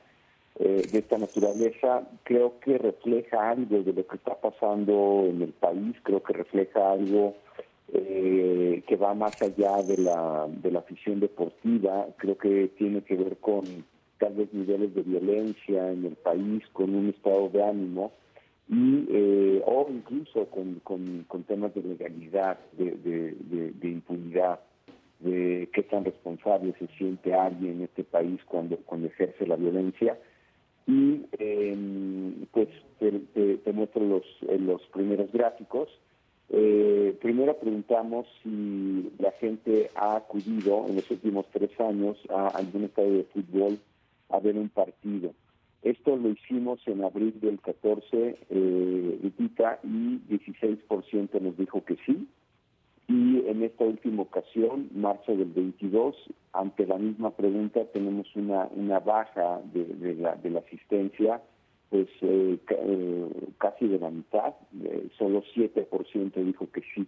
eh, 0.58 0.82
de 0.90 0.98
esta 0.98 1.16
naturaleza. 1.16 2.02
Creo 2.24 2.58
que 2.58 2.78
refleja 2.78 3.50
algo 3.50 3.80
de 3.80 3.92
lo 3.92 4.06
que 4.08 4.16
está 4.16 4.34
pasando 4.40 5.24
en 5.28 5.40
el 5.40 5.52
país, 5.52 5.94
creo 6.02 6.20
que 6.20 6.32
refleja 6.32 6.90
algo 6.90 7.36
eh, 7.92 8.82
que 8.84 8.96
va 8.96 9.14
más 9.14 9.40
allá 9.40 9.80
de 9.84 9.98
la, 9.98 10.48
de 10.48 10.72
la 10.72 10.80
afición 10.80 11.20
deportiva, 11.20 12.08
creo 12.16 12.36
que 12.36 12.72
tiene 12.76 13.02
que 13.02 13.14
ver 13.14 13.36
con 13.36 13.62
tal 14.18 14.34
niveles 14.52 14.92
de 14.96 15.02
violencia 15.02 15.92
en 15.92 16.06
el 16.06 16.16
país, 16.16 16.64
con 16.72 16.92
un 16.92 17.10
estado 17.10 17.48
de 17.50 17.62
ánimo 17.62 18.10
y 18.68 19.06
eh, 19.10 19.62
o 19.64 19.86
incluso 19.90 20.46
con, 20.46 20.80
con, 20.84 21.42
temas 21.44 21.74
de 21.74 21.82
legalidad, 21.82 22.58
de, 22.72 23.74
impunidad, 23.82 24.60
de 25.20 25.70
qué 25.72 25.82
tan 25.84 26.04
responsable 26.04 26.74
se 26.78 26.86
siente 26.98 27.34
alguien 27.34 27.76
en 27.76 27.82
este 27.84 28.04
país 28.04 28.40
cuando, 28.44 28.76
cuando 28.78 29.06
ejerce 29.06 29.46
la 29.46 29.56
violencia. 29.56 30.18
Y 30.86 31.26
em, 31.38 32.46
pues 32.50 32.68
te, 32.98 33.72
muestro 33.72 34.04
los, 34.04 34.24
los 34.60 34.82
primeros 34.88 35.32
gráficos. 35.32 35.88
Eh, 36.50 37.16
primero 37.20 37.58
preguntamos 37.58 38.26
si 38.42 39.10
la 39.18 39.32
gente 39.32 39.90
ha 39.94 40.16
acudido 40.16 40.86
en 40.88 40.96
los 40.96 41.10
últimos 41.10 41.46
tres 41.52 41.70
años 41.80 42.18
a 42.30 42.48
algún 42.48 42.84
estadio 42.84 43.18
de 43.18 43.24
fútbol 43.24 43.78
a 44.30 44.40
ver 44.40 44.56
un 44.56 44.68
partido. 44.68 45.32
Esto 45.82 46.16
lo 46.16 46.30
hicimos 46.30 46.80
en 46.86 47.04
abril 47.04 47.38
del 47.40 47.60
14, 47.60 48.38
eh, 48.50 49.18
y 49.22 49.30
16% 49.30 51.40
nos 51.40 51.56
dijo 51.56 51.84
que 51.84 51.96
sí. 52.04 52.26
Y 53.06 53.46
en 53.46 53.62
esta 53.62 53.84
última 53.84 54.22
ocasión, 54.22 54.90
marzo 54.94 55.34
del 55.34 55.50
22, 55.50 56.14
ante 56.52 56.86
la 56.86 56.98
misma 56.98 57.30
pregunta 57.30 57.86
tenemos 57.92 58.26
una, 58.36 58.68
una 58.74 59.00
baja 59.00 59.62
de, 59.72 60.14
la, 60.14 60.36
de 60.36 60.50
la 60.50 60.60
asistencia, 60.60 61.40
pues 61.88 62.08
eh, 62.20 62.58
eh, 62.68 63.28
casi 63.56 63.88
de 63.88 63.98
la 63.98 64.10
mitad, 64.10 64.52
eh, 64.84 65.08
solo 65.16 65.42
7% 65.54 66.34
dijo 66.44 66.70
que 66.70 66.82
sí. 66.94 67.06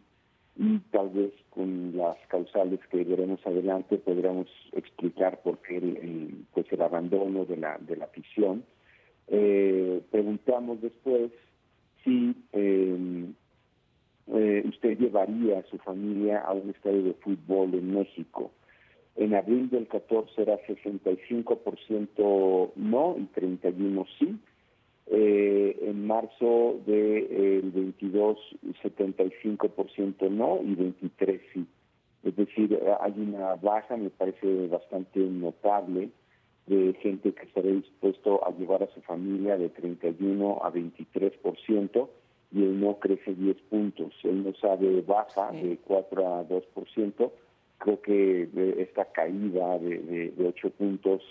Y 0.62 0.78
tal 0.90 1.08
vez 1.08 1.32
con 1.48 1.96
las 1.96 2.18
causales 2.28 2.80
que 2.90 3.02
veremos 3.02 3.40
adelante 3.46 3.96
podremos 3.96 4.46
explicar 4.72 5.40
por 5.42 5.56
qué 5.62 5.78
el, 5.78 6.44
pues 6.52 6.70
el 6.70 6.82
abandono 6.82 7.46
de 7.46 7.56
la, 7.56 7.78
de 7.78 7.96
la 7.96 8.04
afición. 8.04 8.62
Eh, 9.28 10.02
preguntamos 10.10 10.82
después 10.82 11.30
si 12.04 12.36
em, 12.52 13.32
eh, 14.34 14.62
usted 14.68 14.98
llevaría 14.98 15.60
a 15.60 15.62
su 15.62 15.78
familia 15.78 16.42
a 16.42 16.52
un 16.52 16.68
estadio 16.68 17.04
de 17.04 17.14
fútbol 17.14 17.72
en 17.72 17.94
México. 17.94 18.50
En 19.16 19.34
abril 19.34 19.70
del 19.70 19.88
14 19.88 20.42
era 20.42 20.58
65% 20.66 22.72
no 22.76 23.16
y 23.16 23.22
31% 23.34 24.06
sí 24.18 24.38
eh, 25.12 25.76
en 25.82 26.06
marzo 26.06 26.80
del 26.86 27.72
de, 27.72 27.80
22, 27.80 28.38
75% 28.82 30.30
no 30.30 30.60
y 30.62 30.74
23 30.76 31.40
sí. 31.52 31.66
Es 32.22 32.36
decir, 32.36 32.78
hay 33.00 33.14
una 33.16 33.56
baja, 33.56 33.96
me 33.96 34.10
parece 34.10 34.68
bastante 34.68 35.18
notable, 35.18 36.10
de 36.66 36.94
gente 37.00 37.32
que 37.32 37.42
estaría 37.44 37.72
dispuesto 37.72 38.46
a 38.46 38.56
llevar 38.56 38.84
a 38.84 38.94
su 38.94 39.00
familia 39.00 39.56
de 39.56 39.70
31 39.70 40.60
a 40.62 40.72
23% 40.72 42.08
y 42.52 42.62
el 42.62 42.80
no 42.80 42.98
crece 43.00 43.34
10 43.34 43.56
puntos. 43.62 44.12
El 44.22 44.44
no 44.44 44.54
sabe 44.54 45.00
baja 45.00 45.50
de 45.50 45.78
4 45.84 46.34
a 46.34 46.44
2%. 46.46 47.30
Creo 47.78 48.02
que 48.02 48.48
esta 48.78 49.06
caída 49.06 49.78
de, 49.78 49.98
de, 49.98 50.30
de 50.30 50.46
8 50.46 50.70
puntos 50.70 51.22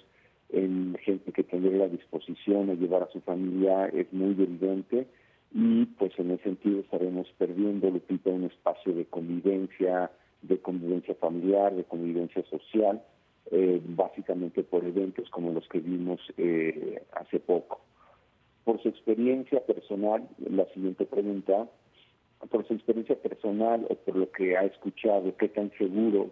en 0.49 0.97
gente 1.03 1.31
que 1.31 1.43
tendría 1.43 1.77
la 1.77 1.87
disposición 1.87 2.67
de 2.67 2.75
llevar 2.75 3.03
a 3.03 3.11
su 3.11 3.21
familia 3.21 3.87
es 3.87 4.11
muy 4.11 4.31
evidente 4.31 5.07
y 5.51 5.85
pues 5.85 6.11
en 6.17 6.31
ese 6.31 6.43
sentido 6.43 6.79
estaremos 6.79 7.27
perdiendo, 7.37 7.89
Lupita, 7.89 8.29
un 8.29 8.45
espacio 8.45 8.93
de 8.93 9.05
convivencia, 9.05 10.11
de 10.41 10.59
convivencia 10.59 11.15
familiar, 11.15 11.75
de 11.75 11.83
convivencia 11.83 12.43
social, 12.45 13.01
eh, 13.51 13.81
básicamente 13.83 14.63
por 14.63 14.85
eventos 14.85 15.29
como 15.29 15.51
los 15.51 15.67
que 15.67 15.79
vimos 15.79 16.19
eh, 16.37 17.01
hace 17.13 17.39
poco. 17.39 17.81
Por 18.63 18.81
su 18.81 18.89
experiencia 18.89 19.65
personal, 19.65 20.27
la 20.37 20.65
siguiente 20.73 21.05
pregunta, 21.05 21.67
por 22.51 22.67
su 22.67 22.73
experiencia 22.75 23.15
personal 23.15 23.87
o 23.89 23.95
por 23.95 24.15
lo 24.15 24.31
que 24.31 24.55
ha 24.55 24.65
escuchado, 24.65 25.35
¿qué 25.35 25.49
tan 25.49 25.71
seguro 25.77 26.29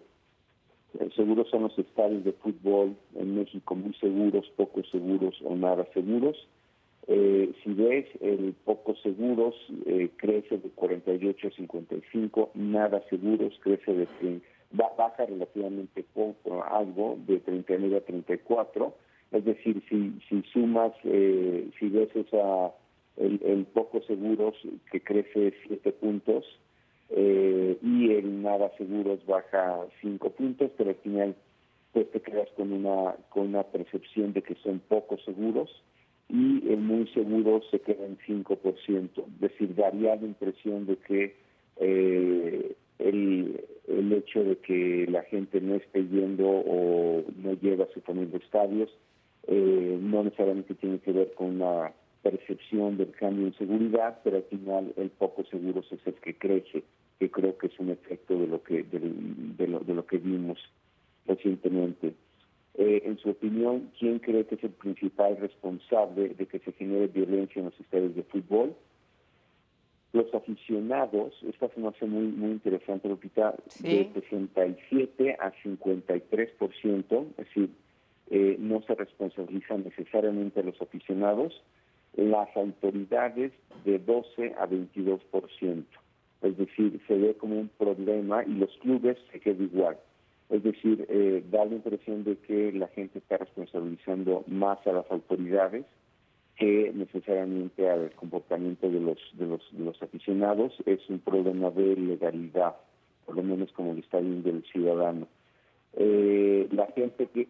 seguros 1.14 1.48
son 1.50 1.62
los 1.62 1.78
estadios 1.78 2.24
de 2.24 2.32
fútbol 2.32 2.96
en 3.14 3.36
México, 3.36 3.74
muy 3.74 3.94
seguros, 3.94 4.50
poco 4.56 4.82
seguros 4.84 5.40
o 5.44 5.54
nada 5.54 5.86
seguros. 5.94 6.36
Eh, 7.06 7.52
si 7.64 7.72
ves, 7.72 8.06
el 8.20 8.54
poco 8.64 8.94
seguros 8.96 9.54
eh, 9.86 10.10
crece 10.16 10.58
de 10.58 10.68
48 10.70 11.48
a 11.48 11.50
55, 11.52 12.50
nada 12.54 13.02
seguros 13.08 13.58
crece 13.62 13.94
de 13.94 14.40
baja 14.72 15.24
relativamente 15.24 16.04
poco, 16.12 16.62
algo 16.64 17.16
de 17.26 17.38
39 17.40 17.96
a 17.96 18.00
34. 18.00 18.94
Es 19.32 19.44
decir, 19.44 19.82
si, 19.88 20.12
si 20.28 20.42
sumas, 20.52 20.92
eh, 21.04 21.70
si 21.78 21.88
ves 21.88 22.14
esa, 22.14 22.72
el, 23.16 23.40
el 23.44 23.64
poco 23.66 24.02
seguros 24.02 24.54
que 24.90 25.00
crece 25.00 25.54
7 25.66 25.92
puntos, 25.92 26.44
eh, 27.10 27.78
y 27.82 28.12
el 28.12 28.42
nada 28.42 28.70
seguros 28.76 29.24
baja 29.26 29.86
5 30.00 30.30
puntos, 30.30 30.70
pero 30.76 30.90
al 30.90 30.96
final 30.96 31.34
pues 31.92 32.10
te 32.10 32.20
quedas 32.20 32.48
con 32.56 32.72
una, 32.72 33.16
con 33.30 33.48
una 33.48 33.62
percepción 33.62 34.32
de 34.32 34.42
que 34.42 34.54
son 34.56 34.80
poco 34.80 35.16
seguros 35.18 35.70
y 36.28 36.70
el 36.70 36.80
muy 36.80 37.06
seguro 37.08 37.62
se 37.70 37.80
queda 37.80 38.04
en 38.04 38.18
5%. 38.18 39.10
Es 39.16 39.40
decir, 39.40 39.74
daría 39.74 40.16
la 40.16 40.26
impresión 40.26 40.86
de 40.86 40.96
que 40.96 41.36
eh, 41.76 42.76
el, 42.98 43.64
el 43.86 44.12
hecho 44.12 44.44
de 44.44 44.58
que 44.58 45.06
la 45.08 45.22
gente 45.22 45.60
no 45.60 45.76
esté 45.76 46.06
yendo 46.06 46.46
o 46.46 47.24
no 47.36 47.52
lleva 47.54 47.84
a 47.84 47.92
su 47.94 48.00
familia 48.02 48.34
a 48.34 48.44
estadios 48.44 48.90
eh, 49.46 49.98
no 50.00 50.24
necesariamente 50.24 50.74
tiene 50.74 50.98
que 50.98 51.12
ver 51.12 51.32
con 51.32 51.62
una 51.62 51.92
percepción 52.22 52.96
del 52.96 53.12
cambio 53.12 53.46
en 53.46 53.54
seguridad, 53.54 54.20
pero 54.24 54.36
al 54.38 54.44
final 54.44 54.92
el 54.96 55.10
poco 55.10 55.44
seguro 55.44 55.80
es 55.80 56.06
el 56.06 56.14
que 56.14 56.36
crece, 56.36 56.82
que 57.18 57.30
creo 57.30 57.56
que 57.56 57.68
es 57.68 57.78
un 57.78 57.90
efecto 57.90 58.38
de 58.38 58.46
lo 58.46 58.62
que 58.62 58.82
de, 58.82 59.66
lo, 59.66 59.80
de 59.80 59.94
lo 59.94 60.06
que 60.06 60.18
vimos 60.18 60.58
recientemente. 61.26 62.14
Eh, 62.74 63.02
en 63.04 63.18
su 63.18 63.30
opinión, 63.30 63.90
¿quién 63.98 64.20
cree 64.20 64.46
que 64.46 64.54
es 64.54 64.64
el 64.64 64.70
principal 64.70 65.36
responsable 65.36 66.28
de 66.28 66.46
que 66.46 66.60
se 66.60 66.72
genere 66.72 67.08
violencia 67.08 67.58
en 67.58 67.66
los 67.66 67.80
estadios 67.80 68.14
de 68.14 68.22
fútbol? 68.22 68.74
Los 70.12 70.32
aficionados, 70.32 71.34
esta 71.42 71.68
me 71.76 71.88
hace 71.88 72.06
muy, 72.06 72.28
muy 72.28 72.52
interesante, 72.52 73.08
Lupita, 73.08 73.54
de 73.80 74.10
67 74.14 75.36
a 75.38 75.52
53%, 75.52 77.26
es 77.30 77.36
decir, 77.36 77.70
eh, 78.30 78.56
no 78.58 78.80
se 78.82 78.94
responsabilizan 78.94 79.84
necesariamente 79.84 80.62
los 80.62 80.80
aficionados, 80.80 81.62
las 82.14 82.48
autoridades 82.56 83.52
de 83.84 83.98
12 83.98 84.54
a 84.58 84.66
22%. 84.66 85.84
Es 86.42 86.56
decir, 86.56 87.00
se 87.06 87.16
ve 87.16 87.34
como 87.34 87.58
un 87.58 87.68
problema 87.68 88.44
y 88.44 88.54
los 88.54 88.70
clubes 88.78 89.18
se 89.32 89.40
quedan 89.40 89.64
igual. 89.64 89.98
Es 90.50 90.62
decir, 90.62 91.04
eh, 91.08 91.44
da 91.50 91.64
la 91.64 91.74
impresión 91.74 92.24
de 92.24 92.36
que 92.38 92.72
la 92.72 92.88
gente 92.88 93.18
está 93.18 93.36
responsabilizando 93.36 94.44
más 94.46 94.84
a 94.86 94.92
las 94.92 95.10
autoridades 95.10 95.84
que 96.56 96.90
necesariamente 96.92 97.88
al 97.88 98.10
comportamiento 98.12 98.90
de 98.90 99.00
los, 99.00 99.18
de 99.34 99.46
los, 99.46 99.60
de 99.72 99.84
los 99.84 100.02
aficionados. 100.02 100.72
Es 100.86 101.08
un 101.08 101.20
problema 101.20 101.70
de 101.70 101.96
legalidad, 101.96 102.76
por 103.26 103.36
lo 103.36 103.42
menos 103.42 103.70
como 103.72 103.92
lo 103.92 104.00
está 104.00 104.18
viendo 104.18 104.50
el 104.50 104.64
ciudadano. 104.64 105.28
Eh, 105.94 106.68
la 106.72 106.86
gente 106.88 107.26
que 107.26 107.48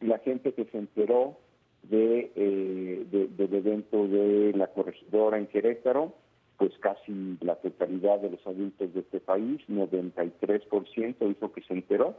la 0.00 0.18
gente 0.18 0.52
que 0.52 0.64
se 0.66 0.78
enteró 0.78 1.36
de, 1.82 2.30
eh, 2.34 3.06
del 3.10 3.54
evento 3.54 4.06
de 4.06 4.52
la 4.54 4.66
corregidora 4.68 5.38
en 5.38 5.46
Querétaro, 5.46 6.12
pues 6.58 6.72
casi 6.80 7.38
la 7.40 7.54
totalidad 7.56 8.18
de 8.20 8.30
los 8.30 8.46
adultos 8.46 8.92
de 8.92 9.00
este 9.00 9.20
país, 9.20 9.60
93% 9.68 11.28
dijo 11.28 11.52
que 11.52 11.62
se 11.62 11.72
enteró. 11.72 12.16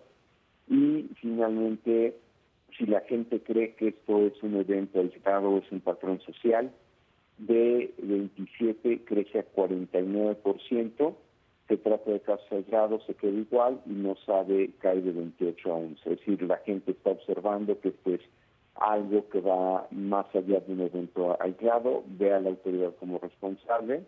Y 0.69 1.09
finalmente, 1.19 2.15
si 2.77 2.85
la 2.85 3.01
gente 3.01 3.41
cree 3.41 3.73
que 3.73 3.89
esto 3.89 4.27
es 4.27 4.41
un 4.41 4.55
evento 4.55 4.99
aislado, 5.01 5.57
es 5.57 5.69
un 5.71 5.81
patrón 5.81 6.21
social, 6.21 6.71
de 7.37 7.93
27 7.97 9.03
crece 9.05 9.39
a 9.39 9.45
49%, 9.53 11.15
se 11.67 11.77
trata 11.77 12.11
de 12.11 12.19
casos 12.21 12.51
aislados, 12.51 13.03
se 13.05 13.13
queda 13.13 13.31
igual 13.31 13.81
y 13.85 13.91
no 13.91 14.15
sabe, 14.25 14.71
cae 14.79 15.01
de 15.01 15.11
28 15.11 15.71
a 15.71 15.75
11. 15.75 16.13
Es 16.13 16.19
decir, 16.19 16.41
la 16.43 16.57
gente 16.57 16.91
está 16.91 17.11
observando 17.11 17.79
que 17.79 17.89
esto 17.89 18.13
es 18.13 18.21
algo 18.79 19.27
que 19.29 19.41
va 19.41 19.87
más 19.91 20.25
allá 20.33 20.59
de 20.61 20.73
un 20.73 20.81
evento 20.81 21.37
aislado, 21.39 22.03
ve 22.07 22.33
a 22.33 22.39
la 22.39 22.49
autoridad 22.49 22.93
como 22.99 23.19
responsable. 23.19 24.05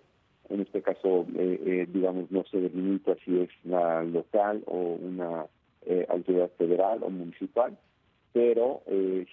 En 0.50 0.62
este 0.62 0.82
caso, 0.82 1.26
eh, 1.36 1.62
eh, 1.66 1.88
digamos, 1.92 2.32
no 2.32 2.44
se 2.46 2.60
delimita 2.60 3.16
si 3.24 3.40
es 3.40 3.50
la 3.64 4.04
local 4.04 4.64
o 4.66 4.78
una 4.78 5.46
eh, 5.86 6.06
autoridad 6.10 6.50
federal 6.58 7.04
o 7.04 7.10
municipal, 7.10 7.78
pero 8.34 8.82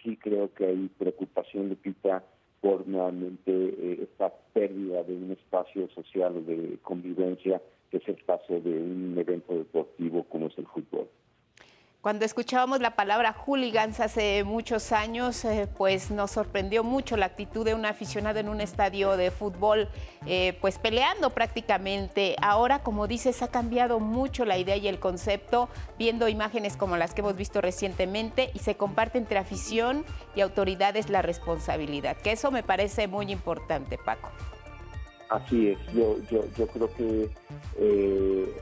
sí 0.02 0.16
creo 0.16 0.52
que 0.54 0.66
hay 0.66 0.90
preocupación, 0.98 1.68
Lupita, 1.68 2.24
por 2.60 2.88
nuevamente 2.88 4.02
esta 4.02 4.32
pérdida 4.52 5.04
de 5.04 5.14
un 5.14 5.30
espacio 5.30 5.88
social 5.90 6.44
de 6.44 6.78
convivencia 6.82 7.62
que 7.90 7.98
es 7.98 8.08
el 8.08 8.22
caso 8.24 8.58
de 8.60 8.70
un 8.70 9.16
evento 9.16 9.54
deportivo 9.54 10.24
como 10.24 10.48
es 10.48 10.58
el 10.58 10.66
fútbol. 10.66 11.08
Cuando 12.00 12.24
escuchábamos 12.24 12.78
la 12.78 12.94
palabra 12.94 13.32
hooligans 13.32 13.98
hace 13.98 14.44
muchos 14.44 14.92
años, 14.92 15.44
eh, 15.44 15.68
pues 15.76 16.12
nos 16.12 16.30
sorprendió 16.30 16.84
mucho 16.84 17.16
la 17.16 17.26
actitud 17.26 17.64
de 17.64 17.74
un 17.74 17.84
aficionado 17.84 18.38
en 18.38 18.48
un 18.48 18.60
estadio 18.60 19.16
de 19.16 19.32
fútbol, 19.32 19.88
eh, 20.24 20.56
pues 20.60 20.78
peleando 20.78 21.30
prácticamente. 21.30 22.36
Ahora, 22.40 22.84
como 22.84 23.08
dices, 23.08 23.42
ha 23.42 23.48
cambiado 23.48 23.98
mucho 23.98 24.44
la 24.44 24.58
idea 24.58 24.76
y 24.76 24.86
el 24.86 25.00
concepto, 25.00 25.68
viendo 25.98 26.28
imágenes 26.28 26.76
como 26.76 26.96
las 26.96 27.14
que 27.14 27.20
hemos 27.20 27.34
visto 27.34 27.60
recientemente 27.60 28.52
y 28.54 28.60
se 28.60 28.76
comparte 28.76 29.18
entre 29.18 29.38
afición 29.38 30.04
y 30.36 30.40
autoridades 30.40 31.10
la 31.10 31.22
responsabilidad, 31.22 32.16
que 32.16 32.30
eso 32.30 32.52
me 32.52 32.62
parece 32.62 33.08
muy 33.08 33.32
importante, 33.32 33.98
Paco. 33.98 34.30
Así 35.30 35.70
es, 35.70 35.78
yo, 35.92 36.16
yo, 36.30 36.42
yo 36.56 36.66
creo 36.68 36.94
que 36.94 37.28
eh, 37.76 38.54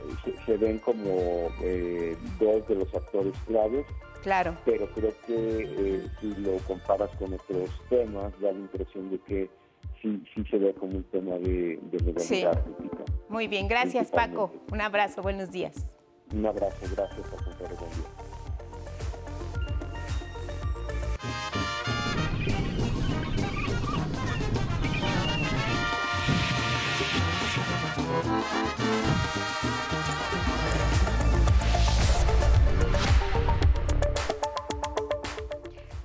se, 0.45 0.57
ven 0.57 0.79
como 0.79 1.49
eh, 1.61 2.17
dos 2.39 2.67
de 2.67 2.75
los 2.75 2.93
actores 2.93 3.33
claves. 3.45 3.85
Claro. 4.21 4.57
Pero 4.65 4.87
creo 4.93 5.13
que 5.25 5.35
eh, 5.35 6.07
si 6.19 6.35
lo 6.35 6.57
comparas 6.67 7.09
con 7.17 7.33
otros 7.33 7.69
temas, 7.89 8.33
da 8.41 8.51
la 8.51 8.59
impresión 8.59 9.09
de 9.09 9.19
que 9.19 9.49
sí, 10.01 10.21
sí 10.35 10.43
se 10.49 10.57
ve 10.57 10.73
como 10.73 10.97
un 10.97 11.03
tema 11.05 11.35
de, 11.35 11.79
de 11.83 11.99
legalidad 11.99 12.65
Muy 13.29 13.47
bien, 13.47 13.67
gracias 13.69 14.11
Paco. 14.11 14.51
Un 14.71 14.81
abrazo, 14.81 15.21
buenos 15.21 15.51
días. 15.51 15.87
Un 16.33 16.45
abrazo, 16.45 16.85
gracias 16.93 17.27
por 17.27 17.43
contar 17.45 17.75
buen 17.77 17.91
día. 17.91 18.26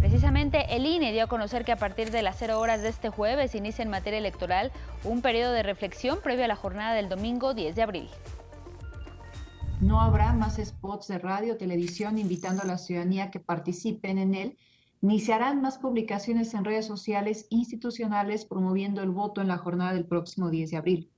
Precisamente 0.00 0.74
el 0.76 0.86
INE 0.86 1.12
dio 1.12 1.24
a 1.24 1.28
conocer 1.28 1.64
que 1.64 1.72
a 1.72 1.76
partir 1.76 2.10
de 2.10 2.22
las 2.22 2.36
0 2.38 2.58
horas 2.58 2.82
de 2.82 2.88
este 2.88 3.10
jueves 3.10 3.54
inicia 3.54 3.84
en 3.84 3.90
materia 3.90 4.18
electoral 4.18 4.72
un 5.04 5.22
periodo 5.22 5.52
de 5.52 5.62
reflexión 5.62 6.20
previo 6.20 6.44
a 6.44 6.48
la 6.48 6.56
jornada 6.56 6.94
del 6.94 7.08
domingo 7.08 7.54
10 7.54 7.76
de 7.76 7.82
abril. 7.82 8.10
No 9.80 10.00
habrá 10.00 10.32
más 10.32 10.56
spots 10.56 11.08
de 11.08 11.18
radio, 11.18 11.56
televisión 11.56 12.18
invitando 12.18 12.62
a 12.62 12.66
la 12.66 12.78
ciudadanía 12.78 13.30
que 13.30 13.40
participen 13.40 14.18
en 14.18 14.34
él, 14.34 14.58
ni 15.00 15.20
se 15.20 15.34
harán 15.34 15.60
más 15.60 15.78
publicaciones 15.78 16.54
en 16.54 16.64
redes 16.64 16.86
sociales 16.86 17.46
institucionales 17.50 18.46
promoviendo 18.46 19.02
el 19.02 19.10
voto 19.10 19.40
en 19.40 19.48
la 19.48 19.58
jornada 19.58 19.92
del 19.92 20.06
próximo 20.06 20.48
10 20.48 20.70
de 20.70 20.76
abril. 20.76 21.10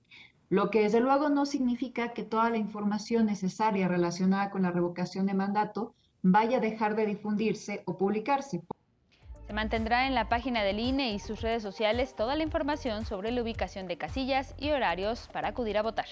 Lo 0.49 0.71
que 0.71 0.83
desde 0.83 1.01
luego 1.01 1.29
no 1.29 1.45
significa 1.45 2.13
que 2.13 2.23
toda 2.23 2.51
la 2.51 2.57
información 2.57 3.27
necesaria 3.27 3.89
relacionada 3.89 4.51
con 4.51 4.63
la 4.63 4.71
revocación 4.71 5.27
de 5.27 5.35
mandato 5.35 5.95
vaya 6.23 6.59
a 6.59 6.61
dejar 6.61 6.97
de 6.97 7.07
difundirse 7.07 7.83
o 7.85 7.97
publicarse. 7.97 8.63
Se 9.47 9.53
mantendrá 9.53 10.09
en 10.09 10.15
la 10.15 10.29
página 10.29 10.65
del 10.65 10.81
INE 10.81 11.13
y 11.13 11.21
sus 11.21 11.41
redes 11.41 11.63
sociales 11.63 12.17
toda 12.17 12.35
la 12.35 12.43
información 12.43 13.05
sobre 13.05 13.31
la 13.31 13.43
ubicación 13.43 13.87
de 13.87 13.99
casillas 13.99 14.55
y 14.59 14.71
horarios 14.71 15.29
para 15.33 15.49
acudir 15.49 15.79
a 15.79 15.83
votar. 15.83 16.07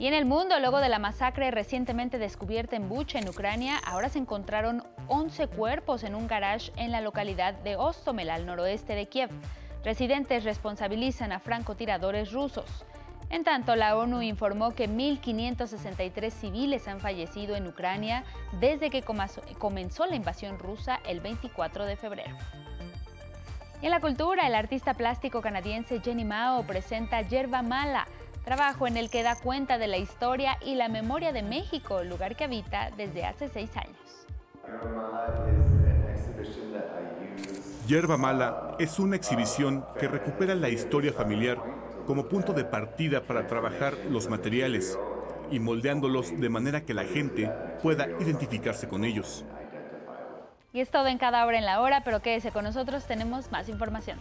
Y 0.00 0.06
en 0.06 0.14
el 0.14 0.24
mundo, 0.24 0.58
luego 0.60 0.78
de 0.78 0.88
la 0.88 0.98
masacre 0.98 1.50
recientemente 1.50 2.16
descubierta 2.16 2.74
en 2.74 2.88
Bucha, 2.88 3.18
en 3.18 3.28
Ucrania, 3.28 3.76
ahora 3.84 4.08
se 4.08 4.18
encontraron 4.18 4.82
11 5.08 5.48
cuerpos 5.48 6.04
en 6.04 6.14
un 6.14 6.26
garage 6.26 6.72
en 6.76 6.90
la 6.90 7.02
localidad 7.02 7.52
de 7.52 7.76
Ostomel, 7.76 8.30
al 8.30 8.46
noroeste 8.46 8.94
de 8.94 9.08
Kiev. 9.08 9.28
Residentes 9.84 10.44
responsabilizan 10.44 11.32
a 11.32 11.38
francotiradores 11.38 12.32
rusos. 12.32 12.86
En 13.28 13.44
tanto, 13.44 13.76
la 13.76 13.94
ONU 13.94 14.22
informó 14.22 14.70
que 14.70 14.88
1.563 14.88 16.30
civiles 16.30 16.88
han 16.88 17.00
fallecido 17.00 17.54
en 17.54 17.66
Ucrania 17.66 18.24
desde 18.58 18.88
que 18.88 19.02
comenzó 19.02 20.06
la 20.06 20.16
invasión 20.16 20.58
rusa 20.58 20.98
el 21.06 21.20
24 21.20 21.84
de 21.84 21.96
febrero. 21.96 22.38
Y 23.82 23.84
en 23.84 23.90
la 23.90 24.00
cultura, 24.00 24.46
el 24.46 24.54
artista 24.54 24.94
plástico 24.94 25.42
canadiense 25.42 26.00
Jenny 26.00 26.24
Mao 26.24 26.62
presenta 26.62 27.20
Yerba 27.20 27.60
Mala, 27.60 28.08
trabajo 28.44 28.86
en 28.86 28.96
el 28.96 29.10
que 29.10 29.22
da 29.22 29.36
cuenta 29.36 29.78
de 29.78 29.86
la 29.86 29.98
historia 29.98 30.56
y 30.64 30.74
la 30.74 30.88
memoria 30.88 31.32
de 31.32 31.42
México, 31.42 32.02
lugar 32.02 32.36
que 32.36 32.44
habita 32.44 32.90
desde 32.96 33.24
hace 33.24 33.48
seis 33.48 33.70
años. 33.76 33.96
Yerba 37.86 38.16
Mala 38.16 38.76
es 38.78 38.98
una 38.98 39.16
exhibición 39.16 39.84
que 39.98 40.06
recupera 40.06 40.54
la 40.54 40.68
historia 40.68 41.12
familiar 41.12 41.58
como 42.06 42.28
punto 42.28 42.52
de 42.52 42.64
partida 42.64 43.22
para 43.22 43.46
trabajar 43.46 43.94
los 44.08 44.28
materiales 44.28 44.98
y 45.50 45.58
moldeándolos 45.58 46.38
de 46.38 46.48
manera 46.48 46.82
que 46.82 46.94
la 46.94 47.04
gente 47.04 47.50
pueda 47.82 48.06
identificarse 48.20 48.88
con 48.88 49.04
ellos. 49.04 49.44
Y 50.72 50.80
es 50.80 50.90
todo 50.90 51.08
en 51.08 51.18
cada 51.18 51.44
hora 51.46 51.58
en 51.58 51.66
la 51.66 51.80
hora, 51.80 52.04
pero 52.04 52.20
quédese 52.20 52.52
con 52.52 52.64
nosotros, 52.64 53.04
tenemos 53.06 53.50
más 53.50 53.68
información. 53.68 54.18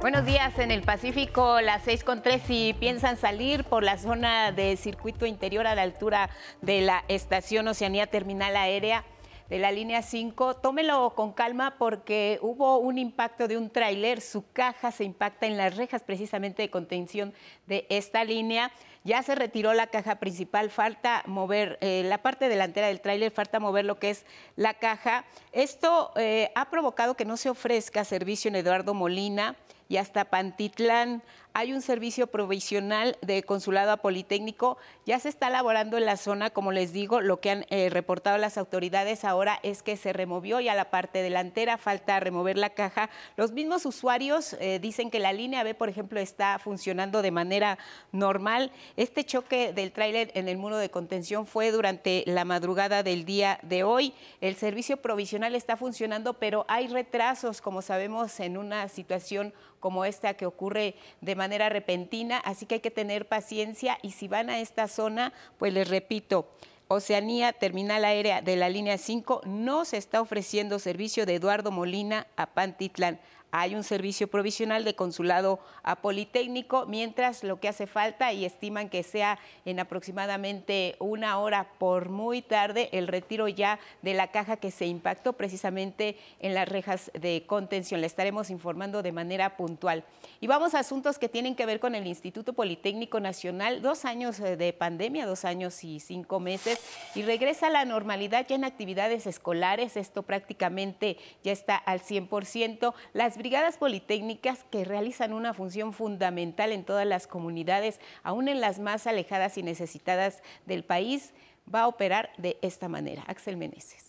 Buenos 0.00 0.24
días 0.24 0.58
en 0.58 0.70
el 0.70 0.82
Pacífico, 0.82 1.60
las 1.60 1.82
6 1.82 2.02
con 2.02 2.22
3 2.22 2.40
si 2.46 2.74
piensan 2.80 3.16
salir 3.16 3.64
por 3.64 3.82
la 3.82 3.98
zona 3.98 4.52
de 4.52 4.76
circuito 4.76 5.26
interior 5.26 5.66
a 5.66 5.74
la 5.74 5.82
altura 5.82 6.30
de 6.62 6.80
la 6.80 7.04
estación 7.08 7.68
Oceanía 7.68 8.06
Terminal 8.06 8.56
Aérea 8.56 9.04
de 9.48 9.58
la 9.58 9.72
línea 9.72 10.02
5, 10.02 10.56
tómelo 10.56 11.14
con 11.14 11.32
calma 11.32 11.76
porque 11.78 12.38
hubo 12.42 12.78
un 12.78 12.98
impacto 12.98 13.48
de 13.48 13.56
un 13.56 13.70
tráiler, 13.70 14.20
su 14.20 14.44
caja 14.52 14.92
se 14.92 15.04
impacta 15.04 15.46
en 15.46 15.56
las 15.56 15.76
rejas 15.76 16.02
precisamente 16.02 16.60
de 16.60 16.70
contención 16.70 17.32
de 17.66 17.86
esta 17.88 18.24
línea. 18.24 18.70
Ya 19.04 19.22
se 19.22 19.34
retiró 19.34 19.72
la 19.72 19.86
caja 19.86 20.16
principal, 20.16 20.68
falta 20.68 21.22
mover 21.26 21.78
eh, 21.80 22.02
la 22.04 22.18
parte 22.18 22.50
delantera 22.50 22.88
del 22.88 23.00
tráiler, 23.00 23.32
falta 23.32 23.58
mover 23.58 23.86
lo 23.86 23.98
que 23.98 24.10
es 24.10 24.26
la 24.56 24.74
caja. 24.74 25.24
Esto 25.52 26.12
eh, 26.16 26.50
ha 26.54 26.68
provocado 26.68 27.14
que 27.14 27.24
no 27.24 27.38
se 27.38 27.48
ofrezca 27.48 28.04
servicio 28.04 28.50
en 28.50 28.56
Eduardo 28.56 28.92
Molina 28.92 29.56
y 29.88 29.96
hasta 29.96 30.26
Pantitlán 30.26 31.22
hay 31.54 31.72
un 31.72 31.82
servicio 31.82 32.28
provisional 32.28 33.16
de 33.22 33.42
consulado 33.42 33.92
a 33.92 33.96
Politécnico. 33.96 34.78
Ya 35.06 35.18
se 35.18 35.28
está 35.28 35.48
elaborando 35.48 35.96
en 35.96 36.06
la 36.06 36.16
zona, 36.16 36.50
como 36.50 36.72
les 36.72 36.92
digo, 36.92 37.20
lo 37.20 37.40
que 37.40 37.50
han 37.50 37.66
eh, 37.70 37.90
reportado 37.90 38.38
las 38.38 38.58
autoridades 38.58 39.24
ahora 39.24 39.58
es 39.62 39.82
que 39.82 39.96
se 39.96 40.12
removió 40.12 40.60
ya 40.60 40.74
la 40.74 40.90
parte 40.90 41.22
delantera, 41.22 41.78
falta 41.78 42.20
remover 42.20 42.58
la 42.58 42.70
caja. 42.70 43.10
Los 43.36 43.52
mismos 43.52 43.86
usuarios 43.86 44.54
eh, 44.60 44.78
dicen 44.80 45.10
que 45.10 45.18
la 45.18 45.32
línea 45.32 45.64
B, 45.64 45.74
por 45.74 45.88
ejemplo, 45.88 46.20
está 46.20 46.58
funcionando 46.58 47.22
de 47.22 47.30
manera 47.30 47.78
normal. 48.12 48.70
Este 48.96 49.24
choque 49.24 49.72
del 49.72 49.92
tráiler 49.92 50.30
en 50.34 50.48
el 50.48 50.58
muro 50.58 50.76
de 50.76 50.90
contención 50.90 51.46
fue 51.46 51.70
durante 51.70 52.24
la 52.26 52.44
madrugada 52.44 53.02
del 53.02 53.24
día 53.24 53.58
de 53.62 53.82
hoy. 53.82 54.14
El 54.40 54.56
servicio 54.56 54.98
provisional 54.98 55.54
está 55.54 55.76
funcionando, 55.76 56.34
pero 56.34 56.64
hay 56.68 56.88
retrasos, 56.88 57.60
como 57.60 57.82
sabemos, 57.82 58.38
en 58.40 58.56
una 58.56 58.88
situación 58.88 59.52
como 59.80 60.04
esta 60.04 60.34
que 60.34 60.46
ocurre 60.46 60.94
de 61.20 61.34
manera 61.34 61.68
repentina, 61.68 62.38
así 62.38 62.66
que 62.66 62.76
hay 62.76 62.80
que 62.80 62.90
tener 62.90 63.26
paciencia 63.26 63.98
y 64.02 64.12
si 64.12 64.28
van 64.28 64.50
a 64.50 64.60
esta 64.60 64.88
zona, 64.88 65.32
pues 65.58 65.72
les 65.72 65.88
repito, 65.88 66.48
Oceanía, 66.90 67.52
terminal 67.52 68.04
aérea 68.04 68.40
de 68.40 68.56
la 68.56 68.70
línea 68.70 68.96
5, 68.96 69.42
no 69.44 69.84
se 69.84 69.98
está 69.98 70.22
ofreciendo 70.22 70.78
servicio 70.78 71.26
de 71.26 71.34
Eduardo 71.34 71.70
Molina 71.70 72.26
a 72.36 72.46
Pantitlán 72.46 73.20
hay 73.50 73.74
un 73.74 73.84
servicio 73.84 74.28
provisional 74.28 74.84
de 74.84 74.94
consulado 74.94 75.60
a 75.82 75.96
Politécnico, 75.96 76.86
mientras 76.86 77.44
lo 77.44 77.60
que 77.60 77.68
hace 77.68 77.86
falta 77.86 78.32
y 78.32 78.44
estiman 78.44 78.88
que 78.90 79.02
sea 79.02 79.38
en 79.64 79.80
aproximadamente 79.80 80.96
una 80.98 81.38
hora 81.38 81.68
por 81.78 82.10
muy 82.10 82.42
tarde 82.42 82.90
el 82.92 83.08
retiro 83.08 83.48
ya 83.48 83.78
de 84.02 84.14
la 84.14 84.28
caja 84.28 84.56
que 84.58 84.70
se 84.70 84.86
impactó 84.86 85.32
precisamente 85.32 86.16
en 86.40 86.54
las 86.54 86.68
rejas 86.68 87.10
de 87.14 87.44
contención. 87.46 88.00
Le 88.00 88.06
estaremos 88.06 88.50
informando 88.50 89.02
de 89.02 89.12
manera 89.12 89.56
puntual. 89.56 90.04
Y 90.40 90.46
vamos 90.46 90.74
a 90.74 90.80
asuntos 90.80 91.18
que 91.18 91.28
tienen 91.28 91.54
que 91.54 91.66
ver 91.66 91.80
con 91.80 91.94
el 91.94 92.06
Instituto 92.06 92.52
Politécnico 92.52 93.18
Nacional. 93.18 93.82
Dos 93.82 94.04
años 94.04 94.38
eh, 94.40 94.56
de 94.56 94.72
pandemia, 94.72 95.26
dos 95.26 95.44
años 95.44 95.82
y 95.84 96.00
cinco 96.00 96.38
meses, 96.38 96.80
y 97.14 97.22
regresa 97.22 97.68
a 97.68 97.70
la 97.70 97.84
normalidad 97.84 98.46
ya 98.46 98.56
en 98.56 98.64
actividades 98.64 99.26
escolares. 99.26 99.96
Esto 99.96 100.22
prácticamente 100.22 101.16
ya 101.42 101.52
está 101.52 101.76
al 101.76 102.00
100%. 102.00 102.92
Las 103.14 103.37
brigadas 103.38 103.78
politécnicas 103.78 104.64
que 104.70 104.84
realizan 104.84 105.32
una 105.32 105.54
función 105.54 105.94
fundamental 105.94 106.72
en 106.72 106.84
todas 106.84 107.06
las 107.06 107.26
comunidades, 107.26 108.00
aún 108.22 108.48
en 108.48 108.60
las 108.60 108.78
más 108.80 109.06
alejadas 109.06 109.56
y 109.56 109.62
necesitadas 109.62 110.42
del 110.66 110.84
país, 110.84 111.32
va 111.72 111.82
a 111.82 111.86
operar 111.86 112.30
de 112.36 112.58
esta 112.60 112.88
manera. 112.88 113.24
Axel 113.26 113.56
Meneses. 113.56 114.04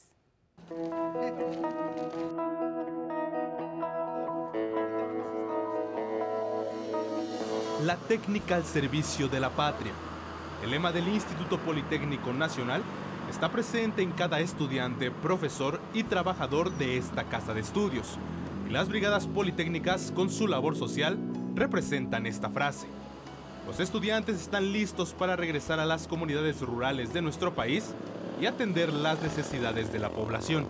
La 7.86 7.96
técnica 8.08 8.56
al 8.56 8.66
servicio 8.66 9.30
de 9.30 9.40
la 9.40 9.52
patria. 9.52 9.94
El 10.64 10.72
lema 10.72 10.92
del 10.92 11.08
Instituto 11.08 11.58
Politécnico 11.60 12.34
Nacional 12.34 12.84
está 13.30 13.50
presente 13.50 14.02
en 14.02 14.12
cada 14.12 14.42
estudiante, 14.42 15.12
profesor 15.12 15.80
y 15.94 16.04
trabajador 16.04 16.72
de 16.78 16.98
esta 16.98 17.24
casa 17.26 17.54
de 17.54 17.62
estudios 17.62 18.18
las 18.70 18.88
brigadas 18.88 19.26
politécnicas 19.26 20.12
con 20.12 20.30
su 20.30 20.48
labor 20.48 20.78
social 20.78 21.18
representan 21.56 22.28
esta 22.28 22.50
frase. 22.50 22.88
los 23.66 23.80
estudiantes 23.80 24.40
están 24.40 24.72
listos 24.72 25.14
para 25.14 25.36
regresar 25.36 25.80
a 25.80 25.86
las 25.86 26.08
comunidades 26.08 26.62
rurales 26.62 27.14
de 27.14 27.22
nuestro 27.22 27.54
país 27.54 27.94
y 28.40 28.46
atender 28.46 28.94
las 28.94 29.22
necesidades 29.22 29.92
de 29.92 30.00
la 30.00 30.10
población. 30.10 30.68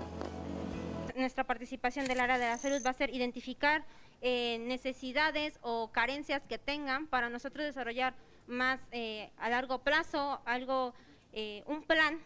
Nuestra 1.15 1.43
participación 1.43 2.07
del 2.07 2.19
área 2.19 2.37
de 2.37 2.47
la 2.47 2.57
salud 2.57 2.81
va 2.85 2.91
a 2.91 2.93
ser 2.93 3.13
identificar 3.13 3.85
eh, 4.21 4.59
necesidades 4.59 5.59
o 5.61 5.91
carencias 5.91 6.47
que 6.47 6.57
tengan 6.57 7.07
para 7.07 7.29
nosotros 7.29 7.65
desarrollar 7.65 8.15
más 8.47 8.79
eh, 8.91 9.29
a 9.37 9.49
largo 9.49 9.79
plazo 9.79 10.41
algo, 10.45 10.93
eh, 11.33 11.63
un 11.67 11.83
plan 11.83 12.19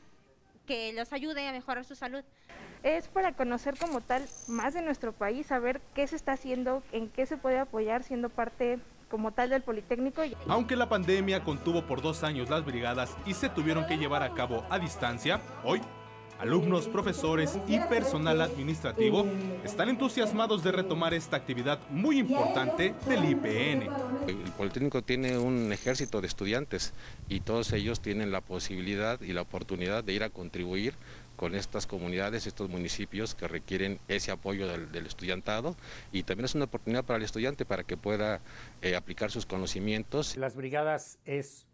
que 0.65 0.93
los 0.93 1.13
ayude 1.13 1.47
a 1.47 1.51
mejorar 1.51 1.83
su 1.85 1.95
salud. 1.95 2.23
Es 2.83 3.07
para 3.07 3.31
conocer 3.31 3.77
como 3.79 4.01
tal 4.01 4.27
más 4.47 4.73
de 4.73 4.81
nuestro 4.81 5.13
país, 5.13 5.47
saber 5.47 5.79
qué 5.95 6.05
se 6.05 6.17
está 6.17 6.33
haciendo, 6.33 6.83
en 6.91 7.07
qué 7.07 7.25
se 7.25 7.37
puede 7.37 7.57
apoyar 7.57 8.03
siendo 8.03 8.27
parte 8.27 8.77
como 9.09 9.31
tal 9.31 9.51
del 9.51 9.61
Politécnico. 9.61 10.21
Aunque 10.49 10.75
la 10.75 10.89
pandemia 10.89 11.45
contuvo 11.45 11.83
por 11.83 12.01
dos 12.01 12.23
años 12.23 12.49
las 12.49 12.65
brigadas 12.65 13.15
y 13.25 13.35
se 13.35 13.47
tuvieron 13.47 13.87
que 13.87 13.97
llevar 13.97 14.21
a 14.21 14.33
cabo 14.33 14.65
a 14.69 14.79
distancia, 14.79 15.39
hoy 15.63 15.81
alumnos, 16.39 16.89
profesores 16.89 17.57
y 17.69 17.79
personal 17.79 18.41
administrativo 18.41 19.25
están 19.63 19.87
entusiasmados 19.87 20.61
de 20.61 20.73
retomar 20.73 21.13
esta 21.13 21.37
actividad 21.37 21.79
muy 21.89 22.19
importante 22.19 22.93
del 23.07 23.23
IPN. 23.23 23.83
El 24.27 24.51
Politécnico 24.57 25.01
tiene 25.01 25.37
un 25.37 25.71
ejército 25.71 26.19
de 26.19 26.27
estudiantes 26.27 26.93
y 27.29 27.39
todos 27.39 27.71
ellos 27.71 28.01
tienen 28.01 28.31
la 28.31 28.41
posibilidad 28.41 29.21
y 29.21 29.31
la 29.31 29.43
oportunidad 29.43 30.03
de 30.03 30.13
ir 30.13 30.23
a 30.23 30.29
contribuir 30.29 30.95
con 31.43 31.55
estas 31.55 31.85
comunidades, 31.87 32.47
estos 32.47 32.69
municipios 32.69 33.35
que 33.35 33.49
requieren 33.49 33.99
ese 34.07 34.31
apoyo 34.31 34.65
del, 34.65 35.05
estudiantado 35.05 35.75
y 36.13 36.23
también 36.23 36.45
es 36.45 36.55
una 36.55 36.63
oportunidad 36.63 37.03
para 37.03 37.17
el 37.17 37.23
estudiante 37.23 37.65
para 37.65 37.83
que 37.83 37.97
pueda 37.97 38.39
eh, 38.81 38.95
aplicar 38.95 39.29
sus 39.29 39.45
conocimientos. 39.45 40.37
Las 40.37 40.55
brigadas 40.55 41.19
es 41.25 41.67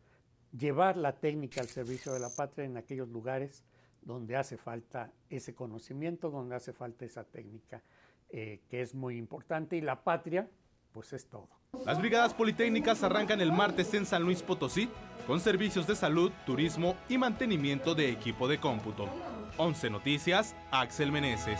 llevar 0.57 0.97
la 0.97 1.19
técnica 1.19 1.61
al 1.61 1.67
servicio 1.67 2.11
de 2.11 2.19
la 2.19 2.31
patria 2.31 2.65
en 2.65 2.77
aquellos 2.77 3.09
lugares 3.09 3.63
donde 4.01 4.35
hace 4.35 4.57
falta 4.57 5.11
ese 5.29 5.53
conocimiento, 5.53 6.31
donde 6.31 6.55
hace 6.55 6.73
falta 6.73 7.05
esa 7.05 7.23
técnica, 7.23 7.83
eh, 8.31 8.61
que 8.71 8.81
es 8.81 8.95
muy 8.95 9.17
importante 9.17 9.75
y 9.75 9.81
la 9.81 10.03
patria, 10.03 10.49
pues 10.93 11.13
es 11.13 11.27
todo. 11.27 11.47
Las 11.85 11.99
brigadas 11.99 12.33
politécnicas 12.33 13.03
arrancan 13.03 13.39
el 13.39 13.51
martes 13.51 13.93
en 13.93 14.07
San 14.07 14.23
Luis 14.23 14.41
Potosí 14.41 14.89
con 15.27 15.39
servicios 15.39 15.85
de 15.85 15.95
salud, 15.95 16.31
turismo 16.47 16.95
y 17.07 17.19
mantenimiento 17.19 17.93
de 17.93 18.09
equipo 18.09 18.47
de 18.47 18.59
cómputo. 18.59 19.07
11 19.59 19.89
Noticias, 19.89 20.55
Axel 20.71 21.11
Meneses. 21.11 21.59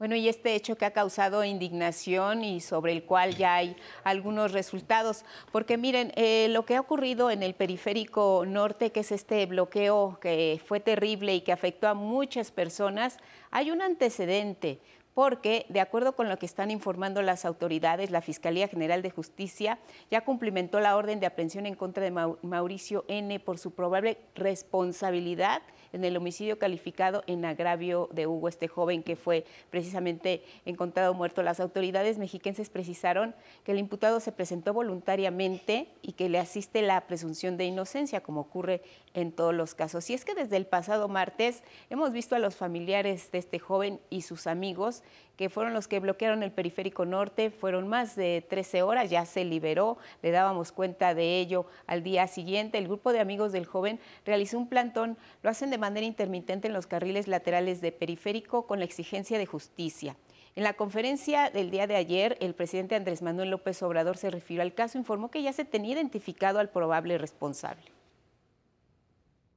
Bueno, 0.00 0.16
y 0.16 0.28
este 0.28 0.56
hecho 0.56 0.76
que 0.76 0.84
ha 0.84 0.92
causado 0.92 1.44
indignación 1.44 2.42
y 2.42 2.60
sobre 2.60 2.90
el 2.92 3.04
cual 3.04 3.36
ya 3.36 3.54
hay 3.54 3.76
algunos 4.02 4.50
resultados, 4.52 5.24
porque 5.52 5.76
miren, 5.76 6.12
eh, 6.16 6.48
lo 6.50 6.64
que 6.64 6.74
ha 6.74 6.80
ocurrido 6.80 7.30
en 7.30 7.44
el 7.44 7.54
periférico 7.54 8.44
norte, 8.46 8.90
que 8.90 9.00
es 9.00 9.12
este 9.12 9.46
bloqueo 9.46 10.18
que 10.20 10.60
fue 10.66 10.80
terrible 10.80 11.36
y 11.36 11.40
que 11.40 11.52
afectó 11.52 11.86
a 11.86 11.94
muchas 11.94 12.50
personas, 12.50 13.18
hay 13.52 13.70
un 13.70 13.80
antecedente 13.80 14.80
porque, 15.18 15.66
de 15.68 15.80
acuerdo 15.80 16.14
con 16.14 16.28
lo 16.28 16.38
que 16.38 16.46
están 16.46 16.70
informando 16.70 17.22
las 17.22 17.44
autoridades, 17.44 18.12
la 18.12 18.22
Fiscalía 18.22 18.68
General 18.68 19.02
de 19.02 19.10
Justicia 19.10 19.80
ya 20.12 20.20
cumplimentó 20.20 20.78
la 20.78 20.96
orden 20.96 21.18
de 21.18 21.26
aprehensión 21.26 21.66
en 21.66 21.74
contra 21.74 22.04
de 22.04 22.12
Mauricio 22.12 23.04
N. 23.08 23.40
por 23.40 23.58
su 23.58 23.72
probable 23.72 24.18
responsabilidad 24.36 25.60
en 25.92 26.04
el 26.04 26.16
homicidio 26.16 26.60
calificado 26.60 27.24
en 27.26 27.44
agravio 27.44 28.08
de 28.12 28.28
Hugo, 28.28 28.48
este 28.48 28.68
joven 28.68 29.02
que 29.02 29.16
fue 29.16 29.44
precisamente 29.70 30.44
encontrado 30.64 31.14
muerto. 31.14 31.42
Las 31.42 31.58
autoridades 31.58 32.18
mexiquenses 32.18 32.70
precisaron 32.70 33.34
que 33.64 33.72
el 33.72 33.78
imputado 33.78 34.20
se 34.20 34.30
presentó 34.30 34.72
voluntariamente 34.72 35.88
y 36.00 36.12
que 36.12 36.28
le 36.28 36.38
asiste 36.38 36.80
la 36.80 37.00
presunción 37.08 37.56
de 37.56 37.64
inocencia, 37.64 38.22
como 38.22 38.42
ocurre 38.42 38.82
en 39.14 39.32
todos 39.32 39.54
los 39.54 39.74
casos. 39.74 40.08
Y 40.10 40.14
es 40.14 40.24
que 40.24 40.34
desde 40.34 40.56
el 40.56 40.66
pasado 40.66 41.08
martes 41.08 41.64
hemos 41.90 42.12
visto 42.12 42.36
a 42.36 42.38
los 42.38 42.54
familiares 42.54 43.32
de 43.32 43.38
este 43.38 43.58
joven 43.58 43.98
y 44.10 44.22
sus 44.22 44.46
amigos 44.46 45.02
que 45.36 45.48
fueron 45.48 45.72
los 45.72 45.86
que 45.86 46.00
bloquearon 46.00 46.42
el 46.42 46.50
periférico 46.50 47.04
norte, 47.04 47.50
fueron 47.50 47.86
más 47.86 48.16
de 48.16 48.44
13 48.48 48.82
horas, 48.82 49.08
ya 49.08 49.24
se 49.24 49.44
liberó, 49.44 49.96
le 50.22 50.32
dábamos 50.32 50.72
cuenta 50.72 51.14
de 51.14 51.38
ello 51.38 51.66
al 51.86 52.02
día 52.02 52.26
siguiente. 52.26 52.76
El 52.76 52.88
grupo 52.88 53.12
de 53.12 53.20
amigos 53.20 53.52
del 53.52 53.64
joven 53.64 54.00
realizó 54.26 54.58
un 54.58 54.68
plantón, 54.68 55.16
lo 55.42 55.50
hacen 55.50 55.70
de 55.70 55.78
manera 55.78 56.04
intermitente 56.04 56.66
en 56.66 56.74
los 56.74 56.88
carriles 56.88 57.28
laterales 57.28 57.80
de 57.80 57.92
periférico 57.92 58.66
con 58.66 58.80
la 58.80 58.84
exigencia 58.84 59.38
de 59.38 59.46
justicia. 59.46 60.16
En 60.56 60.64
la 60.64 60.72
conferencia 60.72 61.50
del 61.50 61.70
día 61.70 61.86
de 61.86 61.94
ayer, 61.94 62.36
el 62.40 62.52
presidente 62.52 62.96
Andrés 62.96 63.22
Manuel 63.22 63.50
López 63.50 63.80
Obrador 63.84 64.16
se 64.16 64.30
refirió 64.30 64.62
al 64.62 64.74
caso, 64.74 64.98
informó 64.98 65.30
que 65.30 65.40
ya 65.40 65.52
se 65.52 65.64
tenía 65.64 65.94
identificado 65.94 66.58
al 66.58 66.68
probable 66.68 67.16
responsable. 67.16 67.84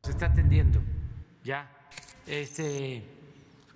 Se 0.04 0.12
está 0.12 0.28
atendiendo 0.28 0.80
ya, 1.44 1.72
este, 2.28 3.04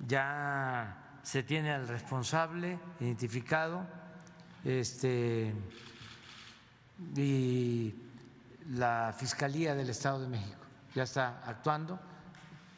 ya 0.07 1.04
se 1.25 1.41
tiene 1.41 1.71
al 1.71 1.87
responsable 1.87 2.77
identificado 2.99 3.83
este, 4.63 5.51
y 7.15 7.95
la 8.69 9.13
Fiscalía 9.17 9.73
del 9.73 9.89
Estado 9.89 10.21
de 10.21 10.27
México 10.27 10.61
ya 10.93 11.01
está 11.01 11.41
actuando. 11.43 11.99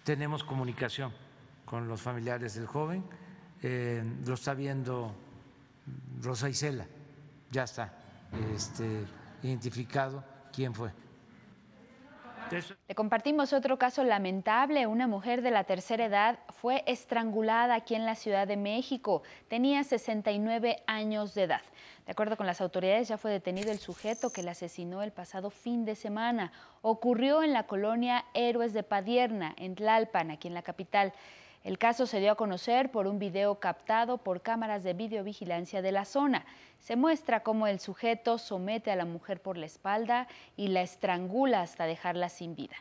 Tenemos 0.06 0.46
comunicación 0.46 1.12
con 1.66 1.90
los 1.90 2.02
familiares 2.02 2.56
del 2.56 2.68
joven, 2.68 3.04
eh, 3.62 4.02
lo 4.26 4.36
está 4.36 4.54
viendo 4.54 5.14
Rosa 6.22 6.48
Isela, 6.48 6.88
ya 7.52 7.64
está 7.64 7.94
este, 8.56 9.06
identificado 9.44 10.24
quién 10.54 10.74
fue. 10.74 10.92
Le 12.88 12.96
compartimos 12.96 13.52
otro 13.52 13.78
caso 13.78 14.04
lamentable. 14.04 14.88
Una 14.88 15.08
mujer 15.08 15.42
de 15.42 15.52
la 15.52 15.66
tercera 15.66 16.06
edad 16.06 16.40
fue 16.50 16.84
estrangulada 16.88 17.76
aquí 17.76 17.96
en 17.96 18.06
la 18.06 18.16
Ciudad 18.16 18.48
de 18.48 18.58
México. 18.58 19.24
Tenía 19.48 19.84
69 19.84 20.84
años 20.88 21.34
de 21.34 21.44
edad. 21.44 21.62
De 22.06 22.12
acuerdo 22.12 22.38
con 22.38 22.48
las 22.48 22.62
autoridades, 22.62 23.10
ya 23.10 23.18
fue 23.18 23.32
detenido 23.32 23.72
el 23.72 23.80
sujeto 23.80 24.32
que 24.32 24.44
la 24.44 24.52
asesinó 24.52 25.04
el 25.04 25.12
pasado 25.12 25.50
fin 25.50 25.84
de 25.84 25.96
semana. 25.96 26.54
Ocurrió 26.82 27.44
en 27.44 27.52
la 27.52 27.64
colonia 27.64 28.24
Héroes 28.34 28.74
de 28.74 28.84
Padierna, 28.84 29.54
en 29.58 29.76
Tlalpan, 29.76 30.32
aquí 30.32 30.48
en 30.48 30.54
la 30.54 30.62
capital. 30.62 31.14
El 31.68 31.78
caso 31.78 32.06
se 32.06 32.22
dio 32.22 32.32
a 32.32 32.36
conocer 32.36 32.92
por 32.92 33.08
un 33.08 33.20
video 33.20 33.56
captado 33.56 34.20
por 34.20 34.42
cámaras 34.42 34.86
de 34.86 34.94
videovigilancia 34.94 35.82
de 35.82 35.92
la 35.92 36.06
zona. 36.06 36.46
Se 36.80 36.96
muestra 36.96 37.44
cómo 37.44 37.68
el 37.68 37.82
sujeto 37.82 38.38
somete 38.38 38.90
a 38.90 38.96
la 38.96 39.04
mujer 39.04 39.42
por 39.42 39.58
la 39.58 39.66
espalda 39.66 40.30
y 40.56 40.70
la 40.70 40.82
estrangula 40.82 41.60
hasta 41.60 41.86
dejarla 41.86 42.30
sin 42.30 42.56
vida. 42.56 42.78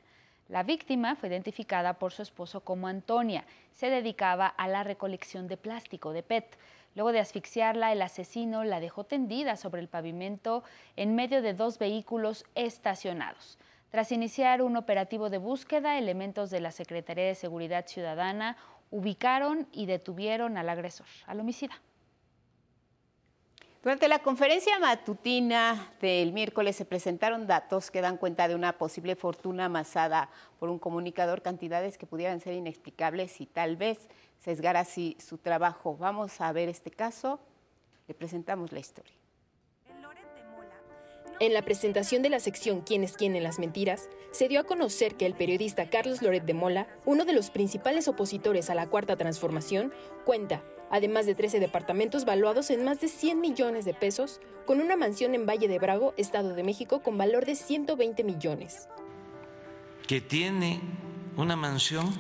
La 0.49 0.63
víctima 0.63 1.17
fue 1.17 1.31
identificada 1.31 1.95
por 1.95 2.13
su 2.13 2.23
esposo 2.23 2.61
como 2.61 2.87
Antonia. 2.87 3.45
Se 3.73 3.91
dedicaba 3.91 4.47
a 4.47 4.69
la 4.69 4.85
recolección 4.85 5.49
de 5.49 5.57
plástico 5.57 6.13
de 6.13 6.23
PET. 6.23 6.57
Luego 6.95 7.11
de 7.11 7.19
asfixiarla, 7.19 7.91
el 7.91 8.03
asesino 8.03 8.63
la 8.63 8.79
dejó 8.79 9.03
tendida 9.03 9.57
sobre 9.57 9.81
el 9.81 9.89
pavimento 9.89 10.63
en 10.95 11.17
medio 11.17 11.43
de 11.43 11.55
dos 11.55 11.81
vehículos 11.81 12.45
estacionados. 12.55 13.59
Tras 13.91 14.13
iniciar 14.13 14.63
un 14.63 14.77
operativo 14.77 15.31
de 15.31 15.39
búsqueda, 15.39 15.97
elementos 15.97 16.51
de 16.51 16.61
la 16.61 16.71
Secretaría 16.71 17.25
de 17.25 17.35
Seguridad 17.35 17.87
Ciudadana 17.87 18.57
ubicaron 18.91 19.69
y 19.73 19.87
detuvieron 19.87 20.57
al 20.59 20.69
agresor, 20.69 21.07
al 21.27 21.41
homicida. 21.41 21.81
Durante 23.83 24.09
la 24.09 24.19
conferencia 24.19 24.81
matutina 24.81 25.93
del 26.01 26.33
miércoles 26.33 26.75
se 26.75 26.85
presentaron 26.85 27.47
datos 27.47 27.93
que 27.93 28.01
dan 28.01 28.17
cuenta 28.17 28.49
de 28.49 28.57
una 28.57 28.79
posible 28.79 29.15
fortuna 29.15 29.67
amasada 29.67 30.29
por 30.59 30.71
un 30.71 30.81
comunicador, 30.81 31.41
cantidades 31.41 31.97
que 31.97 32.05
pudieran 32.05 32.41
ser 32.41 32.55
inexplicables 32.55 33.41
y 33.41 33.47
tal 33.47 33.77
vez 33.77 34.09
sesgar 34.41 34.77
así 34.77 35.17
su 35.21 35.39
trabajo. 35.39 35.97
Vamos 35.97 36.41
a 36.41 36.51
ver 36.51 36.69
este 36.69 36.91
caso, 36.91 37.39
le 38.09 38.15
presentamos 38.15 38.73
la 38.73 38.81
historia. 38.81 39.15
En 41.39 41.53
la 41.53 41.63
presentación 41.63 42.23
de 42.23 42.31
la 42.31 42.41
sección 42.41 42.81
¿Quién 42.81 43.05
es 43.05 43.13
quién 43.13 43.37
en 43.37 43.43
las 43.43 43.59
mentiras? 43.59 44.09
se 44.31 44.49
dio 44.49 44.61
a 44.61 44.65
conocer 44.65 45.17
que 45.17 45.27
el 45.27 45.35
periodista 45.35 45.91
Carlos 45.91 46.23
Loret 46.23 46.45
de 46.45 46.55
Mola, 46.55 46.87
uno 47.05 47.25
de 47.25 47.35
los 47.35 47.51
principales 47.51 48.09
opositores 48.09 48.71
a 48.71 48.75
la 48.75 48.87
Cuarta 48.87 49.17
Transformación, 49.17 49.93
cuenta, 50.25 50.63
además 50.91 51.27
de 51.27 51.35
13 51.35 51.61
departamentos 51.61 52.25
valuados 52.25 52.71
en 52.71 52.85
más 52.85 53.01
de 53.01 53.09
100 53.09 53.41
millones 53.41 53.85
de 53.85 53.95
pesos, 53.95 54.41
con 54.67 54.81
una 54.81 54.97
mansión 54.97 55.35
en 55.35 55.47
Valle 55.47 55.69
de 55.69 55.79
Brago, 55.79 56.15
Estado 56.17 56.55
de 56.55 56.63
México, 56.63 57.03
con 57.03 57.17
valor 57.19 57.45
de 57.45 57.55
120 57.55 58.25
millones. 58.25 58.89
Que 60.07 60.21
tiene 60.21 60.81
una 61.37 61.57
mansión 61.57 62.15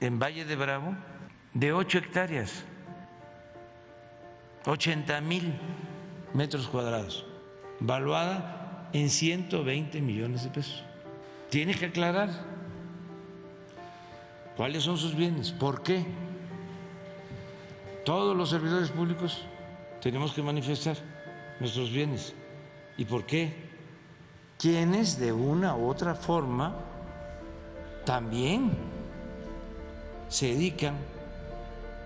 en 0.00 0.18
Valle 0.18 0.44
de 0.44 0.56
Bravo 0.56 0.94
de 1.54 1.72
8 1.72 1.98
hectáreas, 1.98 2.64
80 4.66 5.20
mil 5.20 5.52
metros 6.36 6.68
cuadrados, 6.68 7.24
valuada 7.80 8.90
en 8.92 9.08
120 9.08 10.02
millones 10.02 10.44
de 10.44 10.50
pesos. 10.50 10.84
Tiene 11.48 11.74
que 11.74 11.86
aclarar 11.86 12.28
cuáles 14.54 14.82
son 14.82 14.98
sus 14.98 15.14
bienes, 15.16 15.50
por 15.50 15.82
qué. 15.82 16.04
Todos 18.04 18.36
los 18.36 18.50
servidores 18.50 18.90
públicos 18.90 19.42
tenemos 20.02 20.32
que 20.32 20.42
manifestar 20.42 20.96
nuestros 21.58 21.90
bienes. 21.90 22.34
¿Y 22.98 23.06
por 23.06 23.24
qué? 23.24 23.54
Quienes 24.58 25.18
de 25.18 25.32
una 25.32 25.74
u 25.74 25.88
otra 25.88 26.14
forma 26.14 26.76
también 28.04 28.70
se 30.28 30.48
dedican 30.48 30.96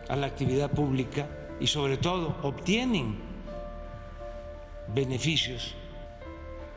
a 0.09 0.15
la 0.15 0.27
actividad 0.27 0.71
pública 0.71 1.27
y 1.61 1.67
sobre 1.67 1.97
todo 1.97 2.37
obtienen 2.43 3.30
beneficios 4.95 5.75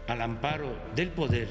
al 0.07 0.21
amparo 0.21 0.67
del 0.95 1.09
poder 1.09 1.49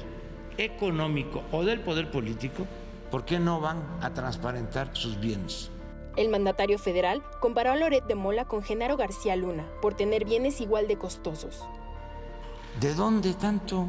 económico 0.57 1.43
o 1.51 1.63
del 1.63 1.81
poder 1.81 2.11
político, 2.11 2.67
¿por 3.11 3.25
qué 3.25 3.39
no 3.39 3.59
van 3.59 3.83
a 4.01 4.13
transparentar 4.13 4.89
sus 4.93 5.19
bienes? 5.19 5.71
El 6.15 6.29
mandatario 6.29 6.77
federal 6.77 7.23
comparó 7.39 7.71
a 7.71 7.75
Loret 7.75 8.05
de 8.05 8.15
Mola 8.15 8.45
con 8.45 8.61
Genaro 8.61 8.97
García 8.97 9.35
Luna 9.35 9.65
por 9.81 9.95
tener 9.95 10.25
bienes 10.25 10.61
igual 10.61 10.87
de 10.87 10.97
costosos. 10.97 11.63
¿De 12.79 12.93
dónde 12.93 13.33
tanto? 13.33 13.87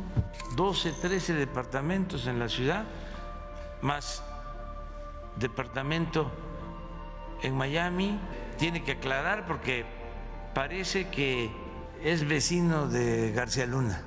12, 0.57 0.93
13 0.93 1.35
departamentos 1.35 2.27
en 2.27 2.39
la 2.39 2.49
ciudad, 2.49 2.85
más 3.83 4.23
departamento 5.37 6.31
en 7.43 7.55
Miami. 7.55 8.19
Tiene 8.59 8.83
que 8.85 8.93
aclarar 8.93 9.47
porque 9.47 9.85
parece 10.55 11.09
que 11.09 11.51
es 12.05 12.29
vecino 12.29 12.87
de 12.87 13.33
García 13.33 13.65
Luna, 13.65 14.03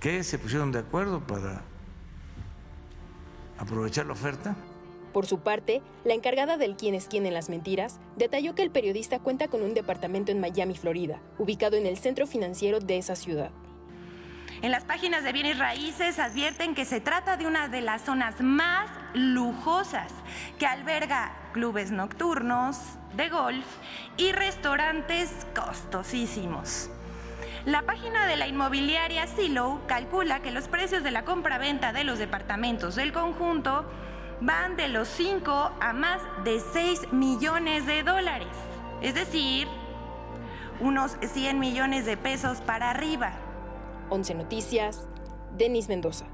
que 0.00 0.24
se 0.24 0.38
pusieron 0.38 0.72
de 0.72 0.78
acuerdo 0.78 1.20
para 1.20 1.60
aprovechar 3.58 4.06
la 4.06 4.14
oferta. 4.14 4.56
Por 5.12 5.26
su 5.26 5.40
parte, 5.40 5.82
la 6.04 6.14
encargada 6.14 6.56
del 6.56 6.76
Quién 6.76 6.94
es 6.94 7.08
quién 7.08 7.26
en 7.26 7.34
las 7.34 7.50
mentiras 7.50 8.00
detalló 8.16 8.54
que 8.54 8.62
el 8.62 8.70
periodista 8.70 9.18
cuenta 9.18 9.48
con 9.48 9.60
un 9.60 9.74
departamento 9.74 10.32
en 10.32 10.40
Miami, 10.40 10.74
Florida, 10.74 11.20
ubicado 11.38 11.76
en 11.76 11.84
el 11.84 11.98
centro 11.98 12.26
financiero 12.26 12.80
de 12.80 12.96
esa 12.96 13.16
ciudad. 13.16 13.50
En 14.62 14.70
las 14.70 14.84
páginas 14.84 15.22
de 15.22 15.32
bienes 15.34 15.58
raíces 15.58 16.18
advierten 16.18 16.74
que 16.74 16.86
se 16.86 17.00
trata 17.00 17.36
de 17.36 17.46
una 17.46 17.68
de 17.68 17.82
las 17.82 18.02
zonas 18.02 18.40
más 18.40 18.90
lujosas 19.12 20.10
que 20.58 20.64
alberga 20.64 21.36
clubes 21.52 21.90
nocturnos, 21.90 22.78
de 23.14 23.28
golf 23.28 23.66
y 24.16 24.32
restaurantes 24.32 25.46
costosísimos. 25.54 26.88
La 27.64 27.82
página 27.82 28.26
de 28.26 28.36
la 28.36 28.48
inmobiliaria 28.48 29.28
Silo 29.28 29.82
calcula 29.86 30.42
que 30.42 30.50
los 30.50 30.66
precios 30.66 31.04
de 31.04 31.12
la 31.12 31.24
compra-venta 31.24 31.92
de 31.92 32.02
los 32.02 32.18
departamentos 32.18 32.96
del 32.96 33.12
conjunto 33.12 33.84
van 34.40 34.74
de 34.76 34.88
los 34.88 35.06
5 35.06 35.70
a 35.80 35.92
más 35.92 36.20
de 36.42 36.58
6 36.58 37.12
millones 37.12 37.86
de 37.86 38.02
dólares, 38.02 38.48
es 39.00 39.14
decir, 39.14 39.68
unos 40.80 41.16
100 41.20 41.60
millones 41.60 42.04
de 42.04 42.16
pesos 42.16 42.58
para 42.60 42.90
arriba. 42.90 43.34
11 44.10 44.34
Noticias, 44.34 45.06
Denis 45.56 45.88
Mendoza. 45.88 46.31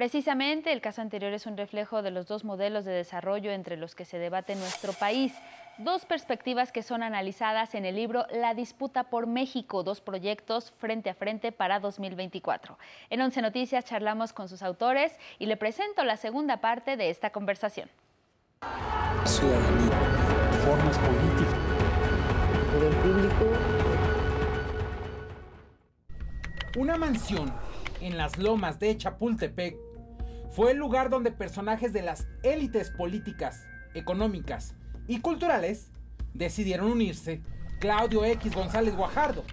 Precisamente 0.00 0.72
el 0.72 0.80
caso 0.80 1.02
anterior 1.02 1.30
es 1.34 1.44
un 1.44 1.58
reflejo 1.58 2.00
de 2.00 2.10
los 2.10 2.26
dos 2.26 2.42
modelos 2.42 2.86
de 2.86 2.92
desarrollo 2.92 3.52
entre 3.52 3.76
los 3.76 3.94
que 3.94 4.06
se 4.06 4.16
debate 4.16 4.54
nuestro 4.54 4.94
país. 4.94 5.34
Dos 5.76 6.06
perspectivas 6.06 6.72
que 6.72 6.82
son 6.82 7.02
analizadas 7.02 7.74
en 7.74 7.84
el 7.84 7.96
libro 7.96 8.24
La 8.30 8.54
disputa 8.54 9.10
por 9.10 9.26
México, 9.26 9.82
dos 9.82 10.00
proyectos 10.00 10.72
frente 10.78 11.10
a 11.10 11.14
frente 11.14 11.52
para 11.52 11.80
2024. 11.80 12.78
En 13.10 13.20
Once 13.20 13.42
Noticias 13.42 13.84
charlamos 13.84 14.32
con 14.32 14.48
sus 14.48 14.62
autores 14.62 15.18
y 15.38 15.44
le 15.44 15.58
presento 15.58 16.02
la 16.02 16.16
segunda 16.16 16.62
parte 16.62 16.96
de 16.96 17.10
esta 17.10 17.28
conversación. 17.28 17.90
Ciudadanía, 19.26 19.98
formas 20.64 20.98
políticas, 20.98 21.54
poder 22.72 22.94
público. 23.02 23.44
Una 26.78 26.96
mansión 26.96 27.52
en 28.00 28.16
las 28.16 28.38
lomas 28.38 28.78
de 28.78 28.96
Chapultepec, 28.96 29.89
fue 30.50 30.72
el 30.72 30.78
lugar 30.78 31.10
donde 31.10 31.30
personajes 31.30 31.92
de 31.92 32.02
las 32.02 32.26
élites 32.42 32.90
políticas, 32.90 33.66
económicas 33.94 34.74
y 35.06 35.20
culturales 35.20 35.90
decidieron 36.34 36.90
unirse. 36.90 37.42
Claudio 37.78 38.24
X 38.24 38.54
González 38.54 38.94
Guajardo 38.94 39.44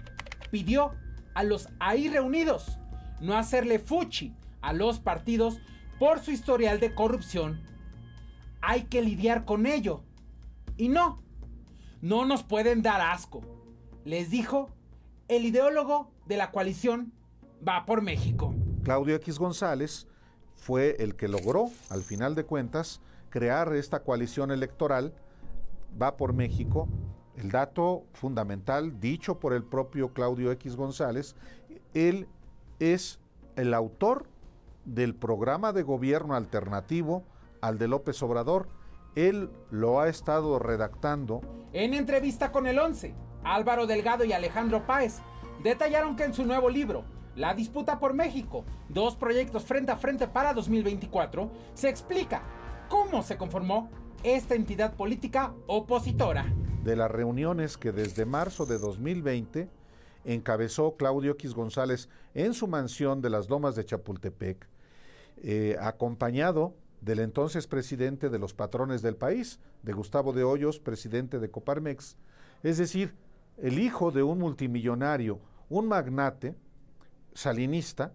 pidió 0.50 0.92
a 1.34 1.44
los 1.44 1.68
ahí 1.78 2.08
reunidos 2.08 2.78
no 3.20 3.36
hacerle 3.36 3.78
fuchi 3.78 4.34
a 4.60 4.72
los 4.72 5.00
partidos 5.00 5.60
por 5.98 6.20
su 6.20 6.30
historial 6.30 6.80
de 6.80 6.94
corrupción. 6.94 7.60
Hay 8.60 8.84
que 8.84 9.02
lidiar 9.02 9.44
con 9.44 9.66
ello. 9.66 10.02
Y 10.76 10.88
no, 10.88 11.22
no 12.00 12.24
nos 12.24 12.42
pueden 12.42 12.82
dar 12.82 13.00
asco. 13.00 13.42
Les 14.04 14.30
dijo 14.30 14.70
el 15.28 15.44
ideólogo 15.44 16.10
de 16.26 16.36
la 16.36 16.50
coalición 16.50 17.12
va 17.66 17.84
por 17.84 18.02
México. 18.02 18.54
Claudio 18.84 19.16
X 19.16 19.38
González 19.38 20.06
fue 20.68 20.96
el 20.98 21.14
que 21.14 21.28
logró, 21.28 21.70
al 21.88 22.02
final 22.02 22.34
de 22.34 22.44
cuentas, 22.44 23.00
crear 23.30 23.72
esta 23.72 24.00
coalición 24.00 24.50
electoral, 24.50 25.14
va 26.00 26.18
por 26.18 26.34
México. 26.34 26.88
El 27.38 27.50
dato 27.50 28.04
fundamental, 28.12 29.00
dicho 29.00 29.40
por 29.40 29.54
el 29.54 29.64
propio 29.64 30.12
Claudio 30.12 30.52
X 30.52 30.76
González, 30.76 31.36
él 31.94 32.28
es 32.80 33.18
el 33.56 33.72
autor 33.72 34.26
del 34.84 35.14
programa 35.14 35.72
de 35.72 35.84
gobierno 35.84 36.34
alternativo 36.34 37.24
al 37.62 37.78
de 37.78 37.88
López 37.88 38.22
Obrador. 38.22 38.68
Él 39.14 39.48
lo 39.70 40.00
ha 40.00 40.08
estado 40.10 40.58
redactando. 40.58 41.40
En 41.72 41.94
entrevista 41.94 42.52
con 42.52 42.66
el 42.66 42.78
11, 42.78 43.14
Álvaro 43.42 43.86
Delgado 43.86 44.26
y 44.26 44.34
Alejandro 44.34 44.86
Páez 44.86 45.20
detallaron 45.62 46.14
que 46.14 46.24
en 46.24 46.34
su 46.34 46.44
nuevo 46.44 46.68
libro, 46.68 47.04
la 47.38 47.54
disputa 47.54 48.00
por 48.00 48.14
México, 48.14 48.64
dos 48.88 49.14
proyectos 49.14 49.64
frente 49.64 49.92
a 49.92 49.96
frente 49.96 50.26
para 50.26 50.52
2024, 50.52 51.48
se 51.72 51.88
explica 51.88 52.42
cómo 52.88 53.22
se 53.22 53.36
conformó 53.36 53.88
esta 54.24 54.56
entidad 54.56 54.94
política 54.94 55.54
opositora. 55.68 56.52
De 56.82 56.96
las 56.96 57.08
reuniones 57.08 57.76
que 57.76 57.92
desde 57.92 58.26
marzo 58.26 58.66
de 58.66 58.78
2020 58.78 59.70
encabezó 60.24 60.96
Claudio 60.96 61.32
X 61.32 61.54
González 61.54 62.08
en 62.34 62.54
su 62.54 62.66
mansión 62.66 63.22
de 63.22 63.30
las 63.30 63.48
Lomas 63.48 63.76
de 63.76 63.84
Chapultepec, 63.84 64.66
eh, 65.36 65.76
acompañado 65.80 66.74
del 67.00 67.20
entonces 67.20 67.68
presidente 67.68 68.30
de 68.30 68.40
los 68.40 68.52
patrones 68.52 69.00
del 69.00 69.14
país, 69.14 69.60
de 69.84 69.92
Gustavo 69.92 70.32
de 70.32 70.42
Hoyos, 70.42 70.80
presidente 70.80 71.38
de 71.38 71.52
Coparmex, 71.52 72.16
es 72.64 72.78
decir, 72.78 73.14
el 73.58 73.78
hijo 73.78 74.10
de 74.10 74.24
un 74.24 74.40
multimillonario, 74.40 75.38
un 75.68 75.86
magnate, 75.86 76.56
salinista 77.38 78.12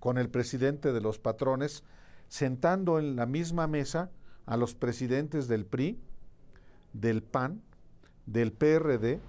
con 0.00 0.18
el 0.18 0.28
presidente 0.28 0.92
de 0.92 1.00
los 1.00 1.18
patrones, 1.18 1.84
sentando 2.28 2.98
en 2.98 3.14
la 3.14 3.26
misma 3.26 3.68
mesa 3.68 4.10
a 4.44 4.56
los 4.56 4.74
presidentes 4.74 5.46
del 5.46 5.64
PRI, 5.66 6.00
del 6.92 7.22
PAN, 7.22 7.62
del 8.26 8.52
PRD, 8.52 9.20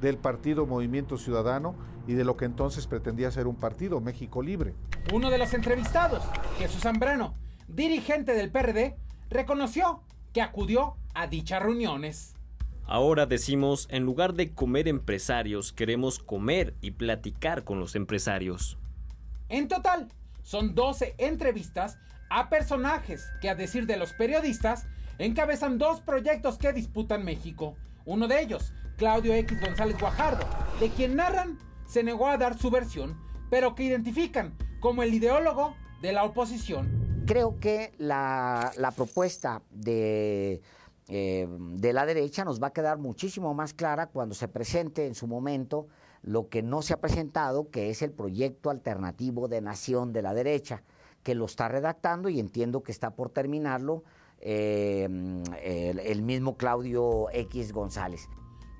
del 0.00 0.16
Partido 0.16 0.64
Movimiento 0.64 1.18
Ciudadano 1.18 1.74
y 2.06 2.12
de 2.12 2.24
lo 2.24 2.36
que 2.36 2.44
entonces 2.44 2.86
pretendía 2.86 3.32
ser 3.32 3.48
un 3.48 3.56
partido, 3.56 4.00
México 4.00 4.42
Libre. 4.42 4.74
Uno 5.12 5.30
de 5.30 5.38
los 5.38 5.52
entrevistados, 5.54 6.22
Jesús 6.58 6.82
Zambrano, 6.82 7.34
dirigente 7.66 8.32
del 8.32 8.52
PRD, 8.52 8.96
reconoció 9.28 10.02
que 10.32 10.40
acudió 10.40 10.96
a 11.14 11.26
dichas 11.26 11.60
reuniones. 11.60 12.37
Ahora 12.90 13.26
decimos, 13.26 13.86
en 13.90 14.04
lugar 14.04 14.32
de 14.32 14.54
comer 14.54 14.88
empresarios, 14.88 15.74
queremos 15.74 16.18
comer 16.18 16.74
y 16.80 16.92
platicar 16.92 17.62
con 17.62 17.80
los 17.80 17.94
empresarios. 17.94 18.78
En 19.50 19.68
total, 19.68 20.08
son 20.42 20.74
12 20.74 21.14
entrevistas 21.18 21.98
a 22.30 22.48
personajes 22.48 23.30
que, 23.42 23.50
a 23.50 23.54
decir 23.54 23.84
de 23.84 23.98
los 23.98 24.14
periodistas, 24.14 24.86
encabezan 25.18 25.76
dos 25.76 26.00
proyectos 26.00 26.56
que 26.56 26.72
disputan 26.72 27.26
México. 27.26 27.76
Uno 28.06 28.26
de 28.26 28.40
ellos, 28.40 28.72
Claudio 28.96 29.34
X 29.34 29.60
González 29.60 30.00
Guajardo, 30.00 30.46
de 30.80 30.88
quien 30.88 31.14
narran 31.14 31.58
se 31.86 32.02
negó 32.02 32.28
a 32.28 32.38
dar 32.38 32.56
su 32.56 32.70
versión, 32.70 33.20
pero 33.50 33.74
que 33.74 33.84
identifican 33.84 34.56
como 34.80 35.02
el 35.02 35.12
ideólogo 35.12 35.76
de 36.00 36.12
la 36.12 36.24
oposición. 36.24 37.24
Creo 37.26 37.60
que 37.60 37.92
la, 37.98 38.72
la 38.78 38.92
propuesta 38.92 39.60
de 39.68 40.62
eh, 41.08 41.48
de 41.48 41.92
la 41.94 42.04
derecha 42.04 42.44
nos 42.44 42.62
va 42.62 42.68
a 42.68 42.72
quedar 42.72 42.98
muchísimo 42.98 43.54
más 43.54 43.72
clara 43.72 44.08
cuando 44.08 44.34
se 44.34 44.46
presente 44.46 45.06
en 45.06 45.14
su 45.14 45.26
momento 45.26 45.88
lo 46.22 46.48
que 46.48 46.62
no 46.62 46.82
se 46.82 46.92
ha 46.92 47.00
presentado, 47.00 47.70
que 47.70 47.88
es 47.88 48.02
el 48.02 48.12
proyecto 48.12 48.70
alternativo 48.70 49.48
de 49.48 49.62
nación 49.62 50.12
de 50.12 50.20
la 50.20 50.34
derecha, 50.34 50.82
que 51.22 51.34
lo 51.34 51.46
está 51.46 51.68
redactando 51.68 52.28
y 52.28 52.40
entiendo 52.40 52.82
que 52.82 52.92
está 52.92 53.10
por 53.14 53.30
terminarlo 53.30 54.04
eh, 54.40 55.08
el, 55.62 56.22
mismo 56.22 56.56
Claudio 56.56 57.26
X 57.32 57.72
González. 57.72 58.28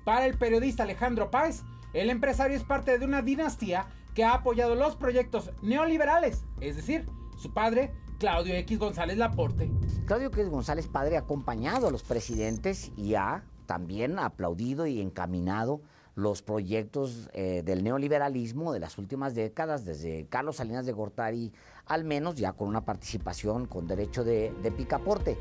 Para 0.05 0.25
el 0.25 0.37
periodista 0.37 0.83
Alejandro 0.83 1.31
Páez, 1.31 1.63
el 1.93 2.09
empresario 2.09 2.55
es 2.55 2.63
parte 2.63 2.97
de 2.97 3.05
una 3.05 3.21
dinastía 3.21 3.87
que 4.13 4.23
ha 4.23 4.33
apoyado 4.33 4.75
los 4.75 4.95
proyectos 4.95 5.51
neoliberales, 5.61 6.45
es 6.61 6.75
decir, 6.75 7.05
su 7.37 7.53
padre 7.53 7.91
Claudio 8.19 8.53
X 8.55 8.77
González 8.77 9.17
Laporte. 9.17 9.71
Claudio 10.05 10.27
X 10.27 10.49
González 10.49 10.87
Padre 10.87 11.15
ha 11.15 11.21
acompañado 11.21 11.87
a 11.87 11.91
los 11.91 12.03
presidentes 12.03 12.91
y 12.97 13.15
ha 13.15 13.45
también 13.65 14.19
aplaudido 14.19 14.87
y 14.87 14.99
encaminado 14.99 15.81
los 16.15 16.41
proyectos 16.41 17.29
eh, 17.31 17.63
del 17.63 17.81
neoliberalismo 17.81 18.73
de 18.73 18.81
las 18.81 18.97
últimas 18.97 19.35
décadas, 19.35 19.85
desde 19.85 20.25
Carlos 20.27 20.57
Salinas 20.57 20.85
de 20.85 20.91
Gortari, 20.91 21.53
al 21.85 22.03
menos 22.03 22.35
ya 22.35 22.51
con 22.51 22.67
una 22.67 22.83
participación 22.83 23.67
con 23.67 23.87
derecho 23.87 24.25
de, 24.25 24.53
de 24.61 24.71
picaporte. 24.71 25.37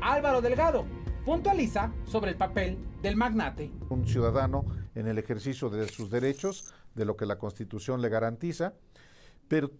Álvaro 0.00 0.40
Delgado 0.40 0.84
puntualiza 1.24 1.92
sobre 2.04 2.30
el 2.30 2.36
papel 2.36 2.78
del 3.02 3.16
magnate. 3.16 3.72
Un 3.88 4.06
ciudadano 4.06 4.64
en 4.94 5.08
el 5.08 5.18
ejercicio 5.18 5.70
de 5.70 5.88
sus 5.88 6.08
derechos, 6.08 6.72
de 6.94 7.04
lo 7.04 7.16
que 7.16 7.26
la 7.26 7.36
Constitución 7.36 8.00
le 8.00 8.10
garantiza, 8.10 8.74
pero 9.48 9.72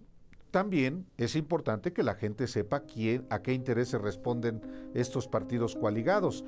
también 0.51 1.07
es 1.17 1.37
importante 1.37 1.93
que 1.93 2.03
la 2.03 2.15
gente 2.15 2.47
sepa 2.47 2.81
quién, 2.81 3.27
a 3.31 3.43
qué 3.43 3.53
intereses 3.53 4.01
responden 4.01 4.63
estos 4.95 5.29
partidos 5.29 5.77
coaligados. 5.77 6.45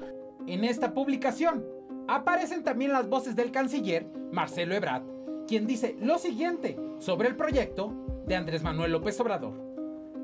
En 0.47 0.65
esta 0.65 0.95
publicación 0.95 1.65
aparecen 2.09 2.65
también 2.65 2.93
las 2.93 3.09
voces 3.09 3.37
del 3.37 3.51
canciller 3.51 4.07
Marcelo 4.33 4.75
Ebrard, 4.75 5.05
quien 5.47 5.67
dice 5.67 5.97
lo 6.01 6.19
siguiente 6.19 6.79
sobre 6.99 7.29
el 7.29 7.37
proyecto 7.37 7.93
de 8.27 8.37
Andrés 8.37 8.63
Manuel 8.63 8.93
López 8.93 9.19
Obrador. 9.21 9.69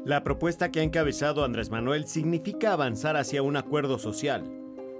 La 0.04 0.22
propuesta 0.22 0.70
que 0.70 0.80
ha 0.80 0.82
encabezado 0.82 1.44
Andrés 1.44 1.70
Manuel 1.70 2.06
significa 2.06 2.72
avanzar 2.72 3.16
hacia 3.16 3.42
un 3.42 3.56
acuerdo 3.56 3.98
social. 3.98 4.44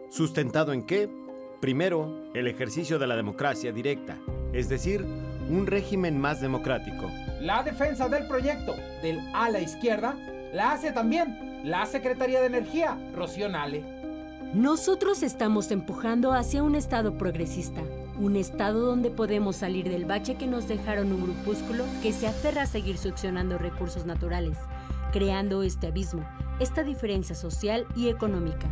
¿Sustentado 0.09 0.73
en 0.73 0.87
qué? 0.87 1.11
Primero, 1.61 2.31
el 2.35 2.47
ejercicio 2.47 2.99
de 2.99 3.07
la 3.07 3.17
democracia 3.17 3.73
directa, 3.73 4.19
es 4.53 4.69
decir, 4.69 5.05
un 5.49 5.67
régimen 5.67 6.19
más 6.19 6.41
democrático. 6.41 7.11
La 7.41 7.63
defensa 7.63 8.09
del 8.09 8.27
proyecto 8.27 8.75
del 9.03 9.21
ala 9.35 9.61
izquierda 9.61 10.17
la 10.53 10.73
hace 10.73 10.93
también 10.93 11.61
la 11.65 11.87
Secretaría 11.87 12.41
de 12.41 12.47
Energía, 12.47 12.97
Rocío 13.15 13.49
Nale. 13.49 13.83
Nosotros 14.55 15.23
estamos 15.23 15.71
empujando 15.71 16.33
hacia 16.33 16.63
un 16.63 16.77
Estado 16.77 17.19
progresista, 17.19 17.83
un 18.19 18.37
Estado 18.37 18.87
donde 18.87 19.11
podemos 19.11 19.57
salir 19.57 19.89
del 19.89 20.05
bache 20.05 20.37
que 20.37 20.47
nos 20.47 20.69
dejaron 20.69 21.11
un 21.13 21.23
grupúsculo 21.23 21.85
que 22.03 22.13
se 22.13 22.29
aferra 22.29 22.63
a 22.63 22.67
seguir 22.67 22.97
succionando 22.97 23.59
recursos 23.59 24.07
naturales, 24.07 24.59
creando 25.13 25.63
este 25.65 25.89
abismo, 25.89 26.25
esta 26.61 26.85
diferencia 26.85 27.35
social 27.35 27.87
y 27.97 28.09
económica. 28.09 28.69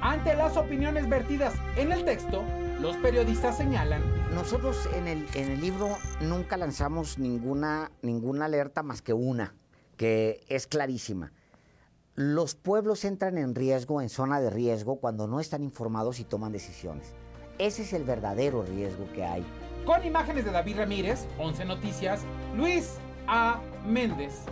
Ante 0.00 0.34
las 0.34 0.56
opiniones 0.56 1.08
vertidas 1.08 1.54
en 1.76 1.90
el 1.90 2.04
texto, 2.04 2.44
los 2.80 2.96
periodistas 2.98 3.56
señalan. 3.56 4.02
Nosotros 4.32 4.88
en 4.94 5.08
el, 5.08 5.26
en 5.34 5.50
el 5.50 5.60
libro 5.60 5.96
nunca 6.20 6.56
lanzamos 6.56 7.18
ninguna, 7.18 7.90
ninguna 8.02 8.44
alerta 8.44 8.84
más 8.84 9.02
que 9.02 9.12
una, 9.12 9.54
que 9.96 10.44
es 10.48 10.68
clarísima. 10.68 11.32
Los 12.14 12.54
pueblos 12.54 13.04
entran 13.04 13.38
en 13.38 13.56
riesgo, 13.56 14.00
en 14.00 14.08
zona 14.08 14.40
de 14.40 14.50
riesgo, 14.50 15.00
cuando 15.00 15.26
no 15.26 15.40
están 15.40 15.64
informados 15.64 16.20
y 16.20 16.24
toman 16.24 16.52
decisiones. 16.52 17.14
Ese 17.58 17.82
es 17.82 17.92
el 17.92 18.04
verdadero 18.04 18.62
riesgo 18.62 19.12
que 19.12 19.24
hay. 19.24 19.44
Con 19.84 20.04
imágenes 20.04 20.44
de 20.44 20.52
David 20.52 20.76
Ramírez, 20.78 21.26
11 21.38 21.64
Noticias, 21.64 22.20
Luis 22.56 22.98
A. 23.26 23.60
Méndez 23.84 24.42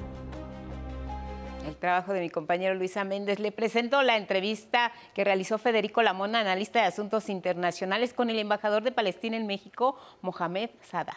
el 1.67 1.77
trabajo 1.77 2.13
de 2.13 2.21
mi 2.21 2.31
compañero 2.31 2.75
Luisa 2.75 3.05
Méndez. 3.05 3.39
Le 3.39 3.53
presento 3.53 4.03
la 4.03 4.17
entrevista 4.17 4.93
que 5.15 5.25
realizó 5.25 5.59
Federico 5.59 6.03
Lamona, 6.03 6.41
analista 6.41 6.81
de 6.81 6.87
asuntos 6.87 7.29
internacionales, 7.29 8.13
con 8.15 8.31
el 8.31 8.39
embajador 8.39 8.83
de 8.83 8.93
Palestina 8.93 9.37
en 9.37 9.47
México, 9.47 9.97
Mohamed 10.23 10.71
Sadat. 10.83 11.17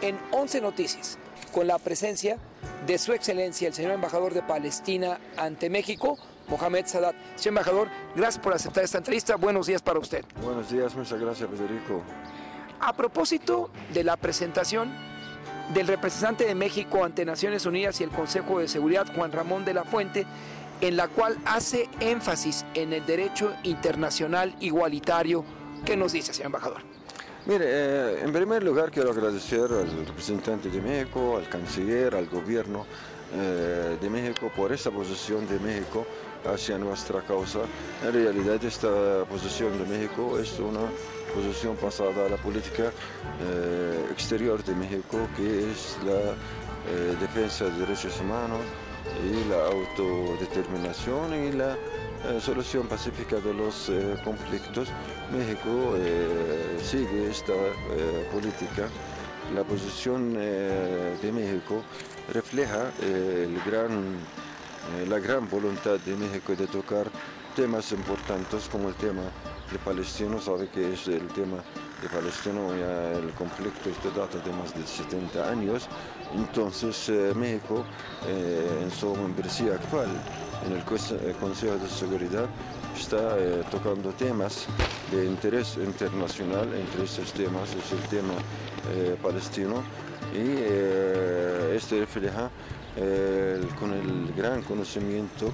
En 0.00 0.16
11 0.30 0.60
Noticias, 0.60 1.18
con 1.52 1.66
la 1.66 1.78
presencia 1.78 2.38
de 2.86 2.98
Su 2.98 3.12
Excelencia, 3.12 3.68
el 3.68 3.74
señor 3.74 3.92
embajador 3.92 4.32
de 4.32 4.42
Palestina 4.42 5.18
ante 5.36 5.68
México, 5.68 6.18
Mohamed 6.48 6.86
Sadat. 6.86 7.14
Señor 7.36 7.58
embajador, 7.58 7.88
gracias 8.14 8.42
por 8.42 8.54
aceptar 8.54 8.84
esta 8.84 8.98
entrevista. 8.98 9.36
Buenos 9.36 9.66
días 9.66 9.82
para 9.82 9.98
usted. 9.98 10.24
Buenos 10.42 10.70
días, 10.70 10.94
muchas 10.94 11.20
gracias, 11.20 11.48
Federico. 11.48 12.02
A 12.80 12.92
propósito 12.92 13.70
de 13.92 14.04
la 14.04 14.16
presentación 14.16 14.92
del 15.74 15.86
representante 15.86 16.44
de 16.44 16.54
México 16.54 17.04
ante 17.04 17.24
Naciones 17.24 17.66
Unidas 17.66 18.00
y 18.00 18.04
el 18.04 18.10
Consejo 18.10 18.60
de 18.60 18.68
Seguridad, 18.68 19.06
Juan 19.14 19.32
Ramón 19.32 19.64
de 19.64 19.74
la 19.74 19.84
Fuente, 19.84 20.26
en 20.80 20.96
la 20.96 21.08
cual 21.08 21.36
hace 21.44 21.88
énfasis 22.00 22.64
en 22.74 22.92
el 22.92 23.04
derecho 23.04 23.52
internacional 23.64 24.54
igualitario. 24.60 25.44
¿Qué 25.84 25.96
nos 25.96 26.12
dice, 26.12 26.32
señor 26.32 26.46
embajador? 26.46 26.82
Mire, 27.46 27.64
eh, 27.66 28.20
en 28.24 28.32
primer 28.32 28.62
lugar 28.62 28.90
quiero 28.90 29.10
agradecer 29.10 29.62
al 29.62 30.06
representante 30.06 30.68
de 30.68 30.80
México, 30.80 31.36
al 31.36 31.48
canciller, 31.48 32.14
al 32.14 32.26
gobierno 32.26 32.86
eh, 33.34 33.96
de 34.00 34.10
México 34.10 34.50
por 34.54 34.72
esta 34.72 34.90
posición 34.90 35.46
de 35.48 35.58
México 35.58 36.06
hacia 36.46 36.78
nuestra 36.78 37.20
causa. 37.22 37.60
En 38.04 38.12
realidad 38.12 38.62
esta 38.64 39.24
posición 39.28 39.78
de 39.78 39.84
México 39.84 40.38
es 40.38 40.58
una 40.58 40.80
posición 41.34 41.76
pasada 41.76 42.26
a 42.26 42.28
la 42.28 42.36
política 42.36 42.90
eh, 43.40 44.06
exterior 44.10 44.62
de 44.64 44.74
México, 44.74 45.18
que 45.36 45.70
es 45.70 45.98
la 46.04 46.32
eh, 46.90 47.16
defensa 47.20 47.66
de 47.66 47.78
derechos 47.80 48.20
humanos 48.20 48.60
y 49.24 49.48
la 49.48 49.66
autodeterminación 49.66 51.34
y 51.34 51.52
la 51.52 51.74
eh, 51.74 52.40
solución 52.40 52.86
pacífica 52.86 53.36
de 53.36 53.54
los 53.54 53.90
conflictos. 54.24 54.88
México 55.32 55.94
sigue 56.82 57.30
esta 57.30 57.52
política. 58.32 58.88
La 59.54 59.64
posición 59.64 60.34
de 60.34 61.32
México 61.32 61.82
refleja 62.32 62.90
el 63.00 63.58
gran 63.64 64.18
eh, 64.96 65.06
la 65.06 65.18
gran 65.18 65.48
voluntad 65.48 65.98
de 66.00 66.16
México 66.16 66.54
de 66.56 66.66
tocar 66.66 67.10
temas 67.54 67.92
importantes 67.92 68.68
como 68.70 68.88
el 68.88 68.94
tema 68.94 69.22
de 69.70 69.78
Palestino, 69.78 70.40
sabe 70.40 70.68
que 70.68 70.94
es 70.94 71.08
el 71.08 71.26
tema 71.28 71.58
de 72.00 72.08
Palestino, 72.08 72.74
ya 72.74 73.12
el 73.12 73.30
conflicto 73.32 73.90
este 73.90 74.08
data 74.10 74.38
de 74.38 74.50
más 74.52 74.74
de 74.74 74.86
70 74.86 75.50
años, 75.50 75.88
entonces 76.34 77.08
eh, 77.08 77.32
México 77.34 77.84
eh, 78.26 78.80
en 78.82 78.90
su 78.90 79.14
membresía 79.14 79.74
actual 79.74 80.08
en 80.66 80.72
el 80.72 80.84
Consejo 81.34 81.76
de 81.76 81.88
Seguridad 81.88 82.46
está 82.98 83.36
tocando 83.70 84.10
temas 84.12 84.66
de 85.12 85.24
interés 85.24 85.76
internacional, 85.76 86.68
entre 86.74 87.04
estos 87.04 87.32
temas 87.32 87.68
es 87.70 87.92
el 87.92 88.08
tema 88.08 88.34
palestino. 89.22 89.84
Y 90.34 91.76
este 91.76 92.00
refleja 92.00 92.50
con 93.78 93.92
el 93.92 94.32
gran 94.36 94.62
conocimiento 94.62 95.52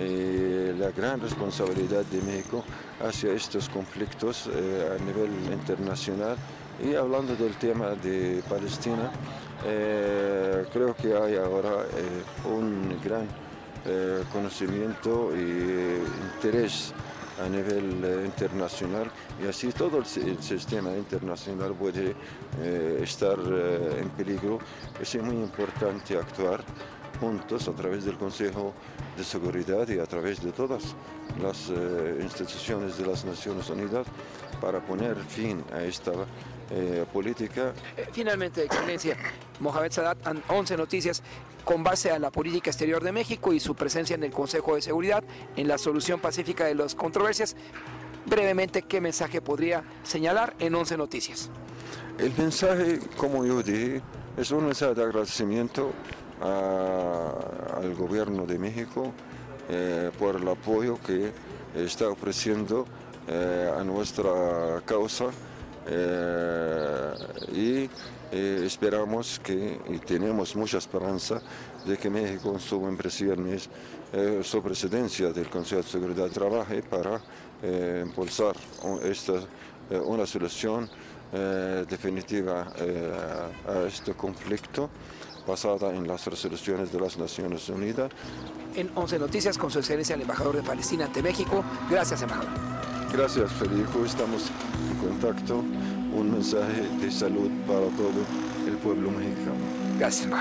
y 0.00 0.72
la 0.78 0.90
gran 0.90 1.20
responsabilidad 1.20 2.04
de 2.06 2.20
México 2.22 2.64
hacia 3.00 3.32
estos 3.32 3.68
conflictos 3.68 4.48
eh, 4.52 4.96
a 4.98 5.02
nivel 5.04 5.30
internacional. 5.52 6.36
Y 6.82 6.94
hablando 6.94 7.34
del 7.36 7.54
tema 7.56 7.90
de 7.90 8.42
Palestina, 8.48 9.10
eh, 9.64 10.66
creo 10.72 10.94
que 10.94 11.14
hay 11.14 11.36
ahora 11.36 11.86
eh, 11.96 12.48
un 12.50 13.00
gran 13.02 13.26
conocimiento 14.32 15.30
y 15.32 16.02
interés 16.34 16.92
a 17.38 17.48
nivel 17.48 18.24
internacional 18.24 19.10
y 19.42 19.46
así 19.46 19.72
todo 19.72 19.98
el, 19.98 20.06
sistema 20.06 20.90
internacional 20.96 21.74
puede 21.74 22.14
eh, 22.60 23.00
estar 23.02 23.38
eh, 23.38 24.00
en 24.00 24.08
peligro. 24.10 24.58
Es 25.00 25.14
muy 25.22 25.36
importante 25.36 26.16
actuar 26.16 26.64
juntos 27.20 27.68
a 27.68 27.72
través 27.72 28.04
del 28.04 28.16
Consejo 28.16 28.74
de 29.16 29.24
Seguridad 29.24 29.88
y 29.88 29.98
a 29.98 30.06
través 30.06 30.42
de 30.42 30.52
todas 30.52 30.94
las 31.40 31.70
eh, 31.70 32.18
instituciones 32.20 32.98
de 32.98 33.06
las 33.06 33.24
Naciones 33.24 33.68
Unidas 33.70 34.06
para 34.60 34.80
poner 34.80 35.16
fin 35.16 35.62
a 35.72 35.82
esta 35.82 36.12
política. 37.12 37.72
Finalmente, 38.10 38.64
Excelencia, 38.64 39.16
Mohamed 39.60 39.92
Sadat, 39.92 40.18
11 40.48 40.76
noticias 40.76 41.22
con 41.64 41.82
base 41.82 42.10
a 42.10 42.18
la 42.18 42.30
política 42.30 42.70
exterior 42.70 43.02
de 43.02 43.12
México 43.12 43.52
y 43.52 43.60
su 43.60 43.74
presencia 43.74 44.14
en 44.14 44.22
el 44.22 44.30
Consejo 44.30 44.76
de 44.76 44.82
Seguridad 44.82 45.24
en 45.56 45.68
la 45.68 45.78
solución 45.78 46.20
pacífica 46.20 46.64
de 46.64 46.74
las 46.74 46.94
controversias 46.94 47.56
brevemente 48.26 48.82
qué 48.82 49.00
mensaje 49.00 49.40
podría 49.40 49.84
señalar 50.02 50.54
en 50.58 50.74
11 50.74 50.96
Noticias. 50.96 51.50
El 52.18 52.32
mensaje, 52.36 53.00
como 53.16 53.44
yo 53.44 53.62
dije, 53.62 54.02
es 54.36 54.50
un 54.50 54.66
mensaje 54.66 54.94
de 54.94 55.02
agradecimiento 55.02 55.92
al 56.40 57.94
gobierno 57.94 58.46
de 58.46 58.58
México 58.58 59.12
eh, 59.68 60.10
por 60.18 60.36
el 60.36 60.48
apoyo 60.48 60.98
que 61.04 61.32
está 61.74 62.08
ofreciendo 62.08 62.86
eh, 63.28 63.70
a 63.76 63.82
nuestra 63.82 64.80
causa 64.84 65.26
eh, 65.88 67.12
y 67.52 67.90
esperamos 68.32 69.40
que 69.40 69.78
y 69.88 69.98
tenemos 69.98 70.56
mucha 70.56 70.78
esperanza 70.78 71.40
de 71.84 71.96
que 71.96 72.10
México 72.10 72.52
en 72.52 72.60
su 72.60 72.80
su 74.42 74.62
presidencia 74.62 75.32
del 75.32 75.48
Consejo 75.48 75.82
de 75.82 75.88
Seguridad 75.88 76.28
trabaje 76.30 76.82
para 76.82 77.20
eh, 77.62 78.04
impulsar 78.06 78.56
esta, 79.02 79.34
eh, 79.90 79.98
una 80.04 80.26
solución 80.26 80.88
definitiva 81.88 82.72
a 83.66 83.82
este 83.88 84.14
conflicto 84.14 84.88
basada 85.46 85.94
en 85.94 86.06
las 86.06 86.26
resoluciones 86.26 86.92
de 86.92 87.00
las 87.00 87.16
Naciones 87.16 87.68
Unidas. 87.68 88.10
En 88.74 88.90
11 88.94 89.18
Noticias 89.18 89.56
con 89.56 89.70
su 89.70 89.78
excelencia 89.78 90.14
el 90.14 90.22
embajador 90.22 90.56
de 90.56 90.62
Palestina 90.62 91.06
ante 91.06 91.22
México. 91.22 91.64
Gracias, 91.90 92.22
embajador. 92.22 92.50
Gracias, 93.12 93.50
Federico. 93.52 94.04
Estamos 94.04 94.50
en 94.90 95.08
contacto. 95.08 95.64
Un 96.16 96.32
mensaje 96.32 96.80
de 96.98 97.10
salud 97.10 97.50
para 97.66 97.88
todo 97.88 98.24
el 98.66 98.72
pueblo 98.78 99.10
mexicano. 99.10 99.52
Gracias. 99.98 100.32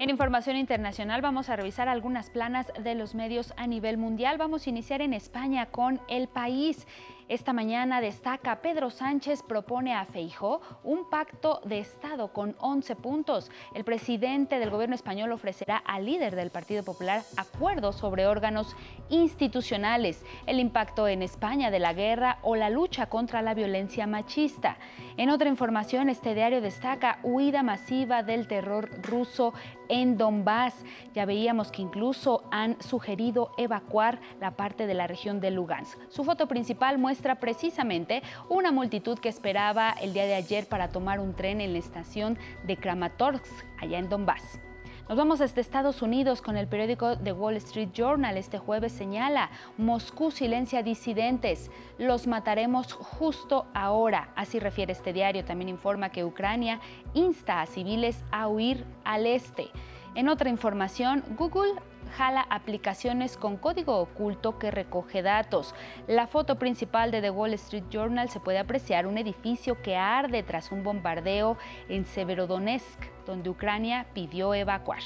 En 0.00 0.10
información 0.10 0.56
internacional 0.56 1.22
vamos 1.22 1.48
a 1.48 1.54
revisar 1.54 1.88
algunas 1.88 2.30
planas 2.30 2.72
de 2.82 2.96
los 2.96 3.14
medios 3.14 3.54
a 3.56 3.68
nivel 3.68 3.96
mundial. 3.96 4.38
Vamos 4.38 4.66
a 4.66 4.70
iniciar 4.70 5.02
en 5.02 5.12
España 5.12 5.66
con 5.66 6.00
El 6.08 6.26
País. 6.26 6.84
Esta 7.28 7.52
mañana 7.52 8.00
destaca 8.00 8.62
Pedro 8.62 8.88
Sánchez 8.88 9.42
propone 9.42 9.94
a 9.94 10.06
Feijó 10.06 10.62
un 10.82 11.10
pacto 11.10 11.60
de 11.66 11.78
Estado 11.78 12.32
con 12.32 12.56
11 12.58 12.96
puntos. 12.96 13.50
El 13.74 13.84
presidente 13.84 14.58
del 14.58 14.70
gobierno 14.70 14.94
español 14.94 15.32
ofrecerá 15.32 15.76
al 15.76 16.06
líder 16.06 16.34
del 16.34 16.50
Partido 16.50 16.84
Popular 16.84 17.20
acuerdos 17.36 17.96
sobre 17.96 18.26
órganos 18.26 18.74
institucionales, 19.10 20.24
el 20.46 20.58
impacto 20.58 21.06
en 21.06 21.20
España 21.20 21.70
de 21.70 21.80
la 21.80 21.92
guerra 21.92 22.38
o 22.40 22.56
la 22.56 22.70
lucha 22.70 23.10
contra 23.10 23.42
la 23.42 23.52
violencia 23.52 24.06
machista. 24.06 24.78
En 25.18 25.28
otra 25.28 25.50
información, 25.50 26.08
este 26.08 26.34
diario 26.34 26.62
destaca 26.62 27.18
huida 27.22 27.62
masiva 27.62 28.22
del 28.22 28.48
terror 28.48 28.88
ruso 29.02 29.52
en 29.88 30.18
Donbass. 30.18 30.74
Ya 31.14 31.24
veíamos 31.24 31.70
que 31.70 31.82
incluso 31.82 32.44
han 32.50 32.80
sugerido 32.82 33.52
evacuar 33.56 34.20
la 34.40 34.52
parte 34.52 34.86
de 34.86 34.94
la 34.94 35.06
región 35.06 35.40
de 35.40 35.50
Lugansk. 35.50 35.98
Su 36.10 36.24
foto 36.24 36.46
principal 36.46 36.98
muestra 36.98 37.36
precisamente 37.36 38.22
una 38.48 38.72
multitud 38.72 39.18
que 39.18 39.28
esperaba 39.28 39.90
el 39.90 40.12
día 40.12 40.24
de 40.24 40.34
ayer 40.34 40.66
para 40.66 40.88
tomar 40.88 41.20
un 41.20 41.34
tren 41.34 41.60
en 41.60 41.72
la 41.72 41.78
estación 41.78 42.38
de 42.66 42.76
Kramatorsk, 42.76 43.46
allá 43.80 43.98
en 43.98 44.08
Donbass. 44.08 44.60
Nos 45.08 45.16
vamos 45.16 45.40
hasta 45.40 45.62
Estados 45.62 46.02
Unidos 46.02 46.42
con 46.42 46.58
el 46.58 46.68
periódico 46.68 47.16
The 47.16 47.32
Wall 47.32 47.56
Street 47.56 47.92
Journal. 47.94 48.36
Este 48.36 48.58
jueves 48.58 48.92
señala, 48.92 49.48
Moscú 49.78 50.30
silencia 50.30 50.82
disidentes, 50.82 51.70
los 51.96 52.26
mataremos 52.26 52.92
justo 52.92 53.64
ahora. 53.72 54.28
Así 54.36 54.58
refiere 54.58 54.92
este 54.92 55.14
diario. 55.14 55.46
También 55.46 55.70
informa 55.70 56.10
que 56.10 56.26
Ucrania 56.26 56.80
insta 57.14 57.62
a 57.62 57.66
civiles 57.66 58.22
a 58.30 58.48
huir 58.48 58.84
al 59.02 59.24
este. 59.24 59.70
En 60.14 60.28
otra 60.28 60.50
información, 60.50 61.24
Google 61.38 61.80
jala 62.18 62.46
aplicaciones 62.50 63.38
con 63.38 63.56
código 63.56 63.96
oculto 63.98 64.58
que 64.58 64.70
recoge 64.70 65.22
datos. 65.22 65.74
La 66.06 66.26
foto 66.26 66.58
principal 66.58 67.12
de 67.12 67.22
The 67.22 67.30
Wall 67.30 67.54
Street 67.54 67.84
Journal 67.88 68.28
se 68.28 68.40
puede 68.40 68.58
apreciar 68.58 69.06
un 69.06 69.16
edificio 69.16 69.80
que 69.80 69.96
arde 69.96 70.42
tras 70.42 70.70
un 70.70 70.84
bombardeo 70.84 71.56
en 71.88 72.04
Severodonetsk, 72.04 73.17
donde 73.28 73.50
Ucrania 73.50 74.06
pidió 74.14 74.54
evacuar. 74.54 75.02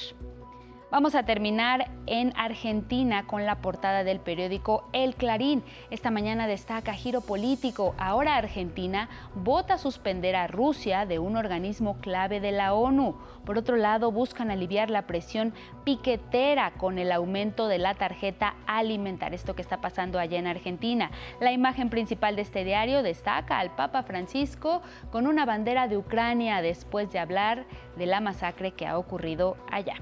Vamos 0.92 1.14
a 1.14 1.22
terminar 1.22 1.90
en 2.04 2.34
Argentina 2.36 3.26
con 3.26 3.46
la 3.46 3.62
portada 3.62 4.04
del 4.04 4.20
periódico 4.20 4.90
El 4.92 5.14
Clarín. 5.14 5.64
Esta 5.90 6.10
mañana 6.10 6.46
destaca 6.46 6.92
giro 6.92 7.22
político. 7.22 7.94
Ahora 7.96 8.36
Argentina 8.36 9.08
vota 9.34 9.78
suspender 9.78 10.36
a 10.36 10.48
Rusia 10.48 11.06
de 11.06 11.18
un 11.18 11.38
organismo 11.38 11.96
clave 12.02 12.40
de 12.40 12.52
la 12.52 12.74
ONU. 12.74 13.16
Por 13.46 13.56
otro 13.56 13.76
lado, 13.76 14.12
buscan 14.12 14.50
aliviar 14.50 14.90
la 14.90 15.06
presión 15.06 15.54
piquetera 15.82 16.72
con 16.72 16.98
el 16.98 17.10
aumento 17.10 17.68
de 17.68 17.78
la 17.78 17.94
tarjeta 17.94 18.54
alimentar. 18.66 19.32
Esto 19.32 19.56
que 19.56 19.62
está 19.62 19.80
pasando 19.80 20.18
allá 20.18 20.38
en 20.38 20.46
Argentina. 20.46 21.10
La 21.40 21.52
imagen 21.52 21.88
principal 21.88 22.36
de 22.36 22.42
este 22.42 22.64
diario 22.64 23.02
destaca 23.02 23.60
al 23.60 23.74
Papa 23.74 24.02
Francisco 24.02 24.82
con 25.10 25.26
una 25.26 25.46
bandera 25.46 25.88
de 25.88 25.96
Ucrania 25.96 26.60
después 26.60 27.10
de 27.12 27.18
hablar 27.18 27.64
de 27.96 28.04
la 28.04 28.20
masacre 28.20 28.72
que 28.72 28.86
ha 28.86 28.98
ocurrido 28.98 29.56
allá. 29.70 29.94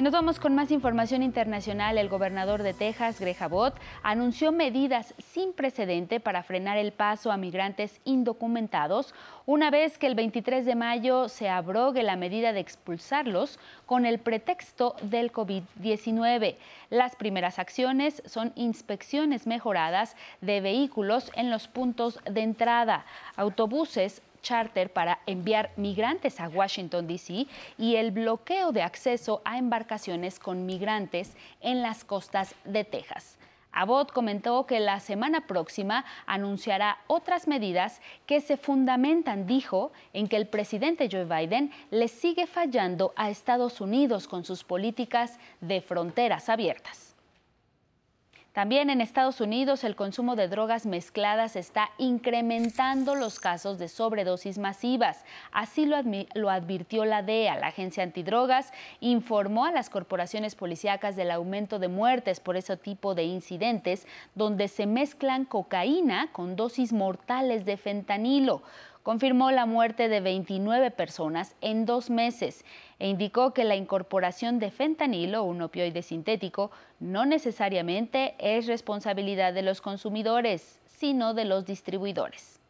Y 0.00 0.02
nos 0.02 0.14
vamos 0.14 0.40
con 0.40 0.54
más 0.54 0.70
información 0.70 1.22
internacional. 1.22 1.98
El 1.98 2.08
gobernador 2.08 2.62
de 2.62 2.72
Texas, 2.72 3.20
Greg 3.20 3.36
Abbott, 3.38 3.74
anunció 4.02 4.50
medidas 4.50 5.12
sin 5.18 5.52
precedente 5.52 6.20
para 6.20 6.42
frenar 6.42 6.78
el 6.78 6.92
paso 6.92 7.30
a 7.30 7.36
migrantes 7.36 8.00
indocumentados 8.06 9.14
una 9.44 9.70
vez 9.70 9.98
que 9.98 10.06
el 10.06 10.14
23 10.14 10.64
de 10.64 10.74
mayo 10.74 11.28
se 11.28 11.50
abrogue 11.50 12.02
la 12.02 12.16
medida 12.16 12.54
de 12.54 12.60
expulsarlos 12.60 13.58
con 13.84 14.06
el 14.06 14.20
pretexto 14.20 14.96
del 15.02 15.32
COVID-19. 15.32 16.56
Las 16.88 17.14
primeras 17.14 17.58
acciones 17.58 18.22
son 18.24 18.54
inspecciones 18.56 19.46
mejoradas 19.46 20.16
de 20.40 20.62
vehículos 20.62 21.30
en 21.34 21.50
los 21.50 21.68
puntos 21.68 22.20
de 22.24 22.40
entrada, 22.40 23.04
autobuses, 23.36 24.22
charter 24.42 24.92
para 24.92 25.20
enviar 25.26 25.70
migrantes 25.76 26.40
a 26.40 26.48
Washington, 26.48 27.06
D.C. 27.06 27.46
y 27.78 27.96
el 27.96 28.10
bloqueo 28.10 28.72
de 28.72 28.82
acceso 28.82 29.42
a 29.44 29.58
embarcaciones 29.58 30.38
con 30.38 30.66
migrantes 30.66 31.36
en 31.60 31.82
las 31.82 32.04
costas 32.04 32.54
de 32.64 32.84
Texas. 32.84 33.38
Abbott 33.72 34.12
comentó 34.12 34.66
que 34.66 34.80
la 34.80 34.98
semana 35.00 35.46
próxima 35.46 36.04
anunciará 36.26 36.98
otras 37.06 37.46
medidas 37.46 38.00
que 38.26 38.40
se 38.40 38.56
fundamentan, 38.56 39.46
dijo, 39.46 39.92
en 40.12 40.26
que 40.26 40.36
el 40.36 40.48
presidente 40.48 41.08
Joe 41.10 41.24
Biden 41.24 41.70
le 41.90 42.08
sigue 42.08 42.46
fallando 42.46 43.12
a 43.16 43.30
Estados 43.30 43.80
Unidos 43.80 44.26
con 44.26 44.44
sus 44.44 44.64
políticas 44.64 45.38
de 45.60 45.80
fronteras 45.80 46.48
abiertas. 46.48 47.09
También 48.52 48.90
en 48.90 49.00
Estados 49.00 49.40
Unidos 49.40 49.84
el 49.84 49.94
consumo 49.94 50.34
de 50.34 50.48
drogas 50.48 50.84
mezcladas 50.84 51.54
está 51.54 51.90
incrementando 51.98 53.14
los 53.14 53.38
casos 53.38 53.78
de 53.78 53.86
sobredosis 53.86 54.58
masivas. 54.58 55.24
Así 55.52 55.86
lo, 55.86 56.50
advirtió 56.50 57.04
la 57.04 57.22
DEA. 57.22 57.56
La 57.60 57.68
agencia 57.68 58.02
antidrogas 58.02 58.72
informó 58.98 59.66
a 59.66 59.72
las 59.72 59.88
corporaciones 59.88 60.56
policíacas 60.56 61.14
del 61.14 61.30
aumento 61.30 61.78
de 61.78 61.86
muertes 61.86 62.40
por 62.40 62.56
ese 62.56 62.76
tipo 62.76 63.14
de 63.14 63.22
incidentes 63.22 64.08
donde 64.34 64.66
se 64.66 64.86
mezclan 64.86 65.44
cocaína 65.44 66.32
con 66.32 66.56
dosis 66.56 66.92
mortales 66.92 67.64
de 67.64 67.76
fentanilo 67.76 68.62
confirmó 69.02 69.50
la 69.50 69.66
muerte 69.66 70.08
de 70.08 70.20
29 70.20 70.90
personas 70.90 71.56
en 71.60 71.86
dos 71.86 72.10
meses 72.10 72.64
e 72.98 73.08
indicó 73.08 73.52
que 73.52 73.64
la 73.64 73.76
incorporación 73.76 74.58
de 74.58 74.70
fentanilo, 74.70 75.44
un 75.44 75.62
opioide 75.62 76.02
sintético, 76.02 76.70
no 76.98 77.24
necesariamente 77.24 78.34
es 78.38 78.66
responsabilidad 78.66 79.54
de 79.54 79.62
los 79.62 79.80
consumidores, 79.80 80.78
sino 80.86 81.34
de 81.34 81.46
los 81.46 81.64
distribuidores. 81.64 82.60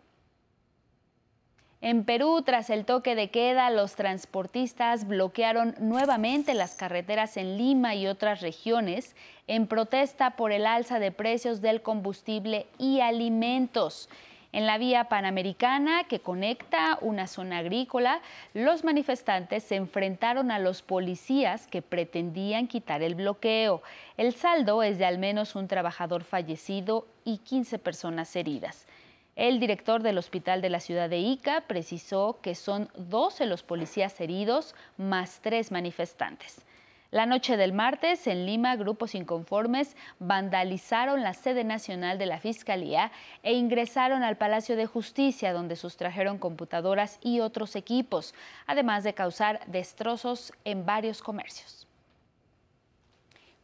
En 1.82 2.04
Perú, 2.04 2.42
tras 2.42 2.68
el 2.68 2.84
toque 2.84 3.14
de 3.14 3.30
queda, 3.30 3.70
los 3.70 3.94
transportistas 3.94 5.08
bloquearon 5.08 5.74
nuevamente 5.80 6.52
las 6.52 6.74
carreteras 6.74 7.38
en 7.38 7.56
Lima 7.56 7.94
y 7.94 8.06
otras 8.06 8.42
regiones 8.42 9.16
en 9.46 9.66
protesta 9.66 10.36
por 10.36 10.52
el 10.52 10.66
alza 10.66 10.98
de 10.98 11.10
precios 11.10 11.62
del 11.62 11.80
combustible 11.80 12.66
y 12.78 13.00
alimentos. 13.00 14.10
En 14.52 14.66
la 14.66 14.78
vía 14.78 15.04
panamericana 15.04 16.04
que 16.04 16.20
conecta 16.20 16.98
una 17.00 17.28
zona 17.28 17.58
agrícola, 17.58 18.20
los 18.52 18.82
manifestantes 18.82 19.62
se 19.62 19.76
enfrentaron 19.76 20.50
a 20.50 20.58
los 20.58 20.82
policías 20.82 21.68
que 21.68 21.82
pretendían 21.82 22.66
quitar 22.66 23.00
el 23.02 23.14
bloqueo. 23.14 23.80
El 24.16 24.34
saldo 24.34 24.82
es 24.82 24.98
de 24.98 25.06
al 25.06 25.18
menos 25.18 25.54
un 25.54 25.68
trabajador 25.68 26.24
fallecido 26.24 27.06
y 27.24 27.38
15 27.38 27.78
personas 27.78 28.34
heridas. 28.34 28.88
El 29.36 29.60
director 29.60 30.02
del 30.02 30.18
hospital 30.18 30.60
de 30.60 30.70
la 30.70 30.80
ciudad 30.80 31.08
de 31.08 31.18
Ica 31.18 31.62
precisó 31.68 32.40
que 32.42 32.56
son 32.56 32.90
12 32.96 33.46
los 33.46 33.62
policías 33.62 34.20
heridos 34.20 34.74
más 34.98 35.40
tres 35.40 35.70
manifestantes. 35.70 36.64
La 37.10 37.26
noche 37.26 37.56
del 37.56 37.72
martes, 37.72 38.28
en 38.28 38.46
Lima, 38.46 38.76
grupos 38.76 39.16
inconformes 39.16 39.96
vandalizaron 40.20 41.24
la 41.24 41.34
sede 41.34 41.64
nacional 41.64 42.18
de 42.18 42.26
la 42.26 42.38
Fiscalía 42.38 43.10
e 43.42 43.52
ingresaron 43.52 44.22
al 44.22 44.36
Palacio 44.36 44.76
de 44.76 44.86
Justicia, 44.86 45.52
donde 45.52 45.74
sustrajeron 45.74 46.38
computadoras 46.38 47.18
y 47.20 47.40
otros 47.40 47.74
equipos, 47.74 48.32
además 48.64 49.02
de 49.02 49.14
causar 49.14 49.60
destrozos 49.66 50.52
en 50.64 50.86
varios 50.86 51.20
comercios. 51.20 51.88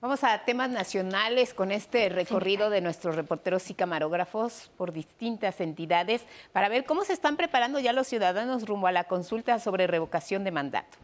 Vamos 0.01 0.25
a 0.25 0.45
temas 0.45 0.71
nacionales 0.71 1.55
con 1.55 1.71
este 1.71 2.09
recorrido 2.09 2.69
de 2.69 2.81
nuestros 2.81 3.15
reporteros 3.15 3.71
y 3.71 3.75
camarógrafos 3.75 4.73
por 4.77 4.93
distintas 4.93 5.61
entidades 5.61 6.27
para 6.53 6.69
ver 6.69 6.85
cómo 6.85 7.05
se 7.05 7.13
están 7.13 7.37
preparando 7.37 7.79
ya 7.79 7.93
los 7.93 8.09
ciudadanos 8.09 8.67
rumbo 8.67 8.89
a 8.89 8.93
la 8.93 9.05
consulta 9.05 9.61
sobre 9.61 9.87
revocación 9.87 10.43
de 10.43 10.51
mandato. 10.51 10.99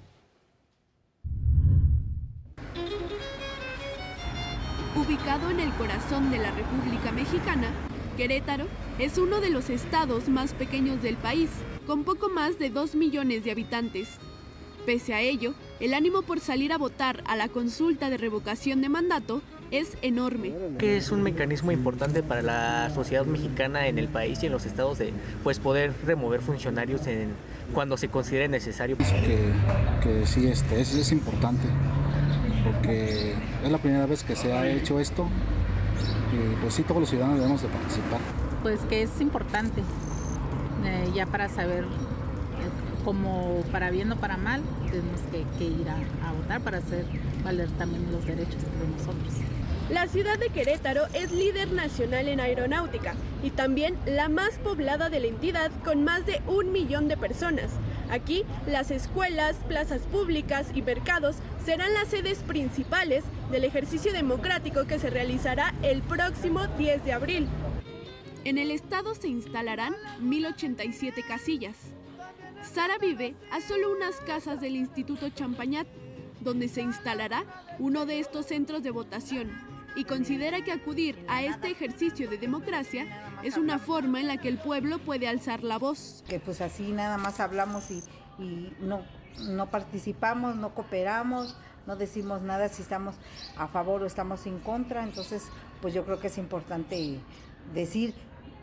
Ubicado 5.12 5.50
en 5.50 5.60
el 5.60 5.70
corazón 5.74 6.30
de 6.30 6.38
la 6.38 6.50
República 6.52 7.12
Mexicana, 7.12 7.68
Querétaro 8.16 8.64
es 8.98 9.18
uno 9.18 9.42
de 9.42 9.50
los 9.50 9.68
estados 9.68 10.30
más 10.30 10.54
pequeños 10.54 11.02
del 11.02 11.18
país, 11.18 11.50
con 11.86 12.04
poco 12.04 12.30
más 12.30 12.58
de 12.58 12.70
2 12.70 12.94
millones 12.94 13.44
de 13.44 13.50
habitantes. 13.50 14.08
Pese 14.86 15.12
a 15.12 15.20
ello, 15.20 15.52
el 15.80 15.92
ánimo 15.92 16.22
por 16.22 16.40
salir 16.40 16.72
a 16.72 16.78
votar 16.78 17.22
a 17.26 17.36
la 17.36 17.48
consulta 17.48 18.08
de 18.08 18.16
revocación 18.16 18.80
de 18.80 18.88
mandato 18.88 19.42
es 19.70 19.98
enorme. 20.00 20.54
Que 20.78 20.96
es 20.96 21.10
un 21.10 21.22
mecanismo 21.22 21.72
importante 21.72 22.22
para 22.22 22.40
la 22.40 22.90
sociedad 22.94 23.26
mexicana 23.26 23.88
en 23.88 23.98
el 23.98 24.08
país 24.08 24.42
y 24.42 24.46
en 24.46 24.52
los 24.52 24.64
estados 24.64 24.98
de 24.98 25.12
pues 25.44 25.58
poder 25.58 25.92
remover 26.06 26.40
funcionarios 26.40 27.06
en, 27.06 27.34
cuando 27.74 27.98
se 27.98 28.08
considere 28.08 28.48
necesario. 28.48 28.96
Que, 28.96 29.52
que 30.02 30.26
sí, 30.26 30.46
este, 30.46 30.80
es, 30.80 30.94
es 30.94 31.12
importante, 31.12 31.68
porque 32.64 33.34
es 33.64 33.70
la 33.70 33.78
primera 33.78 34.06
vez 34.06 34.22
que 34.24 34.36
se 34.36 34.52
ha 34.52 34.66
hecho 34.68 35.00
esto 35.00 35.26
y 36.32 36.56
pues 36.62 36.74
sí, 36.74 36.82
todos 36.82 37.00
los 37.00 37.10
ciudadanos 37.10 37.38
debemos 37.38 37.62
de 37.62 37.68
participar. 37.68 38.20
Pues 38.62 38.80
que 38.82 39.02
es 39.02 39.20
importante, 39.20 39.82
eh, 40.84 41.10
ya 41.14 41.26
para 41.26 41.48
saber 41.48 41.84
como 43.04 43.62
para 43.72 43.90
bien 43.90 44.12
o 44.12 44.16
para 44.16 44.36
mal, 44.36 44.62
tenemos 44.90 45.20
que, 45.30 45.44
que 45.58 45.64
ir 45.64 45.88
a, 45.88 45.96
a, 46.28 46.32
votar 46.32 46.60
para 46.60 46.78
hacer 46.78 47.04
valer 47.44 47.68
también 47.70 48.10
los 48.12 48.24
derechos 48.24 48.62
de 48.62 48.88
nosotros. 48.96 49.34
La 49.90 50.06
ciudad 50.06 50.38
de 50.38 50.48
Querétaro 50.48 51.06
es 51.12 51.32
líder 51.32 51.72
nacional 51.72 52.28
en 52.28 52.40
aeronáutica 52.40 53.14
y 53.42 53.50
también 53.50 53.96
la 54.06 54.28
más 54.28 54.58
poblada 54.62 55.10
de 55.10 55.20
la 55.20 55.26
entidad 55.26 55.70
con 55.84 56.04
más 56.04 56.24
de 56.24 56.40
un 56.46 56.72
millón 56.72 57.08
de 57.08 57.16
personas. 57.16 57.70
Aquí, 58.12 58.44
las 58.66 58.90
escuelas, 58.90 59.56
plazas 59.66 60.02
públicas 60.02 60.66
y 60.74 60.82
mercados 60.82 61.36
serán 61.64 61.94
las 61.94 62.08
sedes 62.08 62.40
principales 62.40 63.24
del 63.50 63.64
ejercicio 63.64 64.12
democrático 64.12 64.86
que 64.86 64.98
se 64.98 65.08
realizará 65.08 65.74
el 65.80 66.02
próximo 66.02 66.66
10 66.76 67.06
de 67.06 67.12
abril. 67.14 67.48
En 68.44 68.58
el 68.58 68.70
estado 68.70 69.14
se 69.14 69.28
instalarán 69.28 69.94
1087 70.20 71.22
casillas. 71.26 71.74
Sara 72.74 72.98
vive 72.98 73.34
a 73.50 73.62
solo 73.62 73.90
unas 73.90 74.16
casas 74.16 74.60
del 74.60 74.76
Instituto 74.76 75.30
Champañat, 75.30 75.86
donde 76.42 76.68
se 76.68 76.82
instalará 76.82 77.44
uno 77.78 78.04
de 78.04 78.20
estos 78.20 78.44
centros 78.44 78.82
de 78.82 78.90
votación, 78.90 79.50
y 79.96 80.04
considera 80.04 80.62
que 80.62 80.72
acudir 80.72 81.24
a 81.28 81.42
este 81.42 81.70
ejercicio 81.70 82.28
de 82.28 82.38
democracia 82.38 83.06
es 83.42 83.56
una 83.56 83.78
forma 83.78 84.20
en 84.20 84.28
la 84.28 84.36
que 84.36 84.48
el 84.48 84.58
pueblo 84.58 84.98
puede 84.98 85.28
alzar 85.28 85.62
la 85.62 85.78
voz. 85.78 86.24
Que 86.28 86.40
pues 86.40 86.60
así 86.60 86.92
nada 86.92 87.18
más 87.18 87.40
hablamos 87.40 87.90
y, 87.90 88.02
y 88.38 88.72
no, 88.80 89.02
no 89.48 89.70
participamos, 89.70 90.56
no 90.56 90.74
cooperamos, 90.74 91.56
no 91.86 91.96
decimos 91.96 92.42
nada 92.42 92.68
si 92.68 92.82
estamos 92.82 93.16
a 93.56 93.68
favor 93.68 94.02
o 94.02 94.06
estamos 94.06 94.46
en 94.46 94.58
contra, 94.60 95.02
entonces 95.02 95.44
pues 95.80 95.94
yo 95.94 96.04
creo 96.04 96.20
que 96.20 96.28
es 96.28 96.38
importante 96.38 97.18
decir 97.74 98.14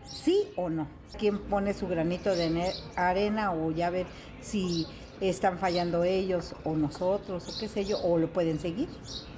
sí 0.06 0.48
o 0.56 0.70
no. 0.70 0.88
Quién 1.18 1.40
pone 1.40 1.74
su 1.74 1.88
granito 1.88 2.36
de 2.36 2.74
arena 2.96 3.54
o 3.54 3.72
ya 3.72 3.90
ver 3.90 4.08
si 4.42 4.88
están 5.20 5.58
fallando 5.58 6.04
ellos 6.04 6.56
o 6.64 6.76
nosotros 6.76 7.48
o 7.50 7.60
qué 7.60 7.68
sé 7.68 7.86
yo, 7.86 8.00
o 8.02 8.18
lo 8.18 8.32
pueden 8.32 8.60
seguir. 8.60 8.88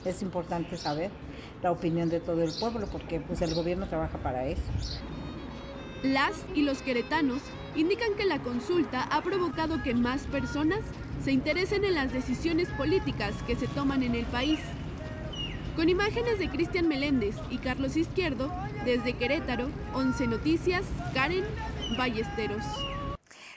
Es 0.06 0.22
importante 0.22 0.78
saber 0.78 1.10
la 1.62 1.72
opinión 1.72 2.10
de 2.10 2.20
todo 2.20 2.42
el 2.42 2.52
pueblo 2.60 2.88
porque 2.92 3.20
pues 3.20 3.42
el 3.42 3.54
gobierno 3.54 3.88
trabaja 3.88 4.18
para 4.18 4.46
eso. 4.48 4.62
Las 6.04 6.34
y 6.56 6.64
los 6.64 6.82
queretanos 6.82 7.42
indican 7.76 8.16
que 8.16 8.26
la 8.26 8.40
consulta 8.40 9.04
ha 9.04 9.22
provocado 9.22 9.84
que 9.84 9.94
más 9.94 10.24
personas 10.24 10.80
se 11.24 11.32
interesen 11.32 11.86
en 11.86 11.94
las 11.94 12.12
decisiones 12.12 12.68
políticas 12.70 13.34
que 13.46 13.56
se 13.56 13.68
toman 13.68 14.02
en 14.02 14.16
el 14.16 14.26
país. 14.26 14.60
Con 15.76 15.88
imágenes 15.88 16.40
de 16.40 16.50
Cristian 16.50 16.88
Meléndez 16.88 17.36
y 17.50 17.58
Carlos 17.58 17.96
Izquierdo, 17.96 18.52
desde 18.84 19.14
Querétaro, 19.14 19.68
11 19.94 20.28
Noticias, 20.28 20.84
Karen 21.14 21.46
Ballesteros. 21.98 22.66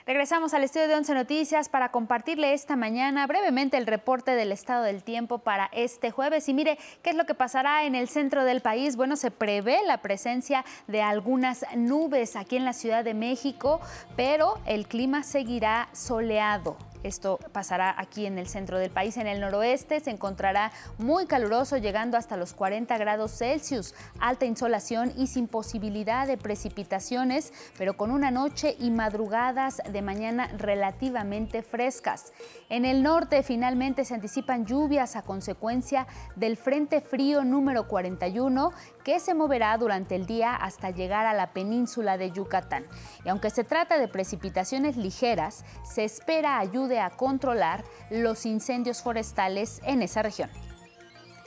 Regresamos 0.07 0.53
al 0.53 0.63
estudio 0.63 0.87
de 0.87 0.93
Once 0.93 1.11
Noticias 1.15 1.67
para 1.67 1.89
compartirle 1.89 2.53
esta 2.53 2.75
mañana 2.75 3.25
brevemente 3.25 3.75
el 3.75 3.87
reporte 3.87 4.35
del 4.35 4.51
estado 4.51 4.83
del 4.83 5.01
tiempo 5.01 5.39
para 5.39 5.67
este 5.73 6.11
jueves. 6.11 6.47
Y 6.47 6.53
mire, 6.53 6.77
¿qué 7.01 7.09
es 7.09 7.15
lo 7.15 7.25
que 7.25 7.33
pasará 7.33 7.85
en 7.85 7.95
el 7.95 8.07
centro 8.07 8.43
del 8.43 8.61
país? 8.61 8.97
Bueno, 8.97 9.15
se 9.15 9.31
prevé 9.31 9.79
la 9.83 10.03
presencia 10.03 10.63
de 10.85 11.01
algunas 11.01 11.65
nubes 11.75 12.35
aquí 12.35 12.55
en 12.55 12.65
la 12.65 12.73
Ciudad 12.73 13.03
de 13.03 13.15
México, 13.15 13.81
pero 14.15 14.59
el 14.67 14.87
clima 14.87 15.23
seguirá 15.23 15.89
soleado. 15.91 16.77
Esto 17.05 17.37
pasará 17.51 17.93
aquí 17.99 18.25
en 18.25 18.39
el 18.39 18.47
centro 18.47 18.79
del 18.79 18.89
país. 18.89 19.17
En 19.17 19.27
el 19.27 19.39
noroeste 19.39 19.99
se 19.99 20.09
encontrará 20.09 20.71
muy 20.97 21.27
caluroso, 21.27 21.77
llegando 21.77 22.17
hasta 22.17 22.35
los 22.35 22.53
40 22.53 22.97
grados 22.97 23.37
Celsius. 23.37 23.93
Alta 24.19 24.45
insolación 24.45 25.13
y 25.15 25.27
sin 25.27 25.47
posibilidad 25.47 26.25
de 26.25 26.37
precipitaciones, 26.37 27.53
pero 27.77 27.95
con 27.95 28.09
una 28.09 28.31
noche 28.31 28.75
y 28.79 28.89
madrugadas 28.89 29.83
de 29.87 30.01
mañana 30.01 30.49
relativamente 30.57 31.61
frescas. 31.61 32.33
En 32.69 32.85
el 32.85 33.03
norte 33.03 33.43
finalmente 33.43 34.03
se 34.03 34.15
anticipan 34.15 34.65
lluvias 34.65 35.15
a 35.15 35.21
consecuencia 35.21 36.07
del 36.35 36.57
Frente 36.57 37.01
Frío 37.01 37.43
número 37.43 37.87
41 37.87 38.71
que 39.05 39.19
se 39.19 39.35
moverá 39.35 39.77
durante 39.77 40.15
el 40.15 40.25
día 40.25 40.55
hasta 40.55 40.89
llegar 40.89 41.27
a 41.27 41.33
la 41.33 41.53
península 41.53 42.17
de 42.17 42.31
Yucatán. 42.31 42.85
Y 43.23 43.29
aunque 43.29 43.51
se 43.51 43.63
trata 43.63 43.99
de 43.99 44.07
precipitaciones 44.07 44.97
ligeras, 44.97 45.63
se 45.83 46.03
espera 46.03 46.59
ayude 46.59 46.99
a 46.99 47.11
controlar 47.11 47.85
los 48.09 48.47
incendios 48.47 49.03
forestales 49.03 49.79
en 49.85 50.01
esa 50.01 50.23
región. 50.23 50.49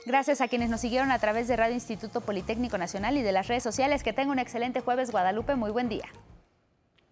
Gracias 0.05 0.39
a 0.39 0.47
quienes 0.47 0.69
nos 0.69 0.79
siguieron 0.79 1.11
a 1.11 1.19
través 1.19 1.49
de 1.49 1.57
Radio 1.57 1.75
Instituto 1.75 2.21
Politécnico 2.21 2.77
Nacional 2.77 3.17
y 3.17 3.21
de 3.21 3.33
las 3.33 3.47
redes 3.47 3.61
sociales. 3.61 4.03
Que 4.03 4.13
tenga 4.13 4.31
un 4.31 4.39
excelente 4.39 4.79
jueves, 4.79 5.11
Guadalupe. 5.11 5.55
Muy 5.55 5.71
buen 5.71 5.89
día. 5.89 6.05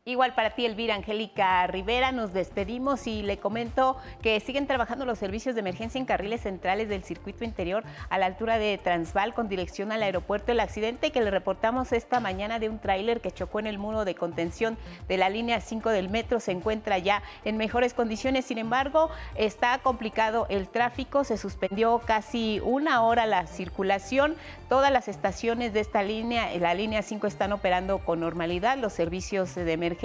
Igual 0.08 0.34
para 0.36 0.52
ti, 0.52 0.66
Elvira 0.66 0.96
Angélica 0.96 1.68
Rivera, 1.68 2.14
nos 2.14 2.32
despedimos 2.32 3.08
y 3.08 3.24
le 3.24 3.40
comento 3.40 3.98
que 4.22 4.40
siguen 4.40 4.66
trabajando 4.66 5.04
los 5.04 5.20
servicios 5.20 5.54
de 5.54 5.60
emergencia 5.60 6.00
en 6.00 6.06
carriles 6.06 6.44
centrales 6.44 6.88
del 6.88 7.04
circuito 7.04 7.44
interior 7.44 7.84
a 8.08 8.18
la 8.18 8.26
altura 8.26 8.58
de 8.58 8.78
Transval 8.78 9.34
con 9.34 9.50
dirección 9.50 9.92
al 9.92 10.02
aeropuerto. 10.02 10.54
El 10.54 10.62
accidente 10.62 11.12
que 11.12 11.20
le 11.20 11.30
reportamos 11.30 11.92
esta 11.92 12.22
mañana 12.22 12.58
de 12.58 12.70
un 12.70 12.80
tráiler 12.80 13.20
que 13.20 13.32
chocó 13.32 13.60
en 13.60 13.68
el 13.68 13.80
muro 13.80 14.06
de 14.06 14.16
contención 14.16 14.78
de 15.10 15.18
la 15.18 15.28
línea 15.28 15.60
5 15.60 15.90
del 15.90 16.08
metro 16.08 16.40
se 16.40 16.54
encuentra 16.54 16.98
ya 17.00 17.22
en 17.44 17.58
mejores 17.58 17.94
condiciones. 17.94 18.46
Sin 18.46 18.60
embargo, 18.60 19.10
está 19.36 19.78
complicado 19.80 20.46
el 20.50 20.70
tráfico, 20.70 21.26
se 21.26 21.36
suspendió 21.36 22.00
casi 22.00 22.62
una 22.64 23.04
hora 23.04 23.26
la 23.26 23.46
circulación. 23.46 24.38
Todas 24.70 24.90
las 24.90 25.10
estaciones 25.10 25.74
de 25.74 25.82
esta 25.82 26.02
línea, 26.02 26.58
la 26.60 26.74
línea 26.74 27.02
5 27.02 27.28
están 27.28 27.52
operando 27.52 28.00
con 28.00 28.22
normalidad. 28.22 28.78
Los 28.78 28.94
servicios 28.94 29.54
de 29.54 29.70
emergencia 29.74 29.97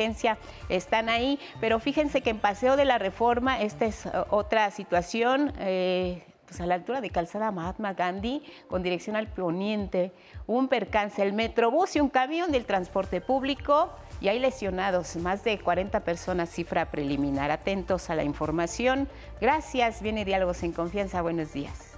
están 0.69 1.09
ahí, 1.09 1.39
pero 1.61 1.79
fíjense 1.81 2.21
que 2.21 2.31
en 2.31 2.39
Paseo 2.39 2.77
de 2.77 2.85
la 2.85 2.99
Reforma, 2.99 3.61
esta 3.61 3.85
es 3.87 4.09
otra 4.31 4.71
situación, 4.71 5.53
eh, 5.59 6.25
pues 6.47 6.61
a 6.61 6.67
la 6.67 6.75
altura 6.75 7.01
de 7.01 7.11
Calzada 7.11 7.51
Mahatma 7.51 7.95
Gandhi, 7.95 8.43
con 8.69 8.83
dirección 8.83 9.17
al 9.17 9.27
poniente, 9.27 10.13
un 10.47 10.69
percance, 10.69 11.23
el 11.23 11.33
Metrobús 11.33 11.97
y 11.97 12.01
un 12.01 12.11
camión 12.11 12.53
del 12.53 12.67
transporte 12.67 13.21
público, 13.21 13.91
y 14.21 14.29
hay 14.29 14.39
lesionados, 14.39 15.17
más 15.17 15.45
de 15.45 15.59
40 15.59 16.01
personas, 16.01 16.51
cifra 16.51 16.91
preliminar. 16.91 17.51
Atentos 17.51 18.11
a 18.11 18.15
la 18.15 18.23
información. 18.23 19.09
Gracias, 19.41 20.03
viene 20.03 20.25
Diálogos 20.25 20.63
en 20.63 20.73
Confianza, 20.73 21.23
buenos 21.23 21.53
días. 21.53 21.92